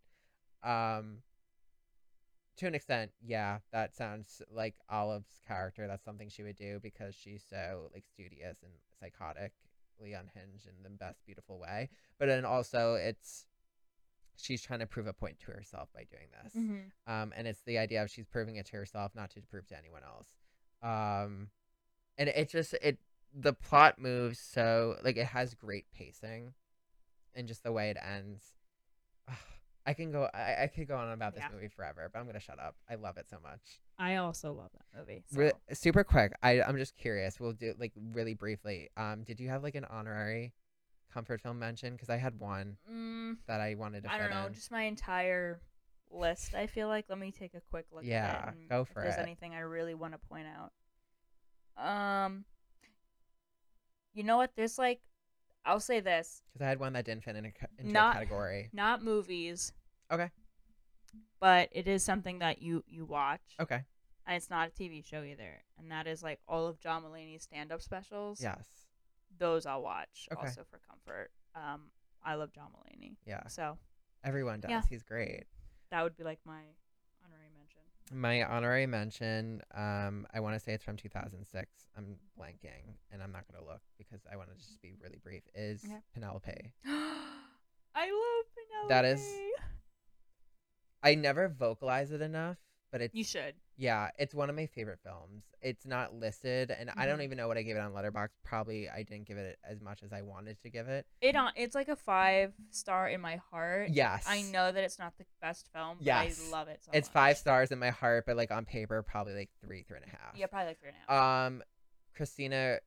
[0.64, 1.18] Um,
[2.58, 5.88] to an extent, yeah, that sounds like Olive's character.
[5.88, 8.74] That's something she would do because she's so like studious and
[10.02, 11.90] psychotically unhinged in the best beautiful way.
[12.20, 13.48] But then also, it's
[14.38, 16.54] she's trying to prove a point to herself by doing this.
[16.54, 16.92] Mhm.
[17.08, 19.78] Um, and it's the idea of she's proving it to herself, not to prove to
[19.78, 20.28] anyone else.
[20.82, 21.52] Um,
[22.18, 23.00] and it just it
[23.34, 26.54] the plot moves so like it has great pacing,
[27.34, 28.54] and just the way it ends.
[29.28, 29.36] Ugh,
[29.86, 30.30] I can go.
[30.34, 31.54] I, I could go on about this Yeah.
[31.56, 32.76] movie forever, but I'm gonna shut up.
[32.90, 33.80] I love it so much.
[33.98, 35.24] I also love that movie.
[35.32, 36.34] So, Re- super quick.
[36.44, 37.40] I I'm just curious.
[37.40, 38.90] We'll do like really briefly.
[38.98, 40.54] Um, did you have like an honorary
[41.14, 41.94] comfort film mention?
[41.94, 44.10] Because I had one mm, that I wanted to.
[44.10, 44.22] Find.
[44.22, 44.48] I don't know.
[44.48, 44.54] in.
[44.54, 45.62] Just my entire
[46.12, 46.54] list.
[46.54, 47.06] I feel like.
[47.10, 48.04] Let me take a quick look.
[48.06, 49.22] Yeah, at it go if for There's it.
[49.22, 50.46] anything I really want to point
[51.78, 52.26] out.
[52.26, 52.46] Um.
[54.14, 54.52] You know what?
[54.58, 55.00] There's like,
[55.66, 58.20] I'll say this: Because I had one that didn't fit in a, into Not- a
[58.20, 58.70] category.
[58.74, 59.74] not movies.
[60.12, 60.30] Okay.
[61.40, 63.42] But it is something that you you watch.
[63.60, 63.82] Okay.
[64.28, 67.44] And it's not a TV show either, and that is like all of John Mulaney's
[67.44, 68.40] stand-up specials.
[68.42, 68.68] Yes.
[69.40, 70.42] Those I'll watch Okay.
[70.48, 71.32] also for comfort.
[71.56, 71.90] Um,
[72.24, 73.48] I love John Mulaney, Yeah.
[73.48, 73.78] so
[74.24, 74.70] Everyone does.
[74.70, 74.82] Yeah.
[74.88, 75.46] He's great.
[75.90, 76.62] that would be like my.
[78.14, 81.70] My honorary mention, um, I want to say it's from 2006.
[81.98, 85.44] I'm blanking, and I'm not gonna look because I want to just be really brief.
[85.56, 86.00] Is Okay.
[86.14, 86.74] Penelope?
[86.86, 88.90] I love Penelope.
[88.90, 89.40] That is-
[91.04, 92.58] I never vocalize it enough,
[92.92, 93.56] but it's You should.
[93.82, 95.44] Yeah, it's one of my favorite films.
[95.60, 97.24] It's not listed, and I don't Mhm.
[97.24, 98.30] even know what I gave it on Letterboxd.
[98.44, 101.08] Probably I didn't give it as much as I wanted to give it.
[101.20, 101.52] It on.
[101.56, 103.90] It's like a five star in my heart.
[103.90, 105.98] Yes, I know that it's not the best film.
[105.98, 106.40] But Yes.
[106.48, 107.14] I love it so it's much.
[107.14, 110.10] five stars in my heart, but like on paper, probably like three, three and a
[110.16, 110.36] half.
[110.38, 111.48] Yeah, probably like three and a half.
[111.48, 111.64] Um,
[112.14, 112.82] Christina,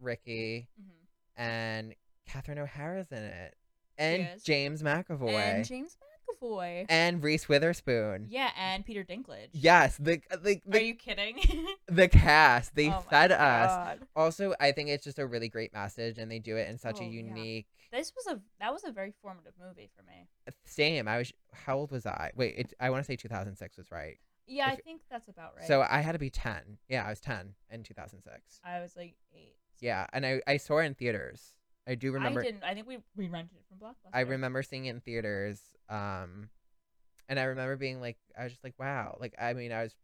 [0.00, 0.90] Ricci, Mhm.
[1.36, 1.94] and
[2.26, 3.56] Catherine O'Hara's in it,
[3.98, 4.42] and is.
[4.42, 5.30] James McAvoy.
[5.32, 5.96] And James
[6.42, 6.86] McAvoy.
[6.88, 8.26] And Reese Witherspoon.
[8.28, 9.48] Yeah, and Peter Dinklage.
[9.52, 11.38] Yes, the uh, the Are you kidding?
[11.86, 13.98] the cast they Oh fed us.
[14.16, 17.00] Also, I think it's just a really great message, and they do it in such
[17.00, 17.10] a Oh, yeah.
[17.10, 17.66] unique.
[17.92, 20.28] This was a that was a very formative movie for me.
[20.46, 21.08] Uh, same.
[21.08, 21.32] I was.
[21.52, 22.30] How old was I?
[22.36, 24.18] Wait, it, I want to say 2006 was right.
[24.46, 25.66] Yeah, I think that's about right.
[25.66, 26.78] So I had to be 10.
[26.88, 28.60] Yeah, I was 10 in 2006.
[28.64, 29.54] I was like eight.
[29.80, 31.54] Yeah, and I I saw it in theaters.
[31.88, 32.40] I do remember.
[32.40, 32.62] I didn't.
[32.62, 34.10] I think we we rented it from Blockbuster.
[34.12, 35.60] I remember seeing it in theaters.
[35.90, 36.48] Um,
[37.28, 39.16] and I remember being like, I was just like, wow.
[39.20, 39.94] Like, I mean, I was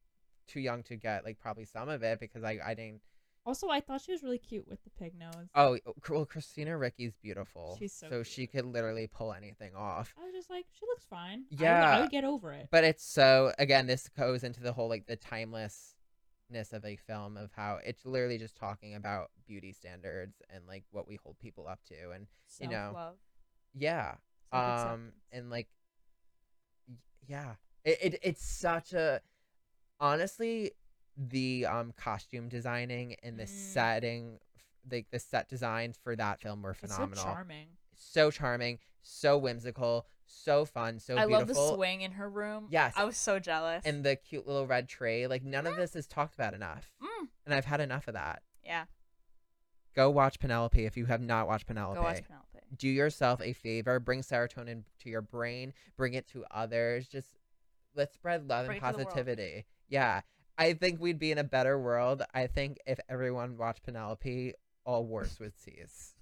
[0.48, 3.00] too young to get like probably some of it because I I didn't.
[3.44, 5.48] Also, I thought she was really cute with the pig nose.
[5.54, 5.78] Oh,
[6.10, 7.76] well, Christina Ricci's beautiful.
[7.78, 8.26] She's so so cute.
[8.26, 10.12] she could literally pull anything off.
[10.20, 11.44] I was just like, she looks fine.
[11.52, 12.66] I would- I would, get over it.
[12.72, 17.36] But it's so again, this goes into the whole like the timelessness of a film
[17.36, 21.68] of how it's literally just talking about beauty standards and like what we hold people
[21.68, 22.26] up to and
[22.60, 23.16] you know, Self-love.
[23.74, 24.14] yeah
[24.52, 25.68] um and like
[27.26, 27.54] yeah
[27.84, 29.20] it, it it's such a
[30.00, 30.72] honestly
[31.16, 33.48] the um costume designing and the Mm.
[33.48, 34.38] setting
[34.90, 37.66] like the set designs for that film were It's so phenomenal charming.
[37.94, 41.34] so charming so whimsical so fun so beautiful.
[41.34, 42.66] I love the swing in her room.
[42.70, 42.94] Yes.
[42.96, 43.82] I was so jealous.
[43.84, 47.28] and the cute little red tray like none of this is talked about enough Mm.
[47.46, 48.84] and i've had enough of that yeah,
[49.94, 52.56] go watch penelope if you have not watched penelope go watch Penelope.
[52.76, 57.28] Do yourself a favor bring serotonin to your brain bring it to others just
[57.94, 59.09] let's spread love Bring and it to the world.
[59.14, 60.20] positivity yeah
[60.59, 64.52] i think we'd be in a better world i think if everyone watched penelope
[64.84, 66.14] all wars would cease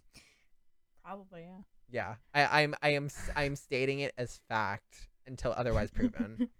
[1.04, 1.60] Probably, yeah.
[1.90, 2.14] yeah
[2.48, 6.48] I, i'm i am I'm stating it as fact until otherwise proven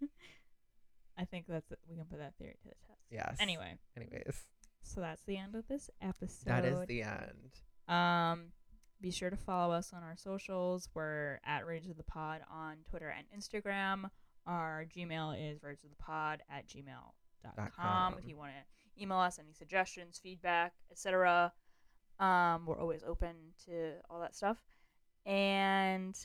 [1.17, 1.79] I think that's it.
[1.89, 3.01] we can put that theory to the test.
[3.11, 4.45] yes Anyway, anyways
[4.83, 6.45] so that's the end of this episode.
[6.47, 7.53] that is the end
[7.89, 8.47] Um,
[9.05, 10.89] be sure to follow us on our socials.
[10.95, 14.09] We're at Rage of the Pod on Twitter and Instagram.
[14.47, 17.71] Our Gmail is rage of the pod at gmail.com.
[17.77, 18.15] Com.
[18.19, 21.53] If you want to email us any suggestions, feedback, etc.,
[22.19, 23.35] um, we're always open
[23.67, 24.57] to all that stuff.
[25.27, 26.17] And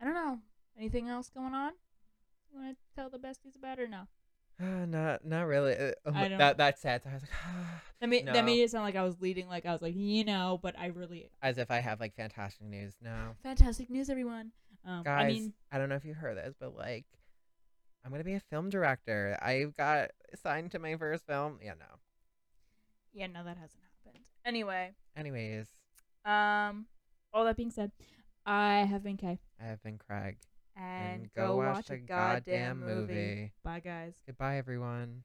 [0.00, 0.38] I don't know,
[0.78, 1.72] anything else going on?
[2.52, 4.06] You want to tell the besties about or no?
[4.60, 5.74] Uh, not not really.
[5.76, 7.02] Uh, I don't- that that's sad.
[7.08, 7.30] I was like,
[8.00, 8.32] That made No.
[8.32, 10.78] that made it sound like I was leading, like I was like, you know, but
[10.78, 12.94] I really, as if I have like fantastic news.
[13.02, 14.52] No, Fantastic news, everyone.
[14.86, 17.04] um, guys, I mean, I don't know if you heard this, but like,
[18.04, 19.38] I'm gonna be a film director.
[19.42, 20.10] I've got
[20.42, 21.58] signed to my first film.
[21.62, 21.86] Yeah, no.
[23.12, 24.24] Yeah, no, that hasn't happened.
[24.46, 25.66] Anyway, Anyways,
[26.24, 26.86] um,
[27.34, 27.92] all that being said,
[28.46, 29.38] I have been Kay.
[29.60, 30.38] I have been Craig,
[30.76, 33.52] and, go, watch, a goddamn movie.
[33.64, 34.14] Bye, guys.
[34.26, 35.24] Goodbye, everyone.